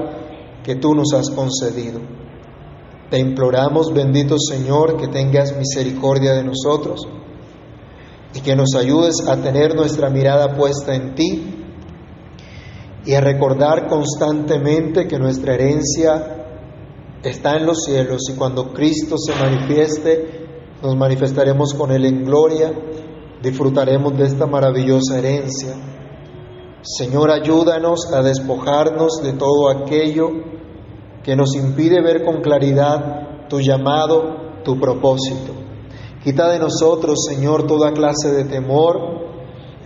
que 0.63 0.75
tú 0.75 0.93
nos 0.95 1.13
has 1.13 1.29
concedido. 1.29 1.99
Te 3.09 3.19
imploramos, 3.19 3.93
bendito 3.93 4.37
Señor, 4.39 4.97
que 4.97 5.07
tengas 5.07 5.55
misericordia 5.55 6.33
de 6.33 6.43
nosotros 6.43 7.01
y 8.33 8.41
que 8.41 8.55
nos 8.55 8.73
ayudes 8.75 9.15
a 9.27 9.37
tener 9.37 9.75
nuestra 9.75 10.09
mirada 10.09 10.55
puesta 10.55 10.95
en 10.95 11.13
ti 11.13 11.55
y 13.05 13.13
a 13.13 13.21
recordar 13.21 13.87
constantemente 13.87 15.07
que 15.07 15.19
nuestra 15.19 15.53
herencia 15.53 16.35
está 17.23 17.57
en 17.57 17.67
los 17.67 17.83
cielos 17.83 18.23
y 18.31 18.35
cuando 18.35 18.73
Cristo 18.73 19.17
se 19.17 19.35
manifieste, 19.35 20.47
nos 20.81 20.95
manifestaremos 20.97 21.73
con 21.75 21.91
Él 21.91 22.05
en 22.05 22.23
gloria, 22.23 22.73
disfrutaremos 23.41 24.17
de 24.17 24.25
esta 24.25 24.47
maravillosa 24.47 25.19
herencia. 25.19 25.94
Señor, 26.85 27.31
ayúdanos 27.31 28.13
a 28.13 28.21
despojarnos 28.21 29.19
de 29.23 29.33
todo 29.33 29.71
aquello 29.71 30.29
que 31.23 31.35
nos 31.35 31.55
impide 31.55 31.99
ver 31.99 32.23
con 32.23 32.41
claridad 32.41 33.47
tu 33.49 33.59
llamado, 33.59 34.61
tu 34.63 34.79
propósito. 34.79 35.51
Quita 36.23 36.47
de 36.47 36.59
nosotros, 36.59 37.25
Señor, 37.27 37.65
toda 37.65 37.91
clase 37.91 38.31
de 38.31 38.45
temor, 38.45 39.25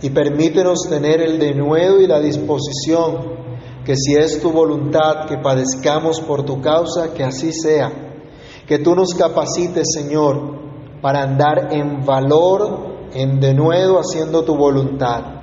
y 0.02 0.10
permítenos 0.10 0.80
tener 0.90 1.22
el 1.22 1.38
denuedo 1.38 2.02
y 2.02 2.06
la 2.06 2.20
disposición 2.20 3.40
que 3.82 3.96
si 3.96 4.14
es 4.16 4.42
tu 4.42 4.52
voluntad 4.52 5.24
que 5.26 5.38
padezcamos 5.38 6.20
por 6.20 6.44
tu 6.44 6.60
causa, 6.60 7.14
que 7.14 7.24
así 7.24 7.50
sea. 7.50 7.90
Que 8.66 8.78
tú 8.78 8.94
nos 8.94 9.14
capacites, 9.14 9.86
Señor, 9.94 11.00
para 11.00 11.22
andar 11.22 11.72
en 11.72 12.04
valor, 12.04 13.08
en 13.14 13.40
denuedo, 13.40 13.98
haciendo 13.98 14.44
tu 14.44 14.54
voluntad, 14.54 15.39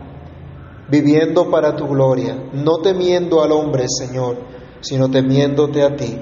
viviendo 0.90 1.50
para 1.50 1.76
tu 1.76 1.88
gloria, 1.88 2.50
no 2.54 2.78
temiendo 2.78 3.42
al 3.42 3.52
hombre, 3.52 3.86
Señor, 3.88 4.38
sino 4.82 5.10
temiéndote 5.10 5.84
a 5.84 5.96
ti, 5.96 6.18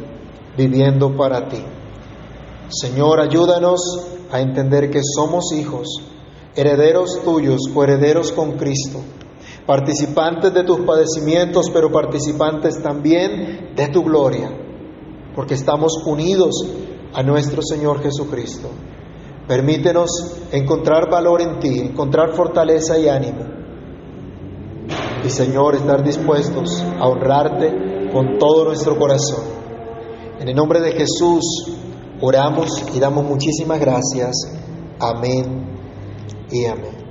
viviendo 0.57 1.15
para 1.15 1.47
ti. 1.47 1.63
Señor, 2.69 3.19
ayúdanos 3.19 3.79
a 4.31 4.41
entender 4.41 4.89
que 4.89 5.01
somos 5.03 5.53
hijos 5.53 5.87
herederos 6.55 7.21
tuyos, 7.23 7.61
herederos 7.75 8.31
con 8.31 8.53
Cristo, 8.53 8.99
participantes 9.65 10.53
de 10.53 10.63
tus 10.63 10.79
padecimientos, 10.81 11.69
pero 11.71 11.91
participantes 11.91 12.81
también 12.81 13.73
de 13.75 13.87
tu 13.89 14.03
gloria, 14.03 14.49
porque 15.35 15.55
estamos 15.55 16.01
unidos 16.05 16.65
a 17.13 17.21
nuestro 17.23 17.61
Señor 17.61 18.01
Jesucristo. 18.01 18.69
Permítenos 19.47 20.09
encontrar 20.51 21.09
valor 21.09 21.41
en 21.41 21.59
ti, 21.59 21.79
encontrar 21.79 22.33
fortaleza 22.33 22.97
y 22.97 23.09
ánimo. 23.09 23.64
Y 25.25 25.29
Señor, 25.31 25.75
estar 25.75 26.03
dispuestos 26.03 26.83
a 26.99 27.07
honrarte 27.07 28.09
con 28.13 28.37
todo 28.37 28.65
nuestro 28.65 28.95
corazón. 28.97 29.43
En 30.39 30.47
el 30.47 30.55
nombre 30.55 30.79
de 30.81 30.91
Jesús 30.91 31.71
oramos 32.21 32.83
y 32.93 32.99
damos 32.99 33.25
muchísimas 33.25 33.79
gracias. 33.79 34.35
Amén 34.99 35.65
y 36.51 36.65
amén. 36.65 37.04